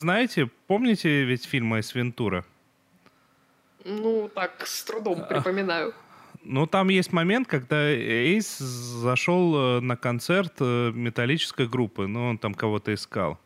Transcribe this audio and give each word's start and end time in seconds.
Знаете, 0.00 0.48
помните 0.68 1.24
ведь 1.24 1.44
фильм 1.44 1.74
Эйс 1.74 1.92
Вентура? 1.94 2.44
Ну, 3.84 4.30
так, 4.32 4.64
с 4.64 4.84
трудом 4.84 5.26
припоминаю. 5.28 5.92
Ну, 6.44 6.66
там 6.66 6.88
есть 6.88 7.12
момент, 7.12 7.48
когда 7.48 7.90
Эйс 7.90 8.58
зашел 8.58 9.56
э, 9.56 9.80
на 9.80 9.96
концерт 9.96 10.54
э, 10.60 10.92
металлической 10.94 11.66
группы. 11.66 12.06
Ну, 12.06 12.28
он 12.28 12.38
там 12.38 12.54
кого-то 12.54 12.94
искал. 12.94 13.40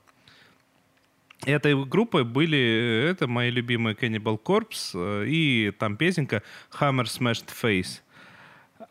Этой 1.47 1.75
группой 1.87 2.25
были, 2.25 2.59
э, 2.59 3.11
это 3.11 3.27
мои 3.27 3.51
любимые 3.51 3.97
Cannibal 3.97 4.39
Corpse 4.39 5.27
и 5.27 5.73
там 5.79 5.97
песенка 5.97 6.43
Hammer 6.79 7.05
Smashed 7.05 7.49
Face. 7.63 8.03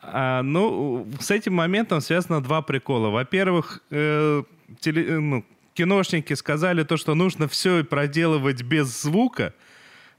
А, 0.01 0.41
ну, 0.41 1.07
с 1.19 1.29
этим 1.29 1.53
моментом 1.53 2.01
связано 2.01 2.41
два 2.41 2.63
прикола. 2.63 3.09
Во-первых, 3.09 3.83
э, 3.91 4.43
теле, 4.79 5.19
ну, 5.19 5.45
киношники 5.73 6.33
сказали 6.33 6.83
то, 6.83 6.97
что 6.97 7.15
нужно 7.15 7.47
все 7.47 7.83
проделывать 7.83 8.63
без 8.63 9.01
звука. 9.01 9.53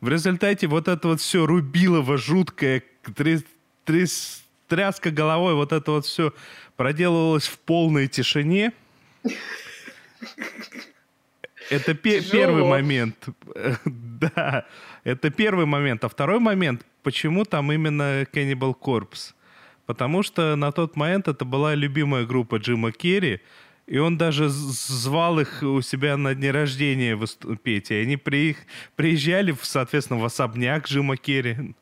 В 0.00 0.08
результате 0.08 0.66
вот 0.66 0.88
это 0.88 1.08
вот 1.08 1.20
все 1.20 1.46
рубилово 1.46 2.18
жуткое, 2.18 2.82
тряс, 3.14 3.44
тряс, 3.84 4.42
тряска 4.68 5.10
головой, 5.10 5.54
вот 5.54 5.72
это 5.72 5.92
вот 5.92 6.06
все 6.06 6.32
проделывалось 6.76 7.46
в 7.46 7.58
полной 7.58 8.08
тишине. 8.08 8.72
Это 11.70 11.94
пе- 11.94 12.22
первый 12.22 12.64
момент. 12.64 13.16
да, 13.84 14.66
это 15.04 15.30
первый 15.30 15.66
момент. 15.66 16.04
А 16.04 16.08
второй 16.08 16.38
момент, 16.38 16.84
почему 17.02 17.44
там 17.44 17.72
именно 17.72 18.22
Cannibal 18.22 18.74
Corpse? 18.78 19.34
Потому 19.86 20.22
что 20.22 20.56
на 20.56 20.72
тот 20.72 20.96
момент 20.96 21.28
это 21.28 21.44
была 21.44 21.74
любимая 21.74 22.24
группа 22.24 22.56
Джима 22.56 22.92
Керри, 22.92 23.40
и 23.92 23.98
он 23.98 24.16
даже 24.16 24.48
звал 24.48 25.38
их 25.38 25.62
у 25.62 25.82
себя 25.82 26.16
на 26.16 26.34
дне 26.34 26.50
рождения 26.50 27.14
выступить. 27.14 27.90
И 27.90 27.94
они 27.94 28.16
при, 28.16 28.56
приезжали, 28.96 29.54
соответственно, 29.60 30.18
в 30.18 30.24
особняк 30.24 30.88
Джима 30.88 31.18
Керри. 31.18 31.74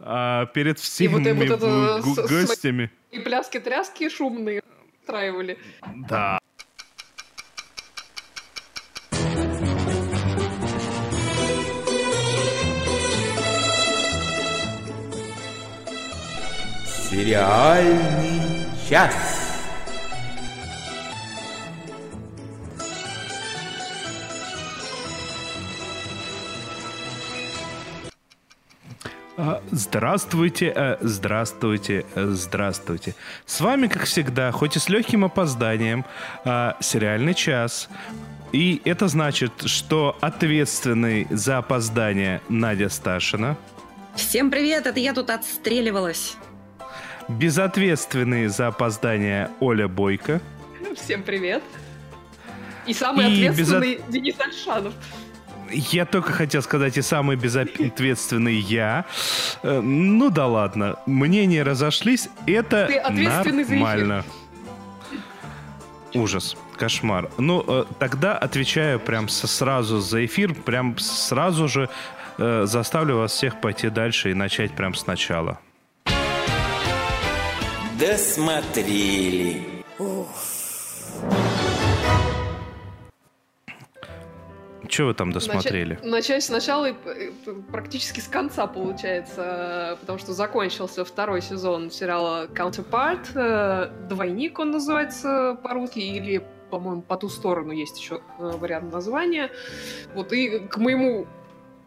А 0.00 0.46
перед 0.46 0.80
всеми 0.80 1.22
и 1.28 1.32
вот, 1.32 1.60
вот 1.60 2.18
это 2.18 2.28
гостями. 2.28 2.90
И 3.12 3.20
пляски-тряски 3.20 4.08
шумные 4.10 4.64
устраивали. 5.00 5.56
Да. 6.08 6.40
Сериальный 17.08 18.66
час. 18.90 19.33
Здравствуйте, 29.70 30.72
э, 30.74 30.96
здравствуйте, 31.00 32.04
э, 32.14 32.26
здравствуйте. 32.30 33.14
С 33.46 33.60
вами, 33.60 33.88
как 33.88 34.04
всегда, 34.04 34.52
хоть 34.52 34.76
и 34.76 34.78
с 34.78 34.88
легким 34.88 35.24
опозданием, 35.24 36.04
а, 36.44 36.76
сериальный 36.80 37.34
час. 37.34 37.88
И 38.52 38.80
это 38.84 39.08
значит, 39.08 39.52
что 39.66 40.16
ответственный 40.20 41.26
за 41.30 41.58
опоздание 41.58 42.40
Надя 42.48 42.88
Сташина. 42.88 43.56
Всем 44.14 44.50
привет, 44.50 44.86
это 44.86 45.00
я 45.00 45.12
тут 45.12 45.30
отстреливалась. 45.30 46.36
Безответственный 47.26 48.46
за 48.46 48.68
опоздание 48.68 49.50
Оля 49.58 49.88
Бойко. 49.88 50.40
Всем 50.94 51.24
привет. 51.24 51.62
И 52.86 52.94
самый 52.94 53.32
и 53.32 53.46
ответственный 53.46 53.96
безот... 53.96 54.10
Денис 54.10 54.36
Альшанов. 54.38 54.94
Я 55.70 56.04
только 56.04 56.32
хотел 56.32 56.62
сказать, 56.62 56.96
и 56.96 57.02
самый 57.02 57.36
безответственный 57.36 58.54
я. 58.54 59.04
Э, 59.62 59.80
ну 59.80 60.30
да 60.30 60.46
ладно, 60.46 60.96
мнения 61.06 61.62
разошлись, 61.62 62.28
это 62.46 62.88
нормально. 63.10 64.24
Ужас, 66.14 66.56
кошмар. 66.76 67.28
Ну, 67.38 67.64
э, 67.66 67.84
тогда 67.98 68.38
отвечаю 68.38 69.00
прям 69.00 69.28
сразу 69.28 69.98
за 69.98 70.24
эфир, 70.24 70.54
прям 70.54 70.96
сразу 70.98 71.66
же 71.66 71.88
э, 72.38 72.64
заставлю 72.66 73.16
вас 73.16 73.32
всех 73.32 73.60
пойти 73.60 73.88
дальше 73.88 74.30
и 74.30 74.34
начать 74.34 74.72
прям 74.72 74.94
сначала. 74.94 75.58
Досмотрели. 77.98 79.73
Что 84.88 85.06
вы 85.06 85.14
там 85.14 85.32
досмотрели? 85.32 85.94
Начать, 85.94 86.10
начать 86.10 86.44
сначала 86.44 86.90
и 86.90 86.94
практически 87.70 88.20
с 88.20 88.28
конца 88.28 88.66
получается, 88.66 89.96
потому 90.00 90.18
что 90.18 90.32
закончился 90.32 91.04
второй 91.04 91.42
сезон 91.42 91.90
сериала 91.90 92.46
Counterpart. 92.46 93.26
Э, 93.34 93.90
Двойник 94.08 94.58
он 94.58 94.70
называется 94.70 95.58
по-русски, 95.62 95.98
или, 95.98 96.44
по-моему, 96.70 97.02
по 97.02 97.16
ту 97.16 97.28
сторону 97.28 97.72
есть 97.72 97.98
еще 97.98 98.20
э, 98.38 98.52
вариант 98.56 98.92
названия. 98.92 99.50
Вот 100.14 100.32
и 100.32 100.60
к 100.60 100.76
моему 100.78 101.26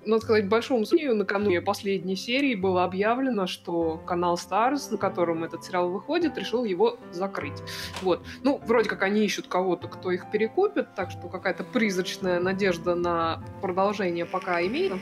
надо 0.06 0.22
сказать, 0.22 0.48
большому 0.48 0.86
сожалению, 0.86 1.18
накануне 1.18 1.62
последней 1.62 2.16
серии 2.16 2.56
было 2.56 2.84
объявлено, 2.84 3.48
что 3.48 3.98
канал 4.06 4.36
Stars, 4.36 4.92
на 4.92 4.98
котором 4.98 5.44
этот 5.44 5.64
сериал 5.64 5.90
выходит, 5.90 6.38
решил 6.38 6.64
его 6.64 6.98
закрыть. 7.12 7.62
Вот. 8.02 8.26
Ну, 8.44 8.62
вроде 8.66 8.90
как 8.90 9.04
они 9.04 9.26
ищут 9.26 9.48
кого-то, 9.48 9.88
кто 9.88 10.12
их 10.12 10.32
перекупит, 10.32 10.96
так 10.96 11.12
что 11.12 11.28
какая-то 11.28 11.64
призрачная 11.64 12.40
надежда 12.40 12.96
на 12.96 13.44
продолжение 13.62 14.26
пока 14.26 14.62
имеется. 14.66 15.00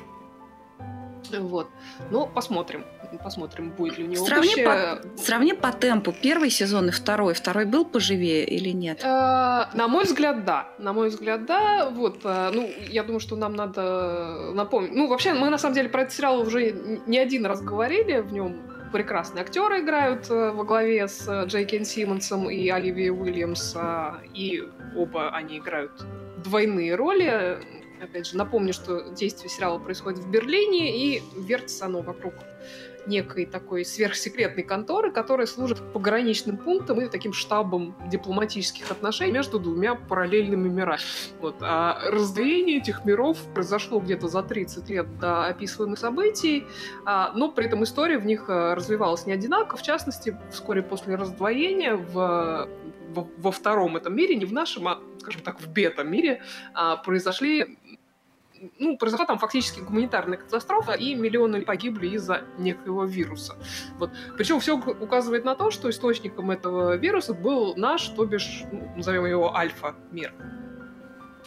Вот. 1.39 1.67
Ну, 2.11 2.27
посмотрим. 2.27 2.83
Посмотрим, 3.17 3.71
будет 3.71 3.97
ли 3.97 4.05
у 4.05 4.07
него 4.07 4.25
сравни 4.25 4.63
По, 4.63 5.01
сравни 5.17 5.53
по 5.53 5.71
темпу 5.71 6.13
первый 6.13 6.49
сезон 6.49 6.89
и 6.89 6.91
второй. 6.91 7.33
Второй 7.33 7.65
был 7.65 7.85
поживее 7.85 8.45
или 8.45 8.69
нет? 8.69 9.03
Э, 9.03 9.65
на 9.73 9.87
мой 9.87 10.03
взгляд, 10.05 10.45
да. 10.45 10.69
На 10.77 10.93
мой 10.93 11.09
взгляд, 11.09 11.45
да. 11.45 11.89
Вот, 11.89 12.19
э, 12.23 12.51
ну, 12.53 12.69
я 12.89 13.03
думаю, 13.03 13.19
что 13.19 13.35
нам 13.35 13.55
надо 13.55 14.51
напомнить. 14.53 14.93
Ну, 14.93 15.07
вообще, 15.07 15.33
мы 15.33 15.49
на 15.49 15.57
самом 15.57 15.75
деле 15.75 15.89
про 15.89 16.03
этот 16.03 16.13
сериал 16.13 16.39
уже 16.39 16.71
не 17.05 17.17
один 17.17 17.45
раз 17.45 17.61
говорили. 17.61 18.19
В 18.19 18.33
нем 18.33 18.61
прекрасные 18.91 19.41
актеры 19.41 19.81
играют 19.81 20.29
э, 20.29 20.51
во 20.51 20.63
главе 20.63 21.07
с 21.07 21.45
Джейкен 21.45 21.85
Симмонсом 21.85 22.49
и 22.49 22.69
Оливией 22.69 23.11
Уильямс. 23.11 23.75
И 24.33 24.63
оба 24.95 25.29
они 25.29 25.57
играют 25.59 25.91
двойные 26.43 26.95
роли 26.95 27.59
опять 28.01 28.27
же, 28.27 28.37
напомню, 28.37 28.73
что 28.73 29.09
действие 29.13 29.49
сериала 29.49 29.79
происходит 29.79 30.19
в 30.19 30.29
Берлине, 30.29 31.15
и 31.15 31.21
вертится 31.37 31.85
оно 31.85 32.01
вокруг 32.01 32.33
некой 33.07 33.45
такой 33.45 33.85
сверхсекретной 33.85 34.63
конторы, 34.63 35.11
которая 35.11 35.47
служит 35.47 35.81
пограничным 35.93 36.57
пунктом 36.57 37.01
и 37.01 37.07
таким 37.07 37.33
штабом 37.33 37.95
дипломатических 38.09 38.91
отношений 38.91 39.31
между 39.31 39.59
двумя 39.59 39.95
параллельными 39.95 40.69
мирами. 40.69 40.99
Вот. 41.39 41.55
А 41.61 41.99
раздвоение 42.09 42.77
этих 42.77 43.05
миров 43.05 43.37
произошло 43.53 43.99
где-то 43.99 44.27
за 44.27 44.43
30 44.43 44.89
лет 44.89 45.19
до 45.19 45.45
описываемых 45.45 45.99
событий, 45.99 46.65
а, 47.05 47.31
но 47.33 47.51
при 47.51 47.65
этом 47.65 47.83
история 47.83 48.17
в 48.17 48.25
них 48.25 48.45
э, 48.49 48.73
развивалась 48.73 49.25
не 49.25 49.33
одинаково. 49.33 49.77
В 49.77 49.83
частности, 49.83 50.37
вскоре 50.51 50.81
после 50.81 51.15
раздвоения 51.15 51.95
в 51.95 52.67
во 53.15 53.51
втором 53.51 53.95
этом 53.97 54.15
мире, 54.15 54.35
не 54.35 54.45
в 54.45 54.53
нашем, 54.53 54.87
а, 54.87 54.99
скажем 55.19 55.41
так, 55.41 55.59
в 55.59 55.71
бета-мире, 55.71 56.41
а, 56.73 56.97
произошли 56.97 57.77
ну, 58.79 58.97
произошла 58.97 59.25
там 59.25 59.37
фактически 59.37 59.79
гуманитарная 59.79 60.37
катастрофа, 60.37 60.93
и 60.93 61.15
миллионы 61.15 61.61
погибли 61.61 62.07
из-за 62.15 62.41
некоего 62.57 63.05
вируса. 63.05 63.55
Вот. 63.97 64.11
Причем 64.37 64.59
все 64.59 64.77
указывает 64.77 65.45
на 65.45 65.55
то, 65.55 65.71
что 65.71 65.89
источником 65.89 66.51
этого 66.51 66.95
вируса 66.95 67.33
был 67.33 67.75
наш, 67.75 68.07
то 68.09 68.25
бишь, 68.25 68.63
ну, 68.71 68.91
назовем 68.95 69.25
его 69.25 69.55
альфа-мир. 69.55 70.33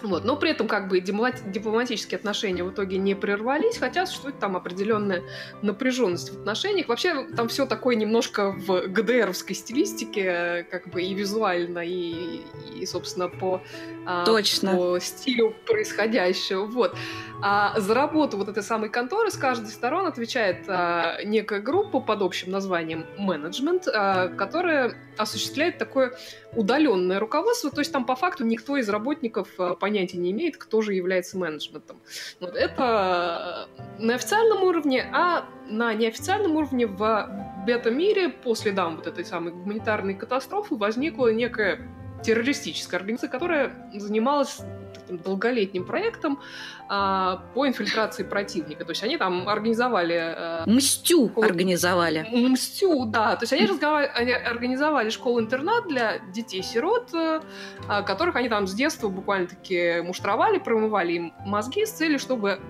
Вот. 0.03 0.25
Но 0.25 0.37
при 0.37 0.51
этом 0.51 0.69
как 0.69 0.89
бы 0.89 1.01
дипломатические 1.01 2.19
отношения 2.19 2.63
в 2.63 2.71
итоге 2.71 2.99
не 2.99 3.15
прервались, 3.15 3.79
хотя 3.79 4.07
существует 4.07 4.39
там 4.39 4.57
определенная 4.57 5.23
напряженность 5.63 6.31
в 6.31 6.41
отношениях. 6.41 6.89
Вообще 6.89 7.27
там 7.37 7.49
все 7.49 7.67
такое 7.67 7.97
немножко 7.97 8.53
в 8.53 8.87
ГДРовской 8.87 9.55
стилистике, 9.55 10.67
как 10.71 10.89
бы 10.89 11.03
и 11.03 11.15
визуально, 11.15 11.81
и, 11.81 12.43
и 12.75 12.87
собственно, 12.87 13.29
по, 13.29 13.63
а, 14.07 14.25
Точно. 14.25 14.77
по 14.77 14.99
стилю 15.01 15.55
происходящего. 15.67 16.65
Вот. 16.65 16.97
А 17.41 17.79
за 17.79 17.95
работу 17.95 18.37
вот 18.37 18.49
этой 18.49 18.63
самой 18.63 18.89
конторы 18.91 19.31
с 19.31 19.37
каждой 19.37 19.69
сторон 19.69 20.07
отвечает 20.07 20.65
а, 20.69 21.23
некая 21.25 21.61
группа 21.61 22.01
под 22.01 22.23
общим 22.23 22.51
названием 22.51 23.07
менеджмент, 23.17 23.87
а, 23.89 24.29
которая 24.29 24.95
осуществляет 25.17 25.79
такое 25.79 26.13
удаленное 26.55 27.21
руководство, 27.21 27.71
то 27.71 27.81
есть 27.81 27.93
там 27.93 28.05
по 28.05 28.17
факту 28.17 28.45
никто 28.45 28.77
из 28.77 28.89
работников 28.89 29.49
а, 29.59 29.75
понятия 29.75 30.17
не 30.17 30.31
имеет, 30.31 30.57
кто 30.57 30.81
же 30.81 30.95
является 30.95 31.39
менеджментом. 31.39 31.99
Вот 32.41 32.57
это 32.57 33.69
на 33.99 34.15
официальном 34.15 34.63
уровне, 34.63 35.09
а 35.13 35.45
на 35.69 35.93
неофициальном 35.95 36.57
уровне 36.57 36.87
в 36.87 37.65
бета-мире 37.67 38.31
после 38.31 38.73
да, 38.73 38.89
вот 38.89 39.07
этой 39.07 39.25
самой 39.25 39.53
гуманитарной 39.53 40.15
катастрофы 40.15 40.77
возникла 40.77 41.33
некая 41.33 41.81
террористическая 42.23 43.01
организация, 43.01 43.29
которая 43.29 43.73
занималась 43.95 44.61
таким 44.95 45.19
долголетним 45.19 45.85
проектом 45.85 46.41
а, 46.89 47.43
по 47.55 47.67
инфильтрации 47.67 48.23
противника. 48.23 48.85
То 48.85 48.91
есть 48.91 49.03
они 49.03 49.17
там 49.17 49.49
организовали... 49.49 50.15
А, 50.15 50.65
Мстю 50.67 51.31
организовали. 51.37 52.27
Мстю, 52.31 53.05
да. 53.07 53.37
То 53.37 53.45
есть 53.45 53.53
они, 53.53 53.69
они 54.15 54.33
организовали 54.33 55.11
школу-интернат 55.11 55.89
для 55.89 56.19
детей-сирот, 56.19 57.11
а, 57.15 58.03
которых 58.03 58.37
они 58.37 58.49
там 58.49 58.67
с 58.67 58.75
детства 58.75 59.09
буквально-таки 59.09 60.01
муштровали, 60.03 60.59
промывали 60.59 61.13
им 61.13 61.35
мозги 61.45 61.87
с 61.87 61.91
целью, 61.91 62.19
чтобы 62.19 62.61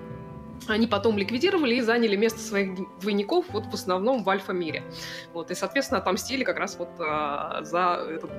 они 0.67 0.87
потом 0.87 1.17
ликвидировали 1.17 1.77
и 1.77 1.81
заняли 1.81 2.17
место 2.17 2.41
своих 2.41 2.75
двойников 3.01 3.47
вот 3.51 3.67
в 3.67 3.75
основном 3.75 4.25
в 4.25 4.29
альфа-мире. 4.29 4.83
Вот, 5.33 5.51
и, 5.51 5.55
соответственно, 5.55 6.01
отомстили 6.01 6.45
как 6.45 6.59
раз 6.59 6.77
вот 6.79 6.91
а, 6.99 7.63
за 7.63 8.05
этот 8.11 8.31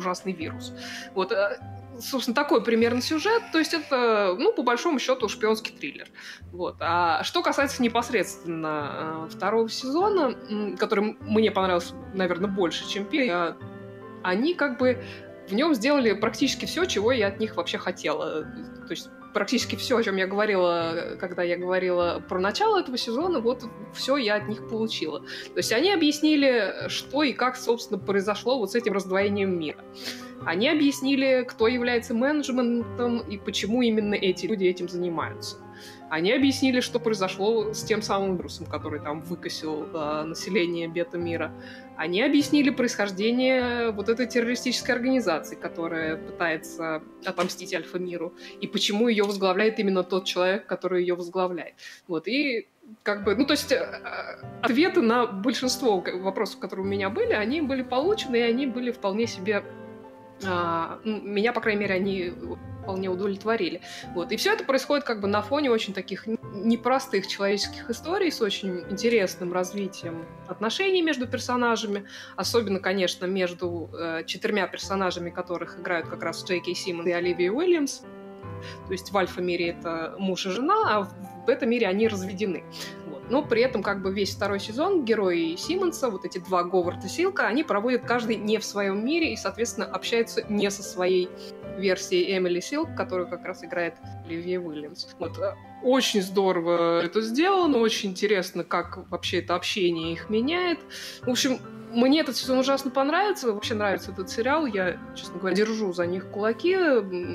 ужасный 0.00 0.32
вирус. 0.32 0.72
Вот, 1.14 1.32
а, 1.32 1.58
собственно, 2.00 2.34
такой 2.34 2.62
примерно 2.64 3.00
сюжет. 3.00 3.42
То 3.52 3.58
есть 3.58 3.74
это, 3.74 4.34
ну, 4.38 4.52
по 4.52 4.62
большому 4.62 4.98
счету, 4.98 5.28
шпионский 5.28 5.72
триллер. 5.76 6.08
Вот. 6.52 6.76
А 6.80 7.22
что 7.22 7.42
касается 7.42 7.82
непосредственно 7.82 9.24
а, 9.24 9.28
второго 9.30 9.68
сезона, 9.68 10.34
который 10.78 11.16
мне 11.20 11.50
понравился, 11.50 11.94
наверное, 12.14 12.50
больше, 12.50 12.88
чем 12.88 13.04
первый, 13.04 13.54
они 14.22 14.54
как 14.54 14.78
бы 14.78 15.02
в 15.48 15.54
нем 15.54 15.74
сделали 15.74 16.12
практически 16.12 16.64
все, 16.64 16.84
чего 16.84 17.12
я 17.12 17.28
от 17.28 17.38
них 17.40 17.56
вообще 17.56 17.78
хотела. 17.78 18.42
То 18.42 18.90
есть 18.90 19.08
практически 19.32 19.76
все, 19.76 19.96
о 19.96 20.02
чем 20.02 20.16
я 20.16 20.26
говорила, 20.26 21.16
когда 21.18 21.42
я 21.42 21.56
говорила 21.56 22.22
про 22.28 22.40
начало 22.40 22.80
этого 22.80 22.98
сезона, 22.98 23.40
вот 23.40 23.64
все 23.94 24.16
я 24.16 24.36
от 24.36 24.48
них 24.48 24.68
получила. 24.68 25.20
То 25.20 25.56
есть 25.56 25.72
они 25.72 25.92
объяснили, 25.92 26.88
что 26.88 27.22
и 27.22 27.32
как, 27.32 27.56
собственно, 27.56 27.98
произошло 27.98 28.58
вот 28.58 28.72
с 28.72 28.74
этим 28.74 28.92
раздвоением 28.92 29.58
мира. 29.58 29.84
Они 30.44 30.68
объяснили, 30.68 31.44
кто 31.46 31.68
является 31.68 32.14
менеджментом 32.14 33.18
и 33.18 33.36
почему 33.36 33.82
именно 33.82 34.14
эти 34.14 34.46
люди 34.46 34.64
этим 34.64 34.88
занимаются. 34.88 35.56
Они 36.10 36.32
объяснили, 36.32 36.80
что 36.80 36.98
произошло 36.98 37.72
с 37.72 37.84
тем 37.84 38.02
самым 38.02 38.36
вирусом, 38.36 38.66
который 38.66 38.98
там 38.98 39.20
выкосил 39.22 39.86
э, 39.94 40.22
население 40.24 40.88
бета-мира. 40.88 41.52
Они 41.96 42.20
объяснили 42.20 42.70
происхождение 42.70 43.92
вот 43.92 44.08
этой 44.08 44.26
террористической 44.26 44.96
организации, 44.96 45.54
которая 45.54 46.16
пытается 46.16 47.02
отомстить 47.24 47.72
Альфа-миру, 47.72 48.34
и 48.60 48.66
почему 48.66 49.06
ее 49.06 49.22
возглавляет 49.22 49.78
именно 49.78 50.02
тот 50.02 50.24
человек, 50.24 50.66
который 50.66 51.02
ее 51.02 51.14
возглавляет. 51.14 51.74
Вот, 52.08 52.26
и 52.26 52.66
как 53.04 53.22
бы, 53.22 53.36
ну, 53.36 53.46
то 53.46 53.52
есть 53.52 53.70
э, 53.70 53.78
ответы 54.62 55.02
на 55.02 55.26
большинство 55.26 56.00
вопросов, 56.00 56.58
которые 56.58 56.84
у 56.84 56.88
меня 56.88 57.08
были, 57.08 57.32
они 57.32 57.60
были 57.60 57.82
получены, 57.82 58.36
и 58.36 58.40
они 58.40 58.66
были 58.66 58.90
вполне 58.90 59.28
себе 59.28 59.62
меня, 60.42 61.52
по 61.52 61.60
крайней 61.60 61.80
мере, 61.80 61.94
они 61.94 62.32
вполне 62.82 63.08
удовлетворили. 63.08 63.80
Вот. 64.14 64.32
И 64.32 64.36
все 64.36 64.52
это 64.52 64.64
происходит 64.64 65.04
как 65.04 65.20
бы 65.20 65.28
на 65.28 65.42
фоне 65.42 65.70
очень 65.70 65.92
таких 65.92 66.26
непростых 66.26 67.26
человеческих 67.26 67.90
историй 67.90 68.32
с 68.32 68.40
очень 68.40 68.84
интересным 68.90 69.52
развитием 69.52 70.24
отношений 70.48 71.02
между 71.02 71.26
персонажами, 71.26 72.06
особенно, 72.36 72.80
конечно, 72.80 73.26
между 73.26 73.90
э, 73.92 74.24
четырьмя 74.26 74.66
персонажами, 74.66 75.30
которых 75.30 75.78
играют 75.78 76.08
как 76.08 76.22
раз 76.22 76.44
Джей 76.44 76.60
Кей 76.60 76.74
и 76.74 77.10
Оливия 77.12 77.52
Уильямс. 77.52 78.02
То 78.86 78.92
есть 78.92 79.12
в 79.12 79.16
альфа-мире 79.16 79.70
это 79.70 80.14
муж 80.18 80.46
и 80.46 80.50
жена, 80.50 80.74
а 80.86 81.02
в 81.02 81.46
бета-мире 81.46 81.88
они 81.88 82.08
разведены. 82.08 82.64
Вот. 83.06 83.30
Но 83.30 83.42
при 83.42 83.62
этом 83.62 83.82
как 83.82 84.02
бы 84.02 84.12
весь 84.12 84.34
второй 84.34 84.60
сезон 84.60 85.04
герои 85.04 85.56
Симмонса, 85.56 86.10
вот 86.10 86.24
эти 86.24 86.38
два 86.38 86.64
Говард 86.64 87.04
и 87.04 87.08
Силка, 87.08 87.46
они 87.46 87.62
проводят 87.62 88.02
каждый 88.04 88.36
не 88.36 88.58
в 88.58 88.64
своем 88.64 89.04
мире 89.04 89.32
и, 89.32 89.36
соответственно, 89.36 89.86
общаются 89.86 90.44
не 90.48 90.70
со 90.70 90.82
своей 90.82 91.28
версией 91.78 92.36
Эмили 92.36 92.60
Силк, 92.60 92.94
которую 92.96 93.28
как 93.28 93.44
раз 93.44 93.64
играет 93.64 93.94
Оливия 94.24 94.60
Уильямс. 94.60 95.08
Вот. 95.18 95.38
Очень 95.82 96.22
здорово 96.22 97.00
это 97.00 97.22
сделано, 97.22 97.78
очень 97.78 98.10
интересно, 98.10 98.64
как 98.64 99.10
вообще 99.10 99.38
это 99.38 99.54
общение 99.54 100.12
их 100.12 100.28
меняет. 100.28 100.78
В 101.22 101.30
общем, 101.30 101.58
мне 101.92 102.20
этот 102.20 102.36
сезон 102.36 102.58
ужасно 102.58 102.90
понравится, 102.90 103.52
вообще 103.52 103.74
нравится 103.74 104.12
этот 104.12 104.30
сериал. 104.30 104.66
Я, 104.66 104.98
честно 105.16 105.38
говоря, 105.38 105.56
держу 105.56 105.92
за 105.92 106.06
них 106.06 106.30
кулаки, 106.30 106.76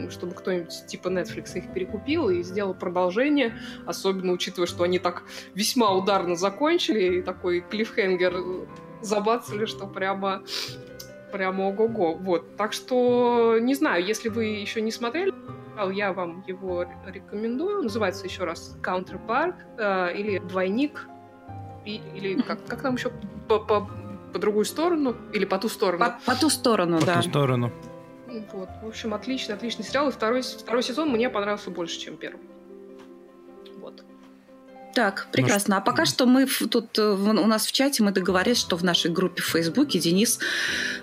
чтобы 0.10 0.34
кто-нибудь 0.34 0.86
типа 0.88 1.10
Netflix 1.10 1.58
их 1.58 1.74
перекупил 1.74 2.30
и 2.30 2.42
сделал 2.44 2.74
продолжение, 2.74 3.60
особенно 3.86 4.32
учитывая, 4.32 4.68
что 4.68 4.84
они 4.84 5.00
так 5.00 5.24
весьма 5.54 5.92
ударно 5.92 6.36
закончили, 6.36 7.18
и 7.18 7.22
такой 7.22 7.62
клиффхенгер 7.62 8.68
забацали, 9.02 9.66
что 9.66 9.88
прямо 9.88 10.44
прямо 11.32 11.70
ого-го. 11.70 12.14
Вот. 12.16 12.56
Так 12.56 12.74
что, 12.74 13.58
не 13.60 13.76
знаю, 13.76 14.06
если 14.06 14.30
вы 14.30 14.46
еще 14.46 14.82
не 14.82 14.92
смотрели, 14.92 15.34
я 15.94 16.14
вам 16.14 16.44
его 16.48 16.86
рекомендую. 17.06 17.84
Называется 17.84 18.26
еще 18.26 18.44
раз 18.44 18.78
Counterpart 18.82 19.56
э, 19.78 20.18
или 20.18 20.40
Двойник. 20.40 21.08
И, 21.86 22.02
или 22.16 22.42
как, 22.42 22.66
как 22.66 22.82
там 22.82 22.96
еще 22.96 23.12
по, 23.48 23.60
по 23.60 23.88
по 24.36 24.40
другую 24.40 24.66
сторону 24.66 25.16
или 25.32 25.46
по 25.46 25.58
ту 25.58 25.70
сторону? 25.70 26.04
По, 26.04 26.34
по 26.34 26.38
ту 26.38 26.50
сторону, 26.50 27.00
по 27.00 27.06
да. 27.06 27.16
По 27.16 27.22
ту 27.24 27.30
сторону. 27.30 27.72
Вот, 28.52 28.68
в 28.84 28.88
общем, 28.88 29.14
отличный, 29.14 29.56
отличный 29.56 29.86
сериал. 29.86 30.10
И 30.10 30.12
второй, 30.12 30.42
второй 30.42 30.84
сезон 30.84 31.10
мне 31.10 31.30
понравился 31.30 31.72
больше, 31.72 31.98
чем 32.02 32.18
первый. 32.18 32.42
Так, 34.96 35.28
прекрасно. 35.34 35.76
Ну, 35.76 35.82
а 35.82 35.84
пока 35.84 36.06
что 36.06 36.26
мы 36.26 36.46
тут 36.48 36.98
э, 36.98 37.02
у 37.04 37.48
нас 37.48 37.66
в 37.66 37.72
чате 37.74 38.02
мы 38.02 38.12
договорились, 38.12 38.58
что 38.58 38.78
в 38.78 38.84
нашей 38.84 39.12
группе 39.12 39.42
в 39.42 39.46
Фейсбуке 39.48 40.00
Денис 40.00 40.40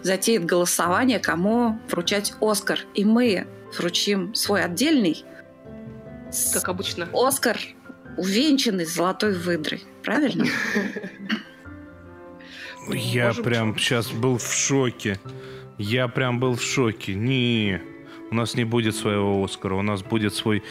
затеет 0.03 0.47
голосование, 0.47 1.19
кому 1.19 1.79
вручать 1.91 2.33
Оскар. 2.41 2.81
И 2.95 3.05
мы 3.05 3.47
вручим 3.77 4.35
свой 4.35 4.65
отдельный. 4.65 5.23
Как 6.55 6.71
обычно. 6.71 7.07
Оскар, 7.13 7.59
увенчанный 8.17 8.87
золотой 8.87 9.35
выдрой. 9.35 9.85
Правильно? 10.03 10.47
Я 12.89 13.35
прям 13.35 13.77
сейчас 13.79 14.11
был 14.11 14.39
в 14.39 14.55
шоке. 14.55 15.21
Я 15.77 16.09
прям 16.09 16.41
был 16.41 16.57
в 16.57 16.63
шоке. 16.63 17.15
Не, 17.15 17.83
у 18.31 18.35
нас 18.35 18.55
не 18.55 18.65
будет 18.65 18.97
своего 18.97 19.45
Оскара, 19.45 19.75
у 19.75 19.83
нас 19.83 20.03
будет 20.03 20.35
свой 20.35 20.63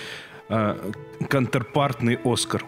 э, 0.50 0.92
контрпартный 1.30 2.20
Оскар. 2.24 2.66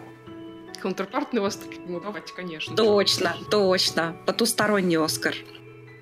Контрпартный 0.84 1.42
Оскар? 1.42 1.70
Ну, 1.86 1.98
давайте, 1.98 2.34
конечно. 2.34 2.76
Точно, 2.76 3.34
точно. 3.50 4.14
Потусторонний 4.26 4.98
Оскар. 4.98 5.34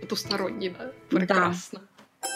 Потусторонний, 0.00 0.70
да? 0.70 0.90
Прекрасно. 1.08 1.82
Да. 2.20 2.28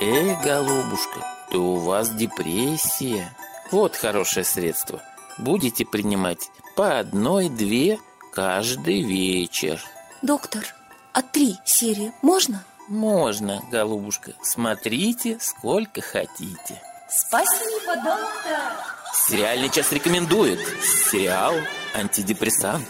Эй, 0.00 0.36
голубушка, 0.44 1.24
то 1.52 1.58
у 1.58 1.76
вас 1.76 2.12
депрессия. 2.12 3.36
Вот 3.70 3.94
хорошее 3.94 4.44
средство. 4.44 5.00
Будете 5.38 5.86
принимать 5.86 6.50
по 6.74 6.98
одной-две 6.98 8.00
каждый 8.32 9.02
вечер. 9.02 9.80
Доктор, 10.22 10.64
а 11.12 11.22
три 11.22 11.54
серии 11.64 12.12
можно? 12.22 12.64
Можно, 12.88 13.62
голубушка. 13.70 14.32
Смотрите, 14.42 15.38
сколько 15.40 16.00
хотите. 16.00 16.82
Спасибо, 17.08 17.94
доктор. 17.94 18.91
Сериальный 19.28 19.70
час 19.70 19.92
рекомендует. 19.92 20.58
Сериал 20.82 21.54
«Антидепрессант». 21.94 22.88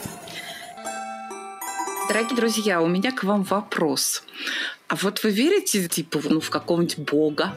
Дорогие 2.08 2.34
друзья, 2.34 2.80
у 2.80 2.86
меня 2.86 3.12
к 3.12 3.22
вам 3.24 3.42
вопрос. 3.42 4.24
А 4.88 4.96
вот 4.96 5.22
вы 5.22 5.30
верите, 5.30 5.86
типа, 5.88 6.20
ну, 6.24 6.40
в 6.40 6.48
какого-нибудь 6.48 6.98
бога? 7.00 7.54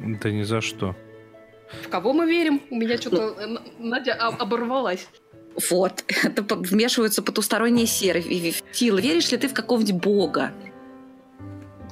Да 0.00 0.30
ни 0.30 0.42
за 0.42 0.62
что. 0.62 0.96
В 1.82 1.88
кого 1.90 2.14
мы 2.14 2.26
верим? 2.26 2.62
У 2.70 2.76
меня 2.76 2.96
что-то 2.96 3.46
ну, 3.46 3.60
Надя 3.78 4.14
оборвалась. 4.14 5.06
Вот, 5.70 6.02
это 6.22 6.54
вмешиваются 6.54 7.22
потусторонние 7.22 7.86
серы. 7.86 8.22
Тил, 8.72 8.96
веришь 8.96 9.30
ли 9.32 9.36
ты 9.36 9.48
в 9.48 9.54
какого-нибудь 9.54 10.02
бога? 10.02 10.52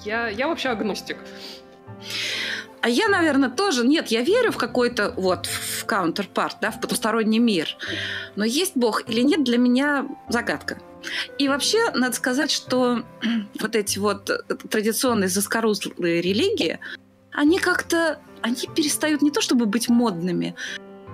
Я, 0.03 0.29
я 0.29 0.49
вообще 0.49 0.71
агностик. 0.71 1.19
А 2.85 2.89
я, 2.91 3.09
наверное, 3.09 3.49
тоже... 3.49 3.87
Нет, 3.87 4.09
я 4.09 4.21
верю 4.21 4.53
в 4.53 4.59
какой-то... 4.59 5.15
Вот, 5.17 5.47
в 5.47 5.87
counterpart, 5.87 6.57
да, 6.61 6.71
в 6.71 6.83
потусторонний 6.83 7.39
мир. 7.39 7.79
Но 8.37 8.45
есть 8.45 8.73
бог 8.77 9.09
или 9.09 9.23
нет, 9.23 9.43
для 9.43 9.57
меня 9.57 10.07
загадка. 10.29 10.79
И 11.39 11.49
вообще, 11.49 11.91
надо 11.95 12.15
сказать, 12.15 12.51
что 12.51 13.03
вот 13.61 13.75
эти 13.75 13.99
вот 13.99 14.31
традиционные 14.69 15.31
заскорузлые 15.31 16.21
религии, 16.21 16.79
они 17.33 17.59
как-то... 17.59 18.21
Они 18.43 18.69
перестают 18.77 19.23
не 19.23 19.31
то 19.31 19.41
чтобы 19.41 19.65
быть 19.65 19.89
модными, 19.89 20.55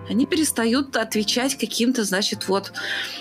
они 0.09 0.27
перестают 0.27 0.97
отвечать 0.97 1.57
каким-то, 1.57 2.03
значит, 2.03 2.49
вот 2.49 2.73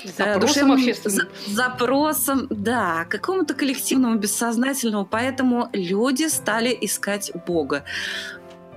э, 0.03 0.07
запросам 0.17 0.71
общественным. 0.71 1.27
Запросам, 1.45 2.47
да, 2.49 3.05
какому-то 3.05 3.53
коллективному, 3.53 4.15
бессознательному. 4.17 5.05
Поэтому 5.05 5.69
люди 5.71 6.27
стали 6.27 6.75
искать 6.81 7.31
Бога. 7.45 7.83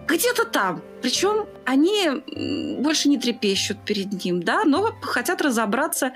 Где-то 0.06 0.44
там. 0.44 0.82
Причем 1.00 1.46
они 1.64 2.78
больше 2.80 3.08
не 3.08 3.18
трепещут 3.18 3.78
перед 3.84 4.24
ним, 4.24 4.42
да, 4.42 4.64
но 4.64 4.92
хотят 5.02 5.42
разобраться, 5.42 6.12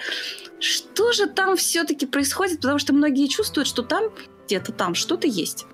что 0.60 1.12
же 1.12 1.26
там 1.26 1.56
все-таки 1.56 2.06
происходит, 2.06 2.60
потому 2.60 2.78
что 2.78 2.92
многие 2.92 3.26
чувствуют, 3.26 3.68
что 3.68 3.82
там 3.82 4.04
где-то 4.46 4.72
там 4.72 4.94
что-то 4.94 5.26
есть. 5.26 5.66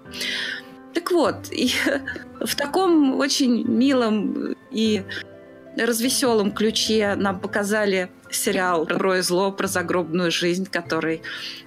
Так 0.94 1.10
вот, 1.10 1.36
и 1.50 1.70
в 2.40 2.54
таком 2.54 3.18
очень 3.18 3.66
милом 3.66 4.56
и 4.70 5.02
развеселом 5.76 6.52
ключе 6.52 7.14
нам 7.16 7.40
показали 7.40 8.10
сериал 8.30 8.86
про 8.86 9.18
и 9.18 9.20
зло, 9.20 9.52
про 9.52 9.66
загробную 9.66 10.30
жизнь, 10.30 10.66
который 10.66 11.22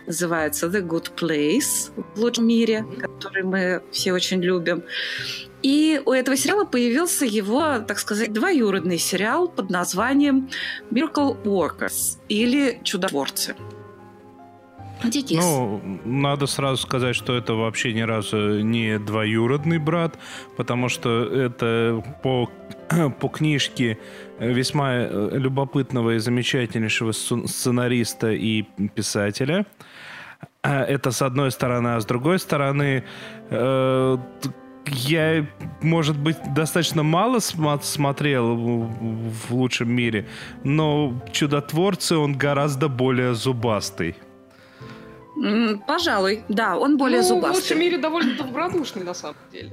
называется 0.08 0.68
The 0.68 0.82
Good 0.82 1.12
Place 1.16 1.92
в 2.16 2.20
лучшем 2.20 2.48
мире, 2.48 2.86
который 3.00 3.44
мы 3.44 3.84
все 3.92 4.14
очень 4.14 4.42
любим. 4.42 4.84
И 5.62 6.02
у 6.06 6.12
этого 6.12 6.38
сериала 6.38 6.66
появился 6.66 7.26
его, 7.26 7.80
так 7.80 7.98
сказать, 8.00 8.32
двоюродный 8.32 9.00
сериал 9.00 9.48
под 9.48 9.70
названием 9.70 10.50
Miracle 10.92 11.42
Workers 11.44 12.18
или 12.30 12.80
Чудотворцы. 12.84 13.56
Денис. 15.04 15.44
Ну, 15.44 15.82
надо 16.04 16.48
сразу 16.48 16.82
сказать, 16.82 17.16
что 17.16 17.36
это 17.36 17.54
вообще 17.54 17.94
ни 17.94 18.02
разу 18.02 18.62
не 18.62 18.98
двоюродный 18.98 19.78
брат, 19.78 20.18
потому 20.58 20.90
что 20.90 21.26
это 21.26 22.04
по, 22.24 22.50
по 23.20 23.28
книжке 23.28 23.98
весьма 24.40 24.94
э, 24.94 25.30
любопытного 25.34 26.16
и 26.16 26.18
замечательнейшего 26.20 27.12
сценариста 27.12 28.32
и 28.32 28.64
писателя. 28.96 29.66
Это 30.64 31.12
с 31.12 31.22
одной 31.22 31.52
стороны, 31.52 31.96
а 31.96 32.00
с 32.00 32.06
другой 32.06 32.40
стороны, 32.40 33.04
э, 33.50 34.18
я, 34.88 35.46
может 35.82 36.18
быть, 36.18 36.38
достаточно 36.54 37.04
мало 37.04 37.40
см- 37.40 37.84
смотрел 37.84 38.56
в, 38.56 39.48
в 39.48 39.52
лучшем 39.52 39.92
мире, 39.92 40.28
но 40.64 41.14
чудотворцы 41.32 42.18
он 42.18 42.38
гораздо 42.38 42.88
более 42.88 43.34
зубастый. 43.34 44.16
Пожалуй, 45.88 46.44
да, 46.48 46.78
он 46.78 46.98
более 46.98 47.22
ну, 47.22 47.28
зубастый. 47.28 47.52
в 47.52 47.56
лучшем 47.56 47.80
мире 47.80 47.98
довольно 47.98 48.38
добродушный 48.38 49.04
на 49.04 49.14
самом 49.14 49.36
деле. 49.52 49.72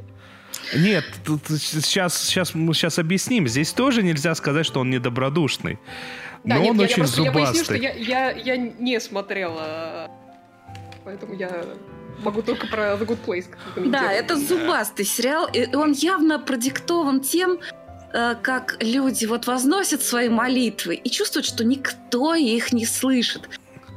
Нет, 0.75 1.05
тут 1.25 1.41
сейчас, 1.49 2.23
сейчас, 2.23 2.55
мы 2.55 2.75
сейчас 2.75 2.99
объясним. 2.99 3.49
Здесь 3.49 3.73
тоже 3.73 4.03
нельзя 4.03 4.35
сказать, 4.35 4.67
что 4.67 4.81
он 4.81 4.91
недобродушный. 4.91 5.79
Да, 6.45 6.57
но 6.57 6.63
нет, 6.63 6.71
он 6.71 6.79
я, 6.79 6.85
очень 6.85 6.91
я 6.91 6.97
просто, 6.99 7.17
зубастый. 7.17 7.41
Я 7.41 7.53
поясню, 7.53 7.65
что 7.65 7.75
я, 7.75 8.31
я, 8.31 8.31
я 8.31 8.57
не 8.57 9.01
смотрела, 9.01 10.11
поэтому 11.05 11.35
я 11.35 11.65
могу 12.23 12.43
только 12.43 12.67
про 12.67 12.95
The 12.95 13.07
Good 13.07 13.19
Place 13.25 13.47
Да, 13.91 14.13
это 14.13 14.37
зубастый 14.37 15.05
сериал, 15.05 15.49
и 15.53 15.75
он 15.75 15.93
явно 15.93 16.39
продиктован 16.39 17.21
тем, 17.21 17.59
э, 18.13 18.35
как 18.43 18.77
люди 18.81 19.27
вот 19.27 19.47
возносят 19.47 20.03
свои 20.03 20.29
молитвы 20.29 20.95
и 20.95 21.11
чувствуют, 21.11 21.47
что 21.47 21.65
никто 21.65 22.35
их 22.35 22.73
не 22.73 22.87
слышит. 22.87 23.49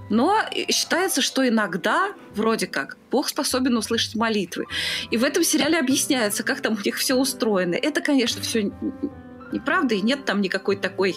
Но 0.09 0.37
считается, 0.69 1.21
что 1.21 1.47
иногда, 1.47 2.13
вроде 2.33 2.67
как, 2.67 2.97
Бог 3.11 3.27
способен 3.27 3.75
услышать 3.77 4.15
молитвы. 4.15 4.65
И 5.11 5.17
в 5.17 5.23
этом 5.23 5.43
сериале 5.43 5.79
объясняется, 5.79 6.43
как 6.43 6.61
там 6.61 6.73
у 6.73 6.85
них 6.85 6.97
все 6.97 7.15
устроено. 7.15 7.75
Это, 7.75 8.01
конечно, 8.01 8.41
все 8.41 8.71
неправда, 9.55 9.95
и 9.95 10.01
нет 10.01 10.25
там 10.25 10.41
никакой 10.41 10.75
такой 10.75 11.15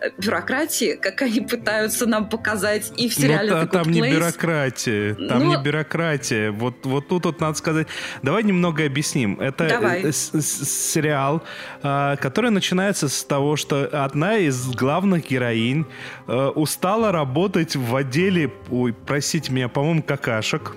э, 0.00 0.10
бюрократии, 0.18 0.96
как 0.96 1.22
они 1.22 1.40
пытаются 1.40 2.06
нам 2.06 2.28
показать 2.28 2.92
и 2.96 3.08
в 3.08 3.14
сериале 3.14 3.54
ну, 3.54 3.66
там 3.68 3.90
не 3.90 4.00
бюрократия, 4.00 5.14
там 5.14 5.44
Но... 5.44 5.56
не 5.56 5.62
бюрократия. 5.62 6.50
Вот, 6.50 6.84
вот 6.86 7.08
тут 7.08 7.26
вот 7.26 7.40
надо 7.40 7.56
сказать, 7.56 7.86
давай 8.22 8.42
немного 8.42 8.84
объясним. 8.84 9.40
Это 9.40 9.68
давай. 9.68 10.02
Э, 10.02 10.12
сериал, 10.12 11.42
а, 11.82 12.16
который 12.16 12.50
начинается 12.50 13.08
с 13.08 13.24
того, 13.24 13.56
что 13.56 13.84
одна 13.92 14.36
из 14.36 14.68
главных 14.70 15.28
героинь 15.28 15.86
э, 16.26 16.46
устала 16.54 17.12
работать 17.12 17.76
в 17.76 17.94
отделе, 17.94 18.52
ой, 18.70 18.92
простите 18.92 19.52
меня, 19.52 19.68
по-моему, 19.68 20.02
какашек. 20.02 20.76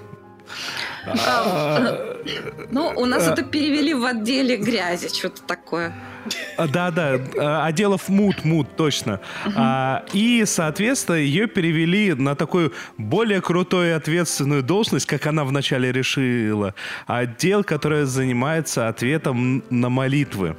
А, 1.06 1.98
ну, 2.72 2.94
у 2.96 3.06
нас 3.06 3.28
это 3.28 3.44
перевели 3.44 3.94
в 3.94 4.06
отделе 4.06 4.58
грязи, 4.58 5.08
что-то 5.08 5.42
такое. 5.44 5.94
А, 6.58 6.68
да, 6.68 6.92
да, 6.92 7.20
а, 7.38 7.72
мут, 8.08 8.46
мут, 8.46 8.68
точно. 8.76 9.20
А, 9.56 10.04
и, 10.14 10.44
соответственно, 10.46 11.16
ее 11.18 11.48
перевели 11.48 12.14
на 12.14 12.36
такую 12.36 12.74
более 12.98 13.42
крутую 13.42 13.90
и 13.90 13.92
ответственную 13.92 14.64
должность, 14.64 15.06
как 15.06 15.26
она 15.28 15.44
вначале 15.44 15.92
решила. 15.92 16.74
Отдел, 17.06 17.64
который 17.64 18.06
занимается 18.06 18.88
ответом 18.88 19.64
на 19.70 19.90
молитвы 19.90 20.56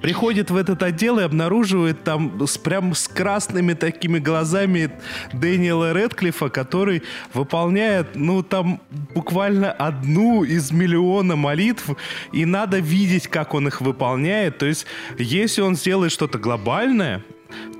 приходит 0.00 0.50
в 0.50 0.56
этот 0.56 0.82
отдел 0.82 1.18
и 1.18 1.22
обнаруживает 1.22 2.04
там 2.04 2.46
с, 2.46 2.58
прям 2.58 2.94
с 2.94 3.08
красными 3.08 3.72
такими 3.72 4.18
глазами 4.18 4.90
Дэниела 5.32 5.92
Редклифа, 5.92 6.48
который 6.48 7.02
выполняет, 7.32 8.14
ну, 8.14 8.42
там 8.42 8.80
буквально 9.14 9.72
одну 9.72 10.44
из 10.44 10.70
миллиона 10.72 11.36
молитв, 11.36 11.90
и 12.32 12.44
надо 12.44 12.78
видеть, 12.78 13.28
как 13.28 13.54
он 13.54 13.68
их 13.68 13.80
выполняет. 13.80 14.58
То 14.58 14.66
есть, 14.66 14.86
если 15.18 15.62
он 15.62 15.76
сделает 15.76 16.12
что-то 16.12 16.38
глобальное, 16.38 17.22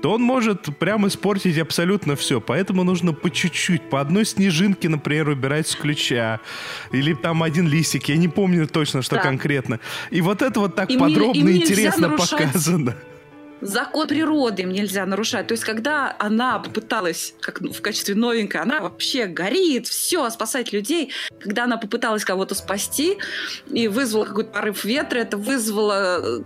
то 0.01 0.13
он 0.13 0.21
может 0.21 0.77
прям 0.77 1.07
испортить 1.07 1.57
абсолютно 1.57 2.15
все. 2.15 2.41
Поэтому 2.41 2.83
нужно 2.83 3.13
по 3.13 3.29
чуть-чуть, 3.29 3.89
по 3.89 4.01
одной 4.01 4.25
снежинке, 4.25 4.89
например, 4.89 5.29
убирать 5.29 5.67
с 5.67 5.75
ключа. 5.75 6.39
Или 6.91 7.13
там 7.13 7.43
один 7.43 7.67
листик, 7.67 8.09
я 8.09 8.17
не 8.17 8.27
помню 8.27 8.67
точно, 8.67 9.01
что 9.01 9.15
да. 9.15 9.21
конкретно. 9.21 9.79
И 10.11 10.21
вот 10.21 10.41
это 10.41 10.59
вот 10.59 10.75
так 10.75 10.89
и 10.89 10.97
подробно 10.97 11.49
и 11.49 11.57
интересно 11.57 12.09
показано 12.09 12.95
закон 13.61 14.07
природы 14.07 14.63
им 14.63 14.71
нельзя 14.71 15.05
нарушать. 15.05 15.47
То 15.47 15.53
есть, 15.53 15.63
когда 15.63 16.15
она 16.19 16.59
попыталась, 16.59 17.33
как 17.41 17.61
в 17.61 17.81
качестве 17.81 18.15
новенькой, 18.15 18.61
она 18.61 18.79
вообще 18.79 19.25
горит, 19.25 19.87
все, 19.87 20.29
спасать 20.29 20.73
людей. 20.73 21.11
Когда 21.39 21.65
она 21.65 21.77
попыталась 21.77 22.23
кого-то 22.25 22.55
спасти 22.55 23.17
и 23.69 23.87
вызвала 23.87 24.25
какой-то 24.25 24.51
порыв 24.51 24.85
ветра, 24.85 25.19
это 25.19 25.37
вызвало 25.37 26.39
э, 26.39 26.43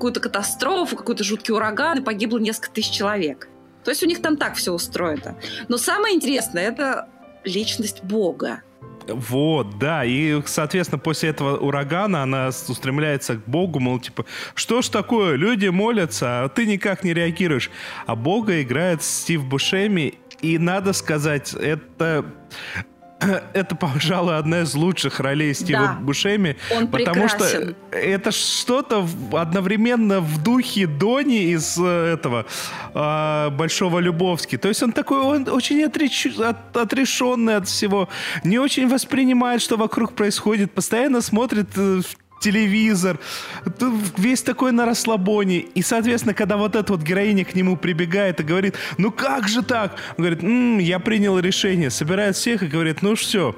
какую-то 0.00 0.20
катастрофу, 0.20 0.96
какой-то 0.96 1.24
жуткий 1.24 1.52
ураган, 1.52 1.98
и 1.98 2.00
погибло 2.00 2.38
несколько 2.38 2.70
тысяч 2.70 2.90
человек. 2.90 3.48
То 3.84 3.90
есть 3.90 4.02
у 4.02 4.06
них 4.06 4.22
там 4.22 4.38
так 4.38 4.54
все 4.54 4.72
устроено. 4.72 5.36
Но 5.68 5.76
самое 5.76 6.16
интересное– 6.16 6.62
это 6.68 7.06
личность 7.44 8.02
Бога. 8.02 8.62
Вот, 9.06 9.78
да, 9.78 10.04
и, 10.06 10.40
соответственно, 10.46 10.98
после 10.98 11.30
этого 11.30 11.58
урагана 11.58 12.22
она 12.22 12.48
устремляется 12.48 13.36
к 13.36 13.46
Богу, 13.46 13.78
мол, 13.78 14.00
типа, 14.00 14.24
что 14.54 14.80
ж 14.80 14.88
такое, 14.88 15.36
люди 15.36 15.66
молятся, 15.66 16.44
а 16.44 16.48
ты 16.48 16.64
никак 16.64 17.04
не 17.04 17.12
реагируешь. 17.12 17.70
А 18.06 18.16
Бога 18.16 18.62
играет 18.62 19.02
Стив 19.02 19.44
Бушеми, 19.44 20.14
и 20.40 20.56
надо 20.56 20.94
сказать, 20.94 21.52
это 21.52 22.24
это, 23.52 23.74
пожалуй, 23.74 24.36
одна 24.36 24.62
из 24.62 24.74
лучших 24.74 25.20
ролей 25.20 25.54
Стива 25.54 25.80
да, 25.80 25.92
Бушеми. 26.00 26.56
Он 26.74 26.88
потому 26.88 27.28
прекрасен. 27.28 27.74
что 27.90 27.96
это 27.96 28.32
что-то 28.32 29.06
одновременно 29.32 30.20
в 30.20 30.42
духе 30.42 30.86
Дони 30.86 31.52
из 31.52 31.78
э, 31.78 32.14
этого 32.14 32.46
э, 32.94 33.50
Большого 33.50 33.98
Любовски. 33.98 34.56
То 34.56 34.68
есть 34.68 34.82
он 34.82 34.92
такой, 34.92 35.18
он 35.18 35.48
очень 35.48 35.82
отреч... 35.84 36.26
от, 36.38 36.76
отрешенный 36.76 37.56
от 37.56 37.68
всего, 37.68 38.08
не 38.44 38.58
очень 38.58 38.88
воспринимает, 38.88 39.60
что 39.62 39.76
вокруг 39.76 40.14
происходит, 40.14 40.72
постоянно 40.72 41.20
смотрит 41.20 41.68
э, 41.76 42.00
телевизор, 42.40 43.20
весь 44.16 44.42
такой 44.42 44.72
на 44.72 44.86
расслабоне. 44.86 45.58
И, 45.58 45.82
соответственно, 45.82 46.34
когда 46.34 46.56
вот 46.56 46.74
эта 46.74 46.92
вот 46.92 47.02
героиня 47.02 47.44
к 47.44 47.54
нему 47.54 47.76
прибегает 47.76 48.40
и 48.40 48.42
говорит, 48.42 48.74
ну 48.98 49.12
как 49.12 49.46
же 49.46 49.62
так? 49.62 49.96
Он 50.16 50.24
говорит, 50.24 50.42
м-м, 50.42 50.78
я 50.78 50.98
принял 50.98 51.38
решение, 51.38 51.90
собирает 51.90 52.34
всех 52.34 52.62
и 52.62 52.66
говорит, 52.66 53.02
ну 53.02 53.14
все, 53.14 53.54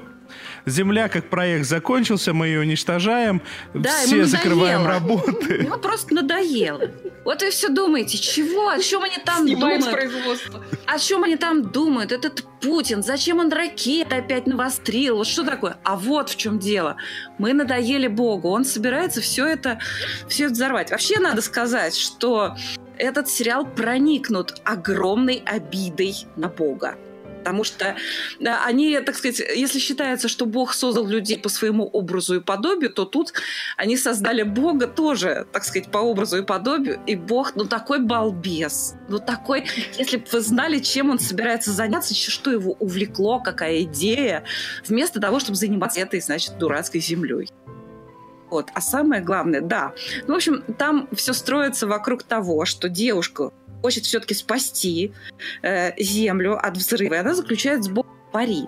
Земля 0.65 1.09
как 1.09 1.29
проект 1.29 1.67
закончился, 1.67 2.33
мы 2.33 2.47
ее 2.47 2.61
уничтожаем, 2.61 3.41
да, 3.73 3.91
все 4.05 4.23
закрываем 4.25 4.85
работы. 4.85 5.53
Ему 5.63 5.77
просто 5.77 6.13
надоело. 6.13 6.89
Вот 7.25 7.41
вы 7.41 7.49
все 7.51 7.69
думаете, 7.69 8.17
чего? 8.17 8.69
О 8.69 8.79
чем 8.79 9.03
они 9.03 9.17
там 9.23 9.45
Снимаем 9.45 9.79
думают? 9.79 9.91
производство. 9.91 10.63
О 10.85 10.99
чем 10.99 11.23
они 11.23 11.35
там 11.35 11.63
думают? 11.71 12.11
Этот 12.11 12.43
Путин, 12.61 13.03
зачем 13.03 13.39
он 13.39 13.51
ракеты 13.51 14.15
опять 14.15 14.47
навострил? 14.47 15.17
Вот 15.17 15.27
что 15.27 15.43
такое? 15.43 15.77
А 15.83 15.95
вот 15.97 16.29
в 16.29 16.37
чем 16.37 16.59
дело. 16.59 16.95
Мы 17.37 17.53
надоели 17.53 18.07
Богу. 18.07 18.49
Он 18.49 18.63
собирается 18.63 19.21
все 19.21 19.45
это, 19.45 19.79
все 20.27 20.45
это 20.45 20.53
взорвать. 20.53 20.91
Вообще 20.91 21.19
надо 21.19 21.41
сказать, 21.41 21.95
что 21.95 22.55
этот 22.97 23.29
сериал 23.29 23.65
проникнут 23.65 24.61
огромной 24.63 25.43
обидой 25.45 26.15
на 26.35 26.47
Бога. 26.47 26.95
Потому 27.43 27.65
что 27.65 27.97
они, 28.65 28.97
так 29.01 29.15
сказать, 29.15 29.39
если 29.39 29.77
считается, 29.77 30.29
что 30.29 30.45
Бог 30.45 30.73
создал 30.73 31.05
людей 31.05 31.37
по 31.37 31.49
своему 31.49 31.83
образу 31.85 32.35
и 32.35 32.39
подобию, 32.39 32.89
то 32.89 33.03
тут 33.03 33.33
они 33.75 33.97
создали 33.97 34.43
Бога 34.43 34.87
тоже, 34.87 35.45
так 35.51 35.65
сказать, 35.65 35.91
по 35.91 35.97
образу 35.97 36.37
и 36.37 36.41
подобию. 36.41 37.01
И 37.05 37.17
Бог, 37.17 37.55
ну 37.55 37.65
такой 37.65 37.99
балбес, 37.99 38.95
ну 39.09 39.19
такой, 39.19 39.65
если 39.97 40.17
бы 40.17 40.25
вы 40.31 40.39
знали, 40.39 40.79
чем 40.79 41.09
он 41.09 41.19
собирается 41.19 41.71
заняться, 41.71 42.15
что 42.15 42.49
его 42.49 42.77
увлекло, 42.79 43.41
какая 43.41 43.81
идея, 43.81 44.45
вместо 44.87 45.19
того, 45.19 45.41
чтобы 45.41 45.57
заниматься 45.57 45.99
этой, 45.99 46.21
значит, 46.21 46.57
дурацкой 46.57 47.01
землей. 47.01 47.49
Вот. 48.49 48.69
А 48.73 48.81
самое 48.81 49.21
главное, 49.21 49.61
да. 49.61 49.93
Ну, 50.27 50.33
в 50.33 50.37
общем, 50.37 50.63
там 50.77 51.09
все 51.11 51.33
строится 51.33 51.87
вокруг 51.87 52.23
того, 52.23 52.65
что 52.65 52.87
девушка 52.87 53.51
хочет 53.83 54.05
все-таки 54.05 54.33
спасти 54.33 55.11
э, 55.61 55.91
Землю 56.01 56.57
от 56.57 56.77
взрыва. 56.77 57.15
И 57.15 57.17
она 57.17 57.35
заключает 57.35 57.83
с 57.83 57.89
Богом 57.89 58.11
пари. 58.31 58.63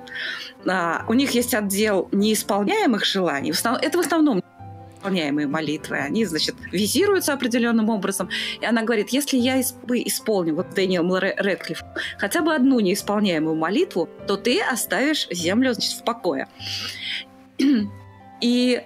А, 0.67 1.05
у 1.07 1.13
них 1.13 1.31
есть 1.31 1.53
отдел 1.53 2.10
неисполняемых 2.12 3.05
желаний. 3.05 3.51
В 3.51 3.55
основном, 3.55 3.81
это 3.81 3.98
в 3.98 4.01
основном 4.01 4.43
исполняемые 4.98 5.48
молитвы. 5.48 5.98
Они, 5.98 6.25
значит, 6.25 6.55
визируются 6.72 7.34
определенным 7.34 7.89
образом. 7.89 8.29
И 8.62 8.65
она 8.65 8.84
говорит, 8.84 9.10
если 9.10 9.38
я 9.38 9.62
исполню, 9.62 10.55
вот 10.55 10.74
Дэниел 10.75 11.17
Рэдклифф, 11.17 11.81
хотя 12.17 12.41
бы 12.41 12.53
одну 12.53 12.79
неисполняемую 12.79 13.55
молитву, 13.55 14.10
то 14.27 14.36
ты 14.36 14.62
оставишь 14.62 15.27
землю, 15.31 15.74
значит, 15.74 15.93
в 15.93 16.03
покое. 16.03 16.48
И 18.41 18.84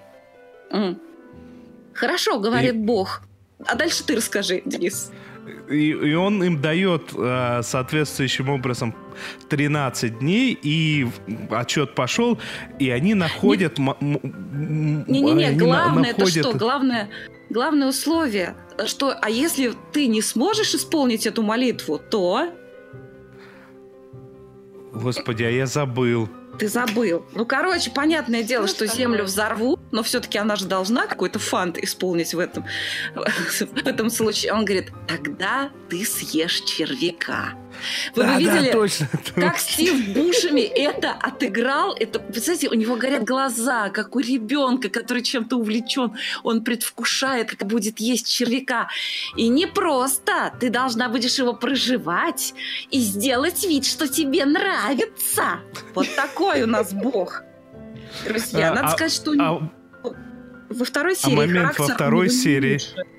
хорошо, 1.93 2.39
говорит 2.39 2.75
и... 2.75 2.77
Бог. 2.77 3.21
А 3.65 3.75
дальше 3.75 4.03
ты 4.05 4.15
расскажи, 4.15 4.61
Денис. 4.65 5.11
И, 5.69 5.89
и 5.89 6.13
он 6.13 6.43
им 6.43 6.61
дает 6.61 7.13
э, 7.15 7.61
соответствующим 7.63 8.49
образом 8.49 8.95
13 9.49 10.19
дней, 10.19 10.57
и 10.61 11.07
отчет 11.51 11.95
пошел, 11.95 12.39
и 12.79 12.89
они 12.89 13.13
находят... 13.13 13.77
Не-не-не, 13.77 15.51
главное 15.53 16.13
находят... 16.13 16.37
это 16.37 16.49
что? 16.49 16.57
Главное, 16.57 17.09
главное 17.49 17.89
условие, 17.89 18.55
что, 18.85 19.13
а 19.21 19.29
если 19.29 19.73
ты 19.91 20.07
не 20.07 20.21
сможешь 20.21 20.73
исполнить 20.73 21.25
эту 21.25 21.43
молитву, 21.43 21.99
то... 21.99 22.49
Господи, 24.93 25.43
а 25.43 25.49
я 25.49 25.65
забыл. 25.65 26.29
Ты 26.59 26.67
забыл. 26.67 27.25
Ну, 27.33 27.45
короче, 27.45 27.89
понятное 27.89 28.43
дело, 28.43 28.63
ну, 28.63 28.67
что 28.67 28.85
землю 28.85 29.23
взорвут, 29.23 29.79
но 29.91 30.03
все-таки 30.03 30.37
она 30.37 30.57
же 30.57 30.65
должна 30.65 31.07
какой-то 31.07 31.39
фант 31.39 31.77
исполнить 31.77 32.33
в 32.33 32.39
этом, 32.39 32.65
в 33.15 33.87
этом 33.87 34.09
случае. 34.09 34.51
Он 34.51 34.65
говорит, 34.65 34.91
тогда 35.07 35.71
ты 35.89 36.05
съешь 36.05 36.59
червяка. 36.61 37.53
Вы 38.15 38.23
да, 38.23 38.33
бы 38.33 38.39
видели, 38.39 38.65
да, 38.67 38.71
точно, 38.71 39.07
как 39.35 39.57
Стив 39.57 40.09
Бушами 40.09 40.61
это 40.61 41.11
отыграл? 41.11 41.95
Это, 41.95 42.19
представляете, 42.19 42.69
у 42.69 42.73
него 42.73 42.95
горят 42.95 43.23
глаза, 43.23 43.89
как 43.89 44.15
у 44.15 44.19
ребенка, 44.19 44.89
который 44.89 45.23
чем-то 45.23 45.57
увлечен. 45.57 46.13
Он 46.43 46.63
предвкушает, 46.63 47.49
как 47.49 47.67
будет 47.67 47.99
есть 47.99 48.27
червяка. 48.29 48.89
И 49.35 49.47
не 49.47 49.67
просто. 49.67 50.53
Ты 50.59 50.69
должна 50.69 51.09
будешь 51.09 51.37
его 51.37 51.53
проживать 51.53 52.53
и 52.91 52.99
сделать 52.99 53.63
вид, 53.65 53.85
что 53.85 54.07
тебе 54.07 54.45
нравится. 54.45 55.59
Вот 55.93 56.07
такой 56.15 56.63
у 56.63 56.67
нас 56.67 56.93
Бог. 56.93 57.43
Друзья, 58.25 58.71
а, 58.71 58.75
надо 58.75 58.87
а, 58.87 58.91
сказать, 58.91 59.13
что 59.13 59.33
а, 59.39 59.69
во 60.69 60.85
второй 60.85 61.13
а 61.13 61.15
серии 61.15 61.33
а 61.33 61.37
момент 61.37 61.79
во 61.79 61.87
второй 61.87 62.29
серии... 62.29 62.73
Лучше. 62.73 63.18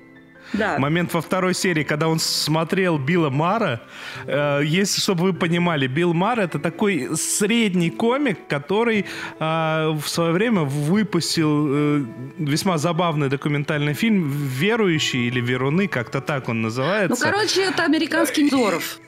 Да. 0.53 0.77
Момент 0.77 1.13
во 1.13 1.21
второй 1.21 1.53
серии, 1.53 1.83
когда 1.83 2.07
он 2.07 2.19
смотрел 2.19 2.97
Билла 2.97 3.29
Мара. 3.29 3.81
Э, 4.25 4.61
если, 4.63 5.01
чтобы 5.01 5.23
вы 5.23 5.33
понимали, 5.33 5.87
Билл 5.87 6.13
Мар 6.13 6.39
это 6.39 6.59
такой 6.59 7.09
средний 7.15 7.89
комик, 7.89 8.47
который 8.47 9.05
э, 9.39 9.89
в 9.89 10.07
свое 10.07 10.31
время 10.31 10.61
выпустил 10.61 11.67
э, 11.69 12.05
весьма 12.37 12.77
забавный 12.77 13.29
документальный 13.29 13.93
фильм 13.93 14.29
«Верующие» 14.29 15.27
или 15.27 15.39
«Веруны», 15.39 15.87
как-то 15.87 16.21
так 16.21 16.49
он 16.49 16.61
называется. 16.61 17.25
Ну, 17.25 17.31
короче, 17.31 17.63
это 17.63 17.83
американский 17.83 18.49
Зоров. 18.49 18.99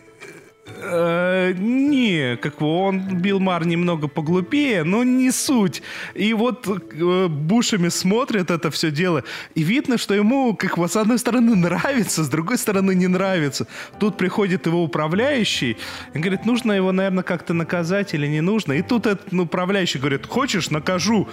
Э, 0.86 1.54
не, 1.58 2.38
как 2.38 2.58
бы 2.58 2.68
он 2.68 3.00
Билл 3.22 3.40
Мар 3.40 3.66
немного 3.66 4.08
поглупее, 4.08 4.84
но 4.84 5.04
не 5.04 5.32
суть. 5.32 5.82
И 6.14 6.34
вот 6.34 6.68
э, 6.68 7.28
Бушами 7.28 7.90
смотрит 7.90 8.52
это 8.52 8.70
все 8.70 8.92
дело, 8.92 9.24
и 9.56 9.64
видно, 9.64 9.98
что 9.98 10.14
ему, 10.14 10.56
как 10.56 10.78
бы, 10.78 10.88
с 10.88 10.96
одной 10.96 11.20
стороны 11.20 11.56
нравится, 11.56 12.24
с 12.24 12.30
другой 12.30 12.58
стороны 12.58 12.96
не 12.96 13.08
нравится. 13.08 13.68
Тут 14.00 14.18
приходит 14.18 14.66
его 14.66 14.84
управляющий 14.84 15.78
и 16.14 16.20
говорит, 16.20 16.46
нужно 16.46 16.74
его, 16.74 16.92
наверное, 16.92 17.24
как-то 17.24 17.54
наказать 17.54 18.14
или 18.14 18.28
не 18.28 18.42
нужно. 18.42 18.74
И 18.74 18.82
тут 18.82 19.06
этот 19.06 19.34
управляющий 19.34 20.00
говорит, 20.00 20.28
хочешь, 20.28 20.70
накажу. 20.70 21.28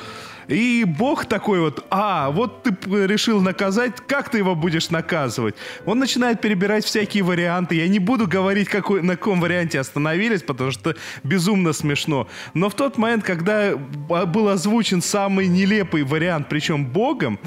И 0.50 0.84
Бог 0.84 1.26
такой 1.26 1.60
вот, 1.60 1.86
а, 1.90 2.30
вот 2.30 2.64
ты 2.64 2.72
решил 3.06 3.40
наказать, 3.40 3.92
как 4.08 4.30
ты 4.30 4.38
его 4.38 4.56
будешь 4.56 4.90
наказывать? 4.90 5.54
Он 5.86 6.00
начинает 6.00 6.40
перебирать 6.40 6.84
всякие 6.84 7.22
варианты. 7.22 7.76
Я 7.76 7.86
не 7.86 8.00
буду 8.00 8.26
говорить, 8.26 8.68
какой, 8.68 9.00
на 9.00 9.16
каком 9.16 9.40
варианте 9.40 9.78
остановились, 9.78 10.42
потому 10.42 10.72
что 10.72 10.96
безумно 11.22 11.72
смешно. 11.72 12.26
Но 12.52 12.68
в 12.68 12.74
тот 12.74 12.98
момент, 12.98 13.22
когда 13.22 13.76
был 13.76 14.48
озвучен 14.48 15.02
самый 15.02 15.46
нелепый 15.46 16.02
вариант, 16.02 16.48
причем 16.48 16.84
Богом, 16.84 17.38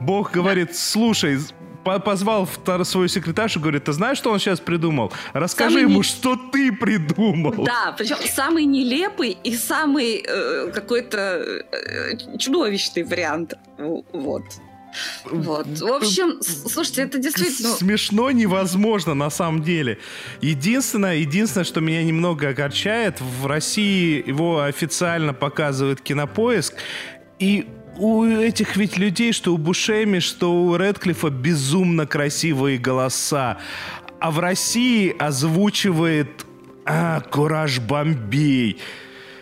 Бог 0.00 0.32
говорит, 0.32 0.74
слушай, 0.74 1.38
позвал 2.04 2.48
свою 2.84 3.08
секретаршу, 3.08 3.60
говорит, 3.60 3.84
ты 3.84 3.92
знаешь, 3.92 4.18
что 4.18 4.30
он 4.30 4.38
сейчас 4.38 4.60
придумал? 4.60 5.12
Расскажи 5.32 5.70
самый 5.70 5.82
ему, 5.82 5.98
не... 5.98 6.02
что 6.02 6.36
ты 6.36 6.72
придумал. 6.72 7.64
Да, 7.64 7.94
причем 7.96 8.16
самый 8.34 8.64
нелепый 8.64 9.36
и 9.42 9.56
самый 9.56 10.24
э, 10.26 10.70
какой-то 10.72 11.18
э, 11.18 12.38
чудовищный 12.38 13.04
вариант. 13.04 13.54
Вот. 13.78 14.44
Вот. 15.24 15.66
В 15.66 15.92
общем, 15.92 16.40
слушайте, 16.42 17.02
это 17.02 17.18
действительно... 17.18 17.70
Смешно 17.70 18.30
невозможно 18.30 19.14
на 19.14 19.30
самом 19.30 19.62
деле. 19.62 19.98
Единственное, 20.40 21.16
единственное, 21.16 21.64
что 21.64 21.80
меня 21.80 22.02
немного 22.02 22.48
огорчает, 22.48 23.20
в 23.20 23.46
России 23.46 24.22
его 24.26 24.62
официально 24.62 25.34
показывает 25.34 26.00
Кинопоиск, 26.00 26.74
и 27.38 27.66
у 27.98 28.24
этих 28.24 28.76
ведь 28.76 28.96
людей, 28.96 29.32
что 29.32 29.54
у 29.54 29.58
Бушеми, 29.58 30.18
что 30.18 30.52
у 30.52 30.76
Редклифа 30.76 31.30
безумно 31.30 32.06
красивые 32.06 32.78
голоса. 32.78 33.58
А 34.20 34.30
в 34.30 34.38
России 34.38 35.14
озвучивает 35.18 36.46
а, 36.84 37.20
Кураж 37.20 37.80
Бомбей. 37.80 38.78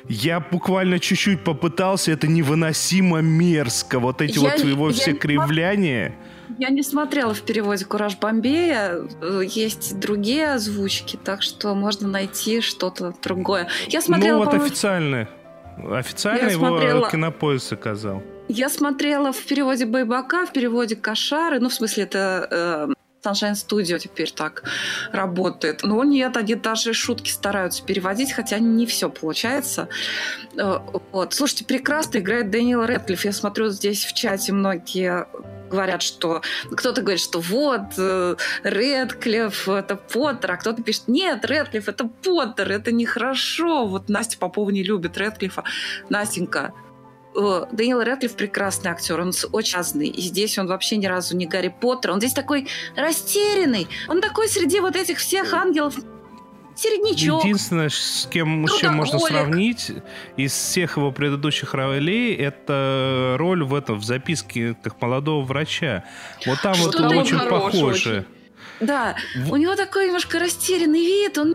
Я 0.09 0.41
буквально 0.41 0.99
чуть-чуть 0.99 1.45
попытался, 1.45 2.13
это 2.13 2.27
невыносимо 2.27 3.21
мерзко. 3.21 3.99
Вот 3.99 4.21
эти 4.21 4.39
я, 4.39 4.51
вот 4.51 4.59
его 4.61 4.89
я, 4.89 4.95
все 4.95 5.11
я 5.13 5.17
кривляния. 5.17 6.15
Я 6.59 6.69
не 6.69 6.83
смотрела 6.83 7.33
в 7.33 7.41
переводе 7.41 7.85
«Кураж 7.85 8.19
Бомбея». 8.19 9.09
Есть 9.43 9.99
другие 9.99 10.53
озвучки, 10.53 11.19
так 11.23 11.43
что 11.43 11.75
можно 11.75 12.07
найти 12.07 12.61
что-то 12.61 13.15
другое. 13.23 13.69
Я 13.89 14.03
смотрела, 14.03 14.39
ну 14.39 14.45
вот 14.45 14.55
официальные. 14.55 15.29
Официально 15.91 16.47
я 16.47 16.51
его 16.51 16.69
смотрела... 16.69 17.11
кинопоиск 17.11 17.71
заказал. 17.71 18.23
Я 18.49 18.69
смотрела 18.69 19.33
в 19.33 19.43
переводе 19.45 19.87
Байбака, 19.87 20.47
в 20.47 20.53
переводе 20.53 20.97
Кошары, 20.97 21.61
ну, 21.61 21.69
в 21.69 21.75
смысле, 21.75 22.05
это 22.05 22.49
э, 22.51 22.95
Sunshine 23.25 23.55
Studio 23.55 23.99
теперь 23.99 24.31
так 24.31 24.65
работает. 25.13 25.83
Но 25.83 26.05
нет, 26.05 26.37
они 26.37 26.55
даже 26.55 26.93
шутки 26.93 27.31
стараются 27.31 27.85
переводить, 27.85 28.33
хотя 28.33 28.59
не 28.59 28.87
все 28.87 29.09
получается. 29.09 29.89
Э, 30.57 30.79
вот. 31.13 31.33
Слушайте, 31.33 31.65
прекрасно 31.65 32.19
играет 32.19 32.51
Дэниел 32.51 32.85
Рэдклифф. 32.85 33.25
Я 33.25 33.33
смотрю 33.33 33.69
здесь 33.71 34.05
в 34.05 34.13
чате 34.13 34.53
многие 34.53 35.27
говорят, 35.71 36.03
что 36.03 36.43
кто-то 36.71 37.01
говорит, 37.01 37.21
что 37.21 37.41
вот 37.41 37.95
э, 37.97 38.37
Редклифф 38.63 39.69
это 39.69 39.97
Поттер, 39.97 40.53
а 40.53 40.57
кто-то 40.57 40.83
пишет, 40.83 41.09
нет, 41.09 41.45
Редклифф 41.45 41.89
это 41.89 42.05
Поттер, 42.07 42.71
это 42.71 42.93
нехорошо. 42.93 43.87
Вот 43.87 44.09
Настя 44.09 44.39
Попова 44.39 44.71
не 44.71 44.83
любит 44.83 45.17
Редклиффа. 45.19 45.65
Настенька, 46.11 46.73
Дэниел 47.35 48.01
Рэдклифф 48.01 48.37
прекрасный 48.37 48.91
актер, 48.91 49.21
он 49.21 49.33
очень 49.53 49.77
разный. 49.77 50.09
И 50.09 50.21
здесь 50.23 50.59
он 50.59 50.67
вообще 50.69 50.97
ни 50.97 51.07
разу 51.07 51.37
не 51.37 51.47
Гарри 51.47 51.75
Поттер. 51.81 52.13
Он 52.13 52.19
здесь 52.19 52.33
такой 52.33 52.69
растерянный. 52.97 53.89
Он 54.09 54.21
такой 54.21 54.49
среди 54.49 54.81
вот 54.81 54.95
этих 54.95 55.19
всех 55.19 55.53
ангелов 55.53 55.97
середнячок. 56.77 57.45
Единственное, 57.45 57.89
с 57.89 58.29
кем, 58.31 58.67
с 58.69 58.79
чем 58.79 58.95
можно 58.95 59.19
сравнить 59.19 59.93
из 60.37 60.53
всех 60.53 60.97
его 60.97 61.13
предыдущих 61.13 61.75
ролей, 61.75 62.35
это 62.35 63.37
роль 63.39 63.65
в 63.65 63.75
этом 63.75 63.99
в 63.99 64.05
записке 64.05 64.77
как 64.83 65.01
молодого 65.01 65.45
врача. 65.45 66.05
Вот 66.47 66.61
там 66.63 66.75
Что 66.75 67.03
вот 67.03 67.17
очень 67.17 67.39
похоже. 67.39 68.27
Да, 68.81 69.17
в... 69.37 69.53
у 69.53 69.57
него 69.57 69.77
такой 69.77 70.07
немножко 70.07 70.39
растерянный 70.39 71.05
вид, 71.05 71.39
он 71.39 71.55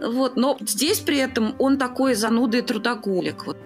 вот, 0.00 0.36
но 0.36 0.56
здесь 0.60 1.00
при 1.00 1.18
этом 1.18 1.56
он 1.58 1.76
такой 1.76 2.14
занудый 2.14 2.62
трудоголик. 2.62 3.46
Вот 3.46 3.56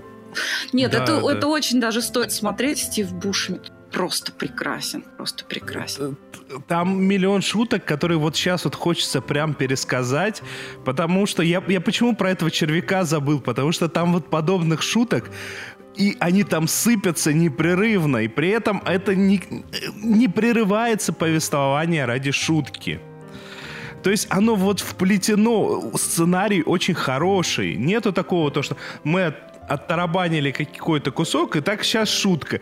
нет, 0.72 0.92
да, 0.92 1.02
это, 1.02 1.20
да. 1.20 1.32
это 1.32 1.46
очень 1.46 1.80
даже 1.80 2.02
стоит 2.02 2.32
смотреть. 2.32 2.78
Стив 2.78 3.12
Бушмит 3.12 3.72
просто 3.92 4.32
прекрасен, 4.32 5.04
просто 5.16 5.44
прекрасен. 5.44 6.16
Э, 6.48 6.58
там 6.66 7.02
миллион 7.02 7.42
шуток, 7.42 7.84
которые 7.84 8.18
вот 8.18 8.36
сейчас 8.36 8.64
вот 8.64 8.74
хочется 8.74 9.20
прям 9.20 9.54
пересказать, 9.54 10.42
потому 10.84 11.26
что 11.26 11.42
я, 11.42 11.62
я 11.68 11.80
почему 11.80 12.16
про 12.16 12.30
этого 12.30 12.50
червяка 12.50 13.04
забыл, 13.04 13.40
потому 13.40 13.72
что 13.72 13.88
там 13.88 14.12
вот 14.12 14.30
подобных 14.30 14.82
шуток 14.82 15.30
и 15.94 16.16
они 16.20 16.42
там 16.42 16.68
сыпятся 16.68 17.34
непрерывно, 17.34 18.18
и 18.18 18.28
при 18.28 18.48
этом 18.48 18.82
это 18.86 19.14
не, 19.14 19.42
не 19.96 20.26
прерывается 20.26 21.12
повествование 21.12 22.06
ради 22.06 22.30
шутки. 22.30 23.00
То 24.02 24.10
есть 24.10 24.26
оно 24.30 24.56
вот 24.56 24.80
вплетено, 24.80 25.92
сценарий 25.96 26.62
очень 26.62 26.94
хороший. 26.94 27.76
Нету 27.76 28.12
такого, 28.12 28.50
то, 28.50 28.62
что 28.62 28.76
мы 29.04 29.34
оттарабанили 29.72 30.50
какой-то 30.50 31.10
кусок, 31.10 31.56
и 31.56 31.60
так 31.60 31.84
сейчас 31.84 32.08
шутка. 32.08 32.60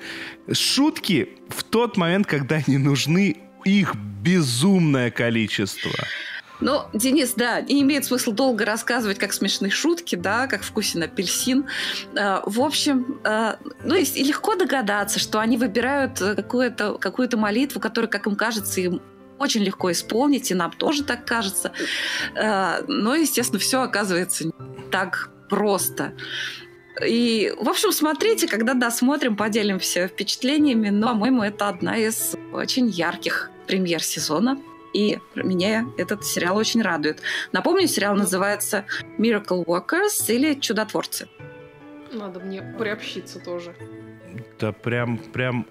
Шутки 0.52 1.28
в 1.48 1.64
тот 1.64 1.96
момент, 1.96 2.26
когда 2.26 2.60
они 2.66 2.78
нужны, 2.78 3.36
их 3.64 3.94
безумное 3.94 5.10
количество. 5.10 5.90
Ну, 6.60 6.82
Денис, 6.92 7.32
да, 7.34 7.62
не 7.62 7.80
имеет 7.80 8.04
смысла 8.04 8.34
долго 8.34 8.66
рассказывать, 8.66 9.18
как 9.18 9.32
смешные 9.32 9.70
шутки, 9.70 10.14
да, 10.14 10.46
как 10.46 10.62
вкусен 10.62 11.02
апельсин. 11.02 11.66
Э, 12.14 12.40
в 12.44 12.60
общем, 12.60 13.18
э, 13.24 13.56
ну, 13.82 13.94
и 13.94 14.22
легко 14.22 14.56
догадаться, 14.56 15.18
что 15.18 15.40
они 15.40 15.56
выбирают 15.56 16.18
какую-то 16.18 16.98
какую 16.98 17.30
молитву, 17.38 17.80
которая, 17.80 18.10
как 18.10 18.26
им 18.26 18.36
кажется, 18.36 18.80
им 18.82 19.00
очень 19.38 19.62
легко 19.62 19.90
исполнить, 19.90 20.50
и 20.50 20.54
нам 20.54 20.70
тоже 20.72 21.02
так 21.02 21.24
кажется. 21.24 21.72
Э, 22.34 22.82
но, 22.86 23.14
естественно, 23.14 23.58
все 23.58 23.80
оказывается 23.80 24.44
не 24.46 24.52
так 24.90 25.30
просто. 25.48 26.12
И, 27.06 27.52
в 27.58 27.68
общем, 27.68 27.92
смотрите, 27.92 28.46
когда 28.46 28.74
досмотрим, 28.74 29.36
поделимся 29.36 30.08
впечатлениями. 30.08 30.88
Но, 30.90 31.08
по-моему, 31.08 31.42
это 31.42 31.68
одна 31.68 31.96
из 31.96 32.36
очень 32.52 32.88
ярких 32.88 33.50
премьер 33.66 34.02
сезона. 34.02 34.60
И 34.92 35.18
меня 35.34 35.86
этот 35.96 36.24
сериал 36.24 36.56
очень 36.56 36.82
радует. 36.82 37.20
Напомню, 37.52 37.86
сериал 37.86 38.16
называется 38.16 38.84
Miracle 39.18 39.64
Workers 39.64 40.28
или 40.28 40.54
Чудотворцы. 40.54 41.28
Надо 42.12 42.40
мне 42.40 42.60
приобщиться 42.76 43.38
тоже. 43.38 43.74
Да 44.58 44.72
прям, 44.72 45.18
прям 45.18 45.66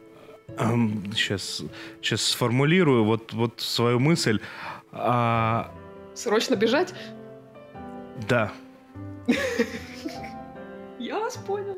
эм, 0.58 1.12
сейчас, 1.14 1.62
сейчас 2.02 2.22
сформулирую 2.22 3.04
вот, 3.04 3.34
вот 3.34 3.60
свою 3.60 4.00
мысль. 4.00 4.40
А... 4.92 5.72
Срочно 6.16 6.56
бежать? 6.56 6.94
Да. 8.28 8.52
Я 11.00 11.18
вас 11.18 11.38
понял. 11.38 11.78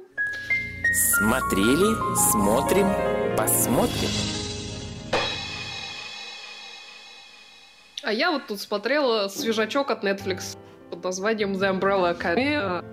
Смотрели, 0.93 1.95
смотрим, 2.31 2.87
посмотрим. 3.37 4.09
А 8.01 8.11
я 8.11 8.31
вот 8.31 8.47
тут 8.47 8.59
смотрела 8.59 9.27
свежачок 9.27 9.91
от 9.91 10.03
Netflix 10.03 10.57
под 10.89 11.03
названием 11.03 11.53
The 11.53 11.79
Umbrella 11.79 12.17
Academy. 12.17 12.83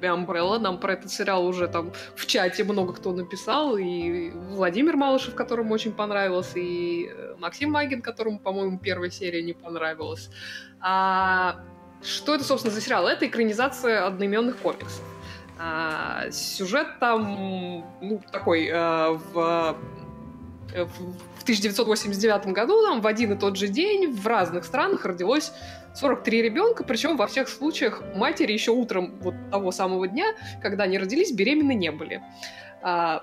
The 0.00 0.24
Umbrella. 0.24 0.60
Нам 0.60 0.78
про 0.78 0.92
этот 0.92 1.10
сериал 1.10 1.44
уже 1.44 1.66
там 1.66 1.92
в 2.14 2.26
чате 2.26 2.62
много 2.62 2.92
кто 2.92 3.10
написал. 3.10 3.76
И 3.76 4.30
Владимир 4.30 4.96
Малышев, 4.96 5.34
которому 5.34 5.74
очень 5.74 5.92
понравилось, 5.92 6.52
и 6.54 7.10
Максим 7.38 7.72
Магин, 7.72 8.02
которому, 8.02 8.38
по-моему, 8.38 8.78
первая 8.78 9.10
серия 9.10 9.42
не 9.42 9.52
понравилась. 9.52 10.30
А 10.80 11.56
что 12.04 12.36
это, 12.36 12.44
собственно, 12.44 12.72
за 12.72 12.80
сериал? 12.80 13.08
Это 13.08 13.26
экранизация 13.26 14.06
одноименных 14.06 14.58
комиксов. 14.58 15.02
А, 15.64 16.28
сюжет 16.32 16.98
там 16.98 17.84
ну, 18.00 18.20
такой 18.32 18.68
а, 18.72 19.12
в 19.32 19.76
в 20.72 21.42
1989 21.42 22.46
году 22.46 22.82
там 22.82 23.00
в 23.00 23.06
один 23.06 23.32
и 23.32 23.38
тот 23.38 23.56
же 23.56 23.68
день 23.68 24.10
в 24.10 24.26
разных 24.26 24.64
странах 24.64 25.04
родилось 25.04 25.52
43 25.94 26.42
ребенка, 26.42 26.82
причем 26.82 27.16
во 27.16 27.26
всех 27.26 27.48
случаях 27.48 28.02
матери 28.16 28.52
еще 28.52 28.72
утром 28.72 29.14
вот 29.20 29.34
того 29.50 29.70
самого 29.70 30.08
дня, 30.08 30.34
когда 30.62 30.84
они 30.84 30.98
родились, 30.98 31.30
беременны 31.30 31.74
не 31.74 31.92
были. 31.92 32.22
А, 32.80 33.22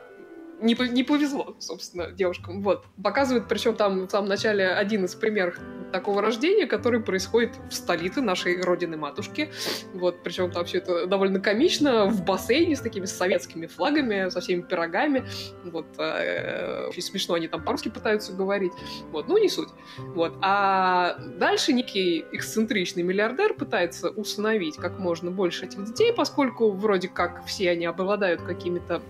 не, 0.61 0.75
не 0.89 1.03
повезло, 1.03 1.55
собственно, 1.59 2.11
девушкам. 2.11 2.61
Вот. 2.61 2.85
Показывают, 3.01 3.47
причем 3.47 3.75
там 3.75 4.07
в 4.07 4.09
самом 4.09 4.29
начале 4.29 4.67
один 4.67 5.05
из 5.05 5.15
примеров 5.15 5.59
такого 5.91 6.21
рождения, 6.21 6.67
который 6.67 7.01
происходит 7.01 7.51
в 7.69 7.73
столице 7.73 8.21
нашей 8.21 8.61
родины-матушки. 8.61 9.51
Вот, 9.93 10.23
причем 10.23 10.51
там 10.51 10.65
все 10.65 10.79
это 10.79 11.07
довольно 11.07 11.39
комично, 11.39 12.05
в 12.05 12.23
бассейне 12.23 12.75
с 12.75 12.81
такими 12.81 13.05
советскими 13.05 13.65
флагами, 13.65 14.29
со 14.29 14.41
всеми 14.41 14.61
пирогами. 14.61 15.25
Вот, 15.63 15.87
э, 15.97 16.87
очень 16.87 17.01
смешно 17.01 17.35
они 17.35 17.47
там 17.47 17.63
по-русски 17.63 17.89
пытаются 17.89 18.33
говорить. 18.33 18.73
Вот, 19.11 19.27
ну, 19.27 19.37
не 19.37 19.49
суть. 19.49 19.69
Вот. 19.97 20.37
А 20.41 21.17
дальше 21.37 21.73
некий 21.73 22.25
эксцентричный 22.31 23.03
миллиардер 23.03 23.53
пытается 23.53 24.09
усыновить 24.09 24.75
как 24.77 24.99
можно 24.99 25.31
больше 25.31 25.65
этих 25.65 25.83
детей, 25.85 26.13
поскольку 26.13 26.71
вроде 26.71 27.07
как 27.07 27.45
все 27.45 27.71
они 27.71 27.85
обладают 27.85 28.41
какими-то 28.41 29.01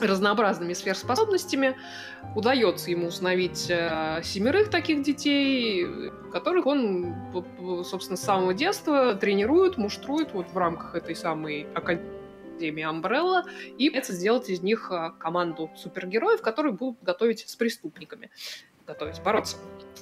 разнообразными 0.00 0.72
сверхспособностями. 0.72 1.76
Удается 2.34 2.90
ему 2.90 3.08
установить 3.08 3.66
э, 3.68 4.20
семерых 4.22 4.70
таких 4.70 5.02
детей, 5.02 5.86
которых 6.32 6.66
он, 6.66 7.14
собственно, 7.84 8.16
с 8.16 8.22
самого 8.22 8.54
детства 8.54 9.14
тренирует, 9.14 9.76
муштрует 9.76 10.32
вот 10.32 10.50
в 10.50 10.58
рамках 10.58 10.94
этой 10.94 11.14
самой 11.14 11.66
Академии 11.74 12.84
Umbrella 12.84 13.44
и 13.78 13.88
пытается 13.88 14.12
сделать 14.12 14.48
из 14.48 14.62
них 14.62 14.90
э, 14.90 15.12
команду 15.18 15.70
супергероев, 15.76 16.40
которые 16.40 16.72
будут 16.72 17.02
готовить 17.02 17.48
с 17.48 17.56
преступниками. 17.56 18.30
Готовить, 18.86 19.22
бороться 19.22 19.56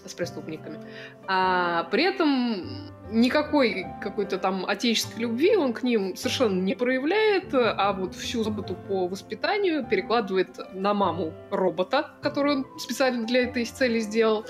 с 0.05 0.15
преступниками. 0.15 0.81
А 1.29 1.85
при 1.85 2.05
этом 2.05 2.91
никакой 3.11 3.87
какой-то 4.01 4.39
там 4.39 4.67
отечественной 4.67 5.23
любви 5.23 5.57
он 5.57 5.73
к 5.73 5.83
ним 5.83 6.17
совершенно 6.17 6.61
не 6.61 6.75
проявляет, 6.75 7.55
а 7.55 7.93
вот 7.93 8.15
всю 8.15 8.43
заботу 8.43 8.75
по 8.75 9.07
воспитанию 9.07 9.87
перекладывает 9.87 10.59
на 10.73 10.95
маму 10.95 11.33
робота, 11.51 12.11
который 12.23 12.57
он 12.57 12.67
специально 12.79 13.27
для 13.27 13.45
этой 13.45 13.65
цели 13.65 14.01
сделал, 14.01 14.47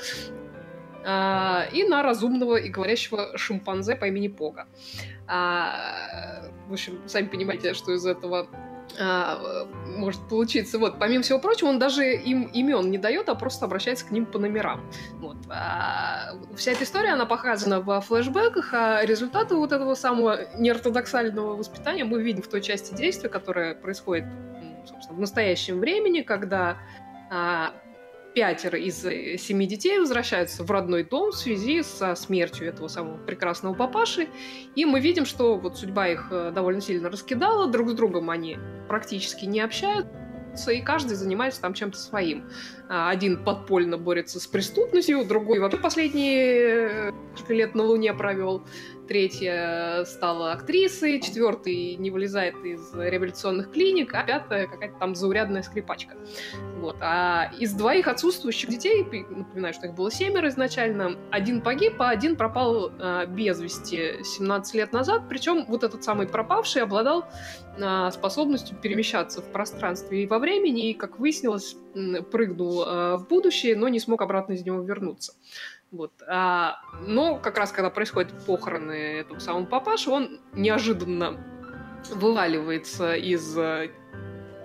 а, 1.04 1.66
и 1.72 1.84
на 1.84 2.02
разумного 2.02 2.56
и 2.56 2.68
говорящего 2.68 3.36
шимпанзе 3.36 3.96
по 3.96 4.06
имени 4.06 4.28
Пога. 4.28 4.66
А, 5.26 6.50
в 6.68 6.72
общем, 6.72 7.00
сами 7.06 7.26
понимаете, 7.26 7.74
что 7.74 7.92
из 7.92 8.06
этого 8.06 8.46
а, 8.98 9.66
может 9.86 10.20
получиться. 10.28 10.78
Вот, 10.78 10.98
помимо 10.98 11.22
всего 11.22 11.38
прочего, 11.38 11.68
он 11.68 11.78
даже 11.78 12.14
им 12.14 12.44
имен 12.44 12.90
не 12.90 12.98
дает, 12.98 13.28
а 13.28 13.34
просто 13.34 13.66
обращается 13.66 14.06
к 14.06 14.10
ним 14.10 14.26
по 14.26 14.38
номерам. 14.38 14.80
Вот. 15.14 15.36
А, 15.48 16.34
вся 16.56 16.72
эта 16.72 16.84
история, 16.84 17.10
она 17.10 17.26
показана 17.26 17.80
во 17.80 18.00
флешбеках, 18.00 18.74
а 18.74 19.04
результаты 19.04 19.54
вот 19.54 19.72
этого 19.72 19.94
самого 19.94 20.40
неортодоксального 20.56 21.56
воспитания 21.56 22.04
мы 22.04 22.22
видим 22.22 22.42
в 22.42 22.48
той 22.48 22.60
части 22.60 22.94
действия, 22.94 23.28
которая 23.28 23.74
происходит 23.74 24.24
собственно, 24.86 25.16
в 25.16 25.20
настоящем 25.20 25.78
времени, 25.78 26.22
когда 26.22 26.78
а, 27.30 27.72
пятеро 28.34 28.78
из 28.78 29.04
э, 29.04 29.36
семи 29.38 29.66
детей 29.66 29.98
возвращаются 29.98 30.64
в 30.64 30.70
родной 30.70 31.04
дом 31.04 31.30
в 31.30 31.36
связи 31.36 31.82
со 31.82 32.14
смертью 32.14 32.68
этого 32.68 32.88
самого 32.88 33.18
прекрасного 33.18 33.74
папаши. 33.74 34.28
И 34.74 34.84
мы 34.84 35.00
видим, 35.00 35.24
что 35.24 35.56
вот 35.56 35.76
судьба 35.78 36.08
их 36.08 36.28
э, 36.30 36.50
довольно 36.54 36.80
сильно 36.80 37.10
раскидала, 37.10 37.68
друг 37.68 37.90
с 37.90 37.94
другом 37.94 38.30
они 38.30 38.58
практически 38.88 39.44
не 39.44 39.60
общаются, 39.60 40.10
и 40.70 40.80
каждый 40.80 41.14
занимается 41.14 41.60
там 41.60 41.74
чем-то 41.74 41.98
своим. 41.98 42.48
А, 42.88 43.10
один 43.10 43.42
подпольно 43.42 43.96
борется 43.96 44.40
с 44.40 44.46
преступностью, 44.46 45.24
другой 45.24 45.58
вообще 45.60 45.78
последние 45.78 47.10
э, 47.10 47.12
лет 47.48 47.74
на 47.74 47.82
Луне 47.84 48.12
провел 48.12 48.64
третья 49.08 50.04
стала 50.04 50.52
актрисой, 50.52 51.20
четвертый 51.20 51.96
не 51.96 52.10
вылезает 52.10 52.54
из 52.64 52.94
реабилитационных 52.94 53.70
клиник, 53.70 54.14
а 54.14 54.24
пятая 54.24 54.66
какая-то 54.66 54.98
там 54.98 55.14
заурядная 55.14 55.62
скрипачка. 55.62 56.16
Вот. 56.82 56.96
А 57.00 57.52
из 57.58 57.72
двоих 57.74 58.08
отсутствующих 58.08 58.68
детей, 58.68 59.04
напоминаю, 59.04 59.72
что 59.72 59.86
их 59.86 59.94
было 59.94 60.10
семеро 60.10 60.48
изначально, 60.48 61.16
один 61.30 61.60
погиб, 61.60 61.94
а 62.00 62.10
один 62.10 62.34
пропал 62.36 62.90
э, 62.90 63.26
без 63.26 63.60
вести 63.60 64.24
17 64.24 64.74
лет 64.74 64.92
назад. 64.92 65.22
Причем 65.28 65.64
вот 65.68 65.84
этот 65.84 66.02
самый 66.02 66.26
пропавший 66.26 66.82
обладал 66.82 67.24
э, 67.76 68.10
способностью 68.10 68.76
перемещаться 68.76 69.42
в 69.42 69.52
пространстве 69.52 70.24
и 70.24 70.26
во 70.26 70.38
времени, 70.38 70.90
и, 70.90 70.94
как 70.94 71.18
выяснилось, 71.18 71.76
прыгнул 72.30 72.82
э, 72.82 73.16
в 73.16 73.28
будущее, 73.28 73.76
но 73.76 73.88
не 73.88 74.00
смог 74.00 74.22
обратно 74.22 74.54
из 74.54 74.64
него 74.64 74.80
вернуться. 74.80 75.34
Вот. 75.92 76.10
А, 76.26 76.80
но 77.06 77.36
как 77.36 77.58
раз 77.58 77.70
когда 77.70 77.90
происходят 77.90 78.32
похороны 78.46 79.20
этого 79.20 79.38
самого 79.38 79.66
папаши, 79.66 80.10
он 80.10 80.40
неожиданно 80.54 81.38
вываливается 82.10 83.14
из 83.14 83.56
э, 83.58 83.90